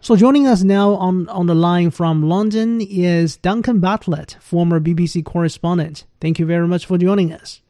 So 0.00 0.16
joining 0.16 0.46
us 0.46 0.62
now 0.62 0.92
on, 0.94 1.28
on 1.28 1.46
the 1.46 1.54
line 1.54 1.90
from 1.90 2.22
London 2.22 2.80
is 2.80 3.36
Duncan 3.36 3.80
Bartlett, 3.80 4.36
former 4.40 4.80
BBC 4.80 5.24
correspondent. 5.24 6.04
Thank 6.20 6.38
you 6.38 6.46
very 6.46 6.66
much 6.66 6.86
for 6.86 6.96
joining 6.96 7.32
us. 7.32 7.60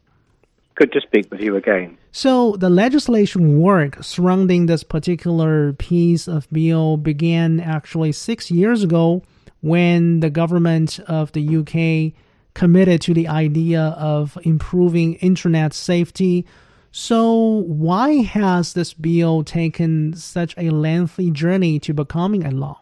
Good 0.75 0.91
to 0.93 1.01
speak 1.01 1.29
with 1.31 1.41
you 1.41 1.55
again. 1.55 1.97
So, 2.11 2.55
the 2.55 2.69
legislation 2.69 3.59
work 3.59 4.03
surrounding 4.03 4.67
this 4.67 4.83
particular 4.83 5.73
piece 5.73 6.27
of 6.27 6.47
bill 6.51 6.97
began 6.97 7.59
actually 7.59 8.11
six 8.11 8.51
years 8.51 8.83
ago 8.83 9.23
when 9.61 10.19
the 10.19 10.29
government 10.29 10.99
of 11.07 11.31
the 11.31 11.57
UK 11.57 12.13
committed 12.57 12.99
to 12.99 13.13
the 13.13 13.27
idea 13.27 13.95
of 13.99 14.35
improving 14.41 15.13
internet 15.15 15.73
safety. 15.73 16.43
So, 16.91 17.61
why 17.67 18.23
has 18.23 18.73
this 18.73 18.95
bill 18.95 19.43
taken 19.43 20.15
such 20.15 20.55
a 20.57 20.71
lengthy 20.71 21.29
journey 21.29 21.77
to 21.81 21.93
becoming 21.93 22.43
a 22.43 22.49
law? 22.49 22.81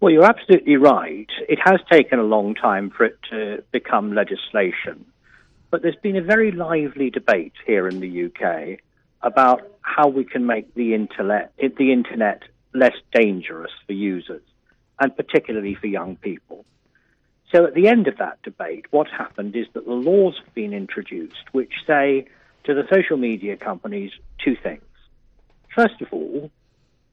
Well, 0.00 0.12
you're 0.12 0.30
absolutely 0.36 0.76
right. 0.76 1.30
It 1.48 1.60
has 1.64 1.80
taken 1.90 2.18
a 2.18 2.24
long 2.24 2.54
time 2.54 2.90
for 2.90 3.04
it 3.04 3.18
to 3.30 3.64
become 3.72 4.14
legislation. 4.14 5.06
But 5.70 5.80
there's 5.80 6.02
been 6.02 6.16
a 6.16 6.22
very 6.22 6.52
lively 6.52 7.08
debate 7.08 7.54
here 7.64 7.88
in 7.88 8.00
the 8.00 8.26
UK 8.26 8.80
about 9.22 9.62
how 9.80 10.08
we 10.08 10.24
can 10.24 10.44
make 10.44 10.74
the 10.74 10.92
internet, 10.92 11.54
the 11.56 11.90
internet 11.90 12.42
less 12.74 12.96
dangerous 13.14 13.72
for 13.86 13.94
users, 13.94 14.42
and 15.00 15.16
particularly 15.16 15.74
for 15.74 15.86
young 15.86 16.16
people. 16.16 16.66
So 17.52 17.66
at 17.66 17.74
the 17.74 17.86
end 17.86 18.08
of 18.08 18.16
that 18.16 18.40
debate, 18.42 18.86
what 18.90 19.08
happened 19.08 19.54
is 19.54 19.66
that 19.74 19.84
the 19.84 19.92
laws 19.92 20.40
have 20.42 20.54
been 20.54 20.72
introduced 20.72 21.52
which 21.52 21.72
say 21.86 22.26
to 22.64 22.74
the 22.74 22.84
social 22.92 23.18
media 23.18 23.56
companies 23.56 24.10
two 24.42 24.56
things. 24.56 24.82
First 25.74 26.00
of 26.00 26.08
all, 26.12 26.50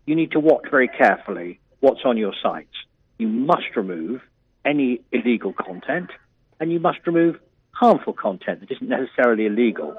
you 0.06 0.16
need 0.16 0.32
to 0.32 0.40
watch 0.40 0.66
very 0.72 0.88
carefully 0.88 1.60
what's 1.82 2.02
on 2.06 2.18
your 2.18 2.34
sites. 2.42 2.76
You 3.18 3.28
must 3.28 3.76
remove 3.76 4.22
any 4.64 5.02
illegal 5.12 5.54
content, 5.54 6.10
and 6.60 6.72
you 6.72 6.80
must 6.80 7.00
remove 7.06 7.40
harmful 7.72 8.14
content 8.14 8.62
that 8.62 8.72
isn't 8.72 8.90
necessarily 8.90 9.46
illegal. 9.46 9.96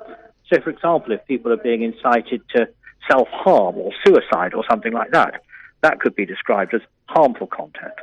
So, 0.53 0.61
for 0.61 0.71
example, 0.71 1.13
if 1.13 1.27
people 1.27 1.53
are 1.53 1.57
being 1.57 1.83
incited 1.83 2.43
to 2.57 2.69
self 3.11 3.29
harm 3.29 3.77
or 3.77 3.93
suicide 4.07 4.55
or 4.55 4.65
something 4.69 4.93
like 4.93 5.11
that, 5.13 5.43
that 5.83 6.01
could 6.01 6.15
be 6.15 6.27
described 6.27 6.75
as 6.75 6.83
harmful 7.07 7.47
content. 7.47 7.95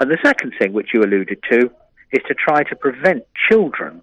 And 0.00 0.10
the 0.10 0.18
second 0.22 0.54
thing, 0.58 0.72
which 0.72 0.88
you 0.92 1.02
alluded 1.02 1.42
to, 1.50 1.70
is 2.12 2.22
to 2.28 2.34
try 2.34 2.62
to 2.64 2.76
prevent 2.76 3.24
children 3.48 4.02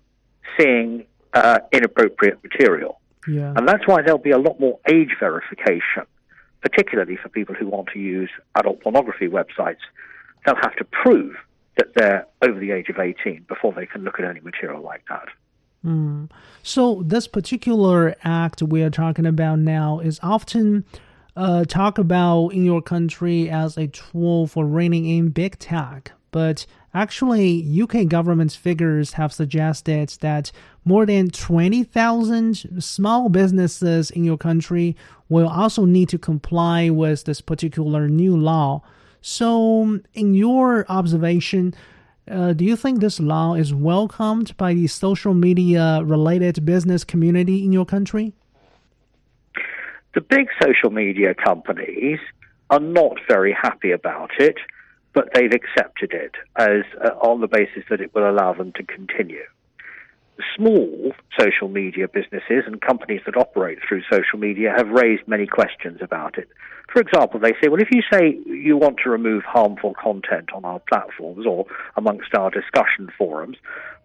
seeing 0.58 1.06
uh, 1.34 1.60
inappropriate 1.72 2.44
material. 2.44 3.00
Yeah. 3.28 3.54
And 3.56 3.68
that's 3.68 3.88
why 3.88 4.02
there'll 4.02 4.18
be 4.18 4.32
a 4.32 4.39
lot 4.39 4.60
more 4.60 4.80
age 4.89 5.16
verification, 5.20 6.04
particularly 6.62 7.18
for 7.18 7.30
people 7.30 7.56
who 7.56 7.68
want 7.68 7.89
to 7.94 8.00
use 8.00 8.30
adult 8.56 8.82
pornography 8.82 9.28
websites. 9.28 9.78
They'll 10.46 10.56
have 10.56 10.76
to 10.78 10.86
prove 10.86 11.36
that 11.78 11.94
they're 11.96 12.28
over 12.42 12.60
the 12.60 12.72
age 12.72 12.89
of 12.89 13.00
18 13.00 13.46
before 13.48 13.74
they 13.74 13.86
can 13.86 14.04
look 14.04 14.20
at 14.20 14.26
any 14.26 14.39
material 14.42 14.82
like 14.82 15.04
that. 15.10 15.28
Mm. 15.86 16.30
So, 16.62 17.02
this 17.04 17.28
particular 17.28 18.16
act 18.24 18.62
we 18.62 18.84
are 18.84 18.92
talking 18.92 19.26
about 19.26 19.60
now 19.60 20.00
is 20.00 20.20
often 20.22 20.86
uh, 21.36 21.66
talked 21.66 21.98
about 21.98 22.50
in 22.50 22.66
your 22.66 22.82
country 22.82 23.50
as 23.50 23.78
a 23.78 23.88
tool 23.88 24.48
for 24.48 24.66
reining 24.66 25.06
in 25.06 25.30
big 25.30 25.58
tech. 25.60 26.12
But 26.32 26.66
actually, 26.94 27.82
UK 27.82 28.08
government 28.08 28.54
figures 28.54 29.14
have 29.14 29.34
suggested 29.34 30.10
that 30.22 30.52
more 30.86 31.06
than 31.06 31.30
20,000 31.30 32.84
small 32.84 33.30
businesses 33.30 34.12
in 34.12 34.24
your 34.24 34.38
country 34.38 34.96
will 35.30 35.48
also 35.48 35.86
need 35.86 36.10
to 36.10 36.18
comply 36.18 36.90
with 36.90 37.26
this 37.26 37.42
particular 37.42 38.08
new 38.08 38.36
law. 38.36 38.82
So, 39.22 40.00
in 40.14 40.34
your 40.34 40.86
observation, 40.90 41.74
uh, 42.30 42.54
do 42.54 42.66
you 42.66 42.76
think 42.76 43.00
this 43.00 43.20
law 43.20 43.56
is 43.56 43.74
welcomed 43.74 44.56
by 44.58 44.74
the 44.74 44.88
social 44.88 45.34
media 45.34 46.02
related 46.04 46.66
business 46.66 47.04
community 47.04 47.64
in 47.64 47.74
your 47.74 47.86
country? 47.86 48.34
The 50.14 50.22
big 50.22 50.47
social 50.62 50.89
media 50.89 51.34
companies 51.34 52.20
are 52.70 52.80
not 52.80 53.18
very 53.28 53.53
happy 53.53 53.91
about 53.91 54.32
it, 54.39 54.57
but 55.14 55.30
they've 55.34 55.53
accepted 55.53 56.14
it 56.14 56.34
as 56.57 56.84
uh, 57.03 57.09
on 57.20 57.41
the 57.41 57.47
basis 57.47 57.84
that 57.89 58.01
it 58.01 58.14
will 58.14 58.30
allow 58.30 58.53
them 58.53 58.72
to 58.74 58.84
continue 58.84 59.43
small 60.55 61.12
social 61.39 61.68
media 61.68 62.07
businesses 62.07 62.64
and 62.66 62.82
companies 62.82 63.22
that 63.26 63.38
operate 63.38 63.80
through 63.88 64.01
social 64.12 64.39
media 64.39 64.74
have 64.76 64.89
raised 64.89 65.28
many 65.28 65.45
questions 65.45 65.99
about 66.01 66.38
it. 66.38 66.47
For 66.91 67.01
example, 67.01 67.39
they 67.39 67.53
say, 67.62 67.70
well, 67.70 67.82
if 67.82 67.89
you 67.91 68.01
say 68.12 68.38
you 68.45 68.78
want 68.78 68.97
to 69.03 69.09
remove 69.09 69.43
harmful 69.43 69.93
content 70.01 70.49
on 70.53 70.66
our 70.66 70.80
platforms 70.80 71.45
or 71.45 71.66
amongst 71.95 72.36
our 72.36 72.49
discussion 72.49 73.09
forums, 73.18 73.57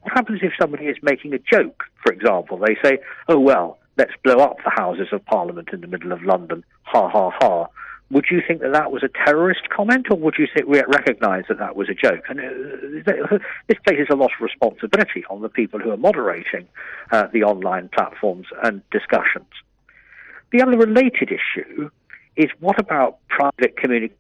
what 0.03 0.13
happens 0.15 0.41
if 0.43 0.53
somebody 0.61 0.87
is 0.87 0.97
making 1.03 1.33
a 1.33 1.39
joke? 1.39 1.83
For 2.05 2.13
example, 2.13 2.59
they 2.59 2.77
say, 2.83 2.99
oh, 3.29 3.41
well, 3.41 3.79
let's 3.97 4.13
blow 4.23 4.39
up 4.39 4.57
the 4.65 4.71
Houses 4.71 5.09
of 5.13 5.25
Parliament 5.25 5.71
in 5.73 5.81
the 5.81 5.87
middle 5.87 6.13
of 6.13 6.23
London, 6.23 6.65
ha 6.83 7.09
ha 7.09 7.31
ha 7.41 7.69
would 8.11 8.27
you 8.31 8.41
think 8.47 8.61
that 8.61 8.73
that 8.73 8.93
was 8.93 9.03
a 9.03 9.09
terrorist 9.09 9.69
comment, 9.69 10.07
or 10.11 10.17
would 10.17 10.37
you 10.39 10.47
say, 10.57 10.63
recognise 10.65 11.45
that 11.49 11.59
that 11.59 11.75
was 11.75 11.89
a 11.89 11.95
joke? 11.95 12.25
And 12.29 12.39
uh, 12.39 13.39
this 13.67 13.79
places 13.85 14.07
a 14.11 14.15
lot 14.15 14.31
of 14.33 14.41
responsibility 14.41 15.25
on 15.29 15.43
the 15.43 15.49
people 15.49 15.81
who 15.81 15.91
are 15.91 15.97
moderating 15.97 16.69
uh, 17.11 17.27
the 17.33 17.43
online 17.43 17.89
platforms 17.89 18.47
and 18.63 18.81
discussions. 18.91 19.51
The 20.53 20.63
other 20.63 20.79
related 20.79 21.33
issue 21.33 21.91
is 22.37 22.47
what 22.61 22.79
about 22.79 23.19
private 23.29 23.77
communication? 23.77 24.17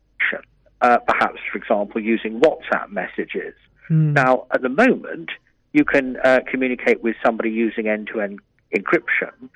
Uh, 0.80 0.98
perhaps, 0.98 1.38
for 1.50 1.58
example, 1.58 2.02
using 2.02 2.40
WhatsApp 2.40 2.90
messages. 2.90 3.54
Mm. 3.88 4.14
Now, 4.14 4.46
at 4.52 4.62
the 4.62 4.68
moment, 4.68 5.30
you 5.72 5.84
can 5.84 6.16
uh, 6.24 6.40
communicate 6.50 7.02
with 7.02 7.14
somebody 7.24 7.50
using 7.50 7.86
end-to-end 7.86 8.40
encryption 8.78 9.48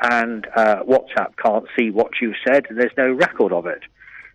and 0.00 0.46
uh, 0.54 0.82
WhatsApp 0.84 1.36
can't 1.42 1.66
see 1.76 1.90
what 1.90 2.20
you 2.20 2.34
said, 2.46 2.66
and 2.68 2.78
there's 2.78 2.96
no 2.96 3.12
record 3.12 3.52
of 3.52 3.66
it. 3.66 3.82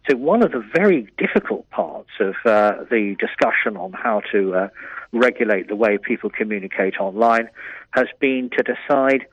So, 0.09 0.17
one 0.17 0.43
of 0.43 0.51
the 0.51 0.63
very 0.75 1.07
difficult 1.17 1.69
parts 1.69 2.09
of 2.19 2.35
uh, 2.45 2.83
the 2.89 3.15
discussion 3.19 3.77
on 3.77 3.93
how 3.93 4.21
to 4.33 4.53
uh, 4.53 4.67
regulate 5.13 5.69
the 5.69 5.77
way 5.77 5.97
people 5.97 6.29
communicate 6.29 6.99
online 6.99 7.49
has 7.91 8.07
been 8.19 8.49
to 8.57 8.63
decide 8.63 9.25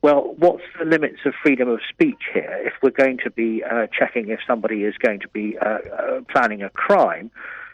well, 0.00 0.34
what's 0.38 0.62
the 0.78 0.84
limits 0.84 1.18
of 1.26 1.34
freedom 1.42 1.68
of 1.68 1.80
speech 1.88 2.22
here? 2.32 2.56
If 2.64 2.74
we're 2.82 2.90
going 2.90 3.18
to 3.24 3.30
be 3.30 3.64
uh, 3.64 3.88
checking 3.96 4.28
if 4.28 4.38
somebody 4.46 4.84
is 4.84 4.94
going 4.96 5.18
to 5.20 5.28
be 5.28 5.58
uh, 5.58 5.64
uh, 5.66 6.20
planning 6.30 6.62
a 6.62 6.70
crime, 6.70 7.32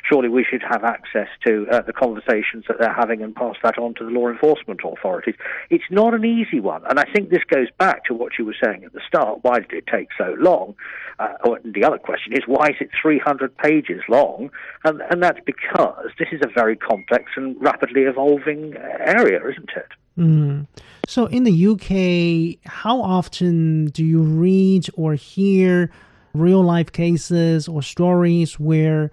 surely 0.08 0.28
we 0.28 0.44
should 0.44 0.62
have 0.62 0.84
access 0.84 1.28
to 1.46 1.66
uh, 1.70 1.80
the 1.82 1.92
conversations 1.92 2.64
that 2.68 2.78
they're 2.78 2.92
having 2.92 3.22
and 3.22 3.34
pass 3.34 3.56
that 3.62 3.78
on 3.78 3.94
to 3.94 4.04
the 4.04 4.10
law 4.10 4.28
enforcement 4.28 4.80
authorities. 4.84 5.34
It's 5.70 5.84
not 5.90 6.14
an 6.14 6.24
easy 6.24 6.60
one, 6.60 6.82
and 6.88 6.98
I 6.98 7.04
think 7.12 7.30
this 7.30 7.44
goes 7.48 7.68
back 7.78 8.04
to 8.06 8.14
what 8.14 8.32
you 8.38 8.44
were 8.44 8.56
saying 8.62 8.84
at 8.84 8.92
the 8.92 9.00
start. 9.06 9.40
Why 9.42 9.60
did 9.60 9.72
it 9.72 9.86
take 9.86 10.08
so 10.16 10.34
long? 10.38 10.74
Uh, 11.18 11.28
the 11.64 11.84
other 11.84 11.98
question 11.98 12.32
is 12.32 12.40
why 12.46 12.68
is 12.68 12.76
it 12.80 12.90
300 13.00 13.56
pages 13.56 14.02
long? 14.08 14.50
And, 14.84 15.00
and 15.10 15.22
that's 15.22 15.40
because 15.44 16.10
this 16.18 16.28
is 16.32 16.40
a 16.42 16.48
very 16.48 16.76
complex 16.76 17.32
and 17.36 17.56
rapidly 17.60 18.02
evolving 18.02 18.74
area, 18.76 19.40
isn't 19.40 19.70
it? 19.76 19.88
Mm. 20.18 20.66
So, 21.06 21.26
in 21.26 21.44
the 21.44 21.66
UK, 21.66 22.70
how 22.70 23.00
often 23.00 23.86
do 23.86 24.04
you 24.04 24.22
read 24.22 24.86
or 24.94 25.14
hear 25.14 25.90
real 26.34 26.62
life 26.62 26.92
cases 26.92 27.68
or 27.68 27.82
stories 27.82 28.58
where 28.58 29.04
uh, 29.04 29.08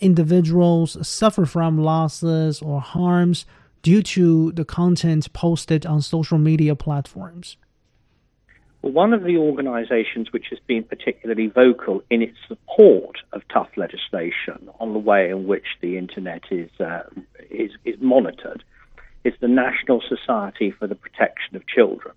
individuals 0.00 1.06
suffer 1.06 1.46
from 1.46 1.78
losses 1.78 2.60
or 2.62 2.80
harms 2.80 3.46
due 3.82 4.02
to 4.02 4.52
the 4.52 4.64
content 4.64 5.32
posted 5.32 5.86
on 5.86 6.02
social 6.02 6.38
media 6.38 6.74
platforms? 6.74 7.56
Well, 8.82 8.92
one 8.92 9.12
of 9.12 9.24
the 9.24 9.36
organisations 9.36 10.32
which 10.32 10.46
has 10.50 10.58
been 10.66 10.84
particularly 10.84 11.48
vocal 11.48 12.02
in 12.10 12.22
its 12.22 12.36
support 12.46 13.18
of 13.32 13.42
tough 13.48 13.70
legislation 13.76 14.70
on 14.78 14.92
the 14.92 14.98
way 14.98 15.30
in 15.30 15.46
which 15.46 15.66
the 15.80 15.98
internet 15.98 16.44
is 16.50 16.70
uh, 16.78 17.02
is, 17.50 17.72
is 17.84 17.96
monitored 18.00 18.62
is 19.24 19.34
the 19.40 19.48
National 19.48 20.00
Society 20.00 20.70
for 20.70 20.86
the 20.86 20.94
Protection 20.94 21.56
of 21.56 21.66
Children, 21.66 22.14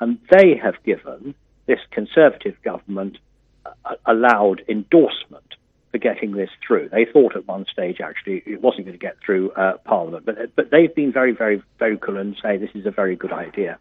and 0.00 0.18
they 0.30 0.54
have 0.62 0.74
given 0.84 1.34
this 1.66 1.80
Conservative 1.90 2.56
government 2.62 3.16
a, 3.64 3.94
a 4.06 4.14
loud 4.14 4.62
endorsement 4.68 5.55
for 5.96 6.14
getting 6.14 6.32
this 6.32 6.50
through. 6.66 6.90
They 6.90 7.06
thought 7.06 7.36
at 7.36 7.48
one 7.48 7.64
stage 7.72 8.00
actually 8.02 8.42
it 8.44 8.60
wasn't 8.60 8.86
going 8.86 8.98
to 8.98 9.02
get 9.02 9.16
through 9.24 9.50
uh, 9.52 9.78
Parliament, 9.78 10.26
but 10.26 10.54
but 10.54 10.70
they've 10.70 10.94
been 10.94 11.12
very 11.12 11.32
very 11.32 11.62
vocal 11.78 12.18
and 12.18 12.36
say 12.42 12.58
this 12.58 12.70
is 12.74 12.84
a 12.84 12.90
very 12.90 13.16
good 13.16 13.32
idea. 13.32 13.78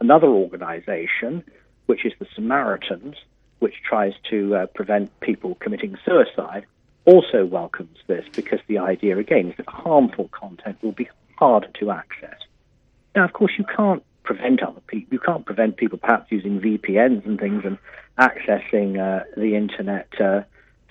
Another 0.00 0.28
organisation, 0.28 1.42
which 1.86 2.04
is 2.04 2.12
the 2.20 2.26
Samaritans, 2.34 3.16
which 3.58 3.74
tries 3.82 4.12
to 4.30 4.54
uh, 4.54 4.66
prevent 4.66 5.18
people 5.20 5.56
committing 5.56 5.96
suicide, 6.04 6.64
also 7.06 7.44
welcomes 7.44 7.98
this 8.06 8.24
because 8.32 8.60
the 8.68 8.78
idea 8.78 9.18
again 9.18 9.50
is 9.50 9.56
that 9.56 9.68
harmful 9.68 10.28
content 10.28 10.78
will 10.82 10.92
be 10.92 11.08
harder 11.36 11.68
to 11.80 11.90
access. 11.90 12.38
Now, 13.16 13.24
of 13.24 13.32
course, 13.32 13.52
you 13.58 13.64
can't 13.64 14.04
prevent 14.22 14.62
other 14.62 14.80
people. 14.86 15.08
You 15.12 15.18
can't 15.18 15.44
prevent 15.44 15.76
people 15.76 15.98
perhaps 15.98 16.30
using 16.30 16.60
VPNs 16.60 17.26
and 17.26 17.38
things 17.40 17.64
and 17.64 17.78
accessing 18.16 19.00
uh, 19.00 19.24
the 19.36 19.56
internet 19.56 20.08
uh, 20.20 20.42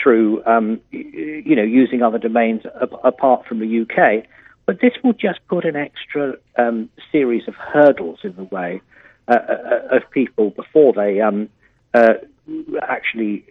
through, 0.01 0.43
um, 0.45 0.79
you 0.91 1.55
know, 1.55 1.63
using 1.63 2.01
other 2.01 2.17
domains 2.17 2.63
apart 3.03 3.45
from 3.45 3.59
the 3.59 3.81
UK. 3.81 4.25
But 4.65 4.79
this 4.79 4.93
will 5.03 5.13
just 5.13 5.39
put 5.47 5.65
an 5.65 5.75
extra 5.75 6.35
um, 6.57 6.89
series 7.11 7.47
of 7.47 7.55
hurdles 7.55 8.19
in 8.23 8.35
the 8.35 8.43
way 8.43 8.81
uh, 9.27 9.33
uh, 9.33 9.97
of 9.97 10.09
people 10.11 10.51
before 10.51 10.93
they 10.93 11.19
um, 11.19 11.49
uh, 11.93 12.13
actually 12.81 13.45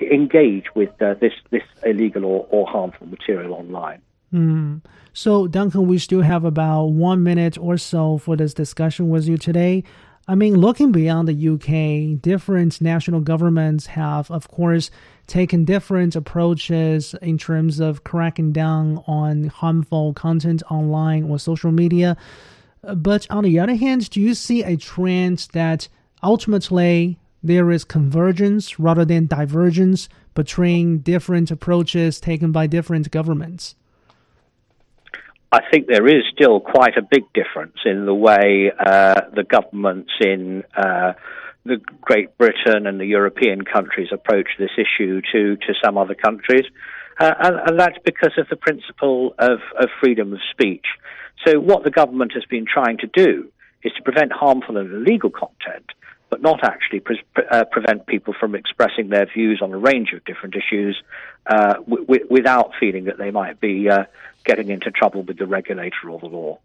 engage 0.00 0.74
with 0.74 0.90
this 0.98 1.32
this 1.50 1.62
illegal 1.84 2.24
or, 2.24 2.46
or 2.50 2.66
harmful 2.66 3.06
material 3.06 3.54
online. 3.54 4.02
Mm. 4.32 4.80
So, 5.12 5.46
Duncan, 5.48 5.86
we 5.86 5.98
still 5.98 6.22
have 6.22 6.44
about 6.44 6.86
one 6.86 7.22
minute 7.22 7.58
or 7.58 7.76
so 7.76 8.18
for 8.18 8.36
this 8.36 8.54
discussion 8.54 9.08
with 9.08 9.26
you 9.26 9.36
today. 9.36 9.84
I 10.30 10.36
mean, 10.36 10.60
looking 10.60 10.92
beyond 10.92 11.26
the 11.26 11.48
UK, 11.48 12.22
different 12.22 12.80
national 12.80 13.20
governments 13.20 13.86
have, 13.86 14.30
of 14.30 14.46
course, 14.46 14.88
taken 15.26 15.64
different 15.64 16.14
approaches 16.14 17.16
in 17.20 17.36
terms 17.36 17.80
of 17.80 18.04
cracking 18.04 18.52
down 18.52 19.02
on 19.08 19.48
harmful 19.48 20.14
content 20.14 20.62
online 20.70 21.24
or 21.24 21.40
social 21.40 21.72
media. 21.72 22.16
But 22.94 23.26
on 23.28 23.42
the 23.42 23.58
other 23.58 23.74
hand, 23.74 24.08
do 24.08 24.20
you 24.20 24.34
see 24.34 24.62
a 24.62 24.76
trend 24.76 25.48
that 25.52 25.88
ultimately 26.22 27.18
there 27.42 27.72
is 27.72 27.82
convergence 27.82 28.78
rather 28.78 29.04
than 29.04 29.26
divergence 29.26 30.08
between 30.34 30.98
different 30.98 31.50
approaches 31.50 32.20
taken 32.20 32.52
by 32.52 32.68
different 32.68 33.10
governments? 33.10 33.74
I 35.52 35.60
think 35.70 35.88
there 35.88 36.06
is 36.06 36.22
still 36.32 36.60
quite 36.60 36.96
a 36.96 37.02
big 37.02 37.24
difference 37.32 37.76
in 37.84 38.06
the 38.06 38.14
way 38.14 38.70
uh, 38.78 39.20
the 39.34 39.42
governments 39.42 40.12
in 40.20 40.62
uh, 40.76 41.14
the 41.64 41.78
Great 42.00 42.38
Britain 42.38 42.86
and 42.86 43.00
the 43.00 43.06
European 43.06 43.62
countries 43.62 44.08
approach 44.12 44.48
this 44.58 44.70
issue 44.78 45.20
to, 45.32 45.56
to 45.56 45.74
some 45.84 45.98
other 45.98 46.14
countries. 46.14 46.64
Uh, 47.18 47.34
and, 47.40 47.56
and, 47.68 47.80
that's 47.80 47.98
because 48.04 48.32
of 48.38 48.48
the 48.48 48.56
principle 48.56 49.34
of, 49.38 49.58
of 49.78 49.88
freedom 50.00 50.32
of 50.32 50.38
speech. 50.52 50.86
So, 51.46 51.58
what 51.58 51.84
the 51.84 51.90
government 51.90 52.32
has 52.34 52.44
been 52.44 52.64
trying 52.64 52.98
to 52.98 53.08
do 53.08 53.50
is 53.82 53.92
to 53.94 54.02
prevent 54.02 54.32
harmful 54.32 54.78
and 54.78 54.90
illegal 54.90 55.30
content, 55.30 55.90
but 56.30 56.40
not 56.40 56.62
actually 56.62 57.00
pre- 57.00 57.22
uh, 57.50 57.64
prevent 57.64 58.06
people 58.06 58.34
from 58.38 58.54
expressing 58.54 59.10
their 59.10 59.26
views 59.26 59.60
on 59.62 59.72
a 59.72 59.78
range 59.78 60.12
of 60.14 60.24
different 60.24 60.54
issues 60.54 61.02
uh, 61.46 61.74
w- 61.74 62.06
w- 62.06 62.26
without 62.30 62.70
feeling 62.78 63.04
that 63.04 63.18
they 63.18 63.30
might 63.30 63.60
be 63.60 63.90
uh, 63.90 64.04
getting 64.44 64.68
into 64.70 64.90
trouble 64.90 65.22
with 65.22 65.38
the 65.38 65.46
regulator 65.46 66.10
or 66.10 66.18
the 66.18 66.26
law. 66.26 66.58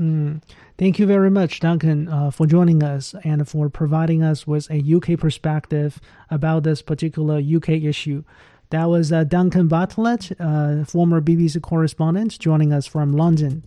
Mm. 0.00 0.42
Thank 0.76 0.98
you 0.98 1.06
very 1.06 1.30
much, 1.30 1.60
Duncan, 1.60 2.08
uh, 2.08 2.30
for 2.30 2.46
joining 2.46 2.82
us 2.82 3.14
and 3.22 3.48
for 3.48 3.68
providing 3.68 4.22
us 4.22 4.46
with 4.46 4.68
a 4.70 4.82
UK 4.94 5.18
perspective 5.18 6.00
about 6.30 6.64
this 6.64 6.82
particular 6.82 7.38
UK 7.38 7.70
issue. 7.70 8.24
That 8.70 8.86
was 8.86 9.12
uh, 9.12 9.22
Duncan 9.22 9.68
Bartlett, 9.68 10.32
uh, 10.40 10.84
former 10.84 11.20
BBC 11.20 11.62
correspondent, 11.62 12.38
joining 12.40 12.72
us 12.72 12.86
from 12.88 13.12
London. 13.12 13.62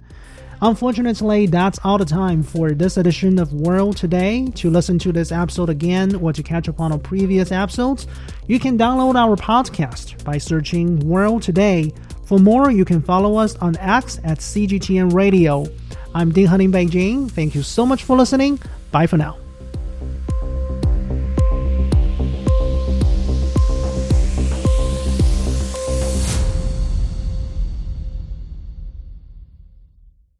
Unfortunately, 0.61 1.45
that's 1.45 1.79
all 1.83 1.99
the 1.99 2.05
time 2.05 2.41
for 2.41 2.71
this 2.71 2.97
edition 2.97 3.37
of 3.37 3.53
World 3.53 3.95
Today. 3.95 4.47
To 4.55 4.71
listen 4.71 4.97
to 4.99 5.11
this 5.11 5.31
episode 5.31 5.69
again 5.69 6.15
or 6.15 6.33
to 6.33 6.41
catch 6.41 6.67
up 6.67 6.79
on 6.79 6.91
our 6.91 6.97
previous 6.97 7.51
episodes, 7.51 8.07
you 8.47 8.59
can 8.59 8.75
download 8.75 9.15
our 9.15 9.35
podcast 9.35 10.23
by 10.23 10.39
searching 10.39 10.99
World 11.01 11.43
Today. 11.43 11.93
For 12.27 12.39
more, 12.39 12.69
you 12.71 12.83
can 12.83 13.01
follow 13.01 13.37
us 13.37 13.55
on 13.55 13.77
X 13.77 14.19
at 14.25 14.39
CGTN 14.39 15.13
Radio. 15.13 15.65
I'm 16.13 16.33
Ding 16.33 16.45
Han 16.47 16.59
in 16.59 16.73
Beijing. 16.73 17.31
Thank 17.31 17.55
you 17.55 17.63
so 17.63 17.85
much 17.85 18.03
for 18.03 18.17
listening. 18.17 18.59
Bye 18.91 19.07
for 19.07 19.15
now. 19.15 19.37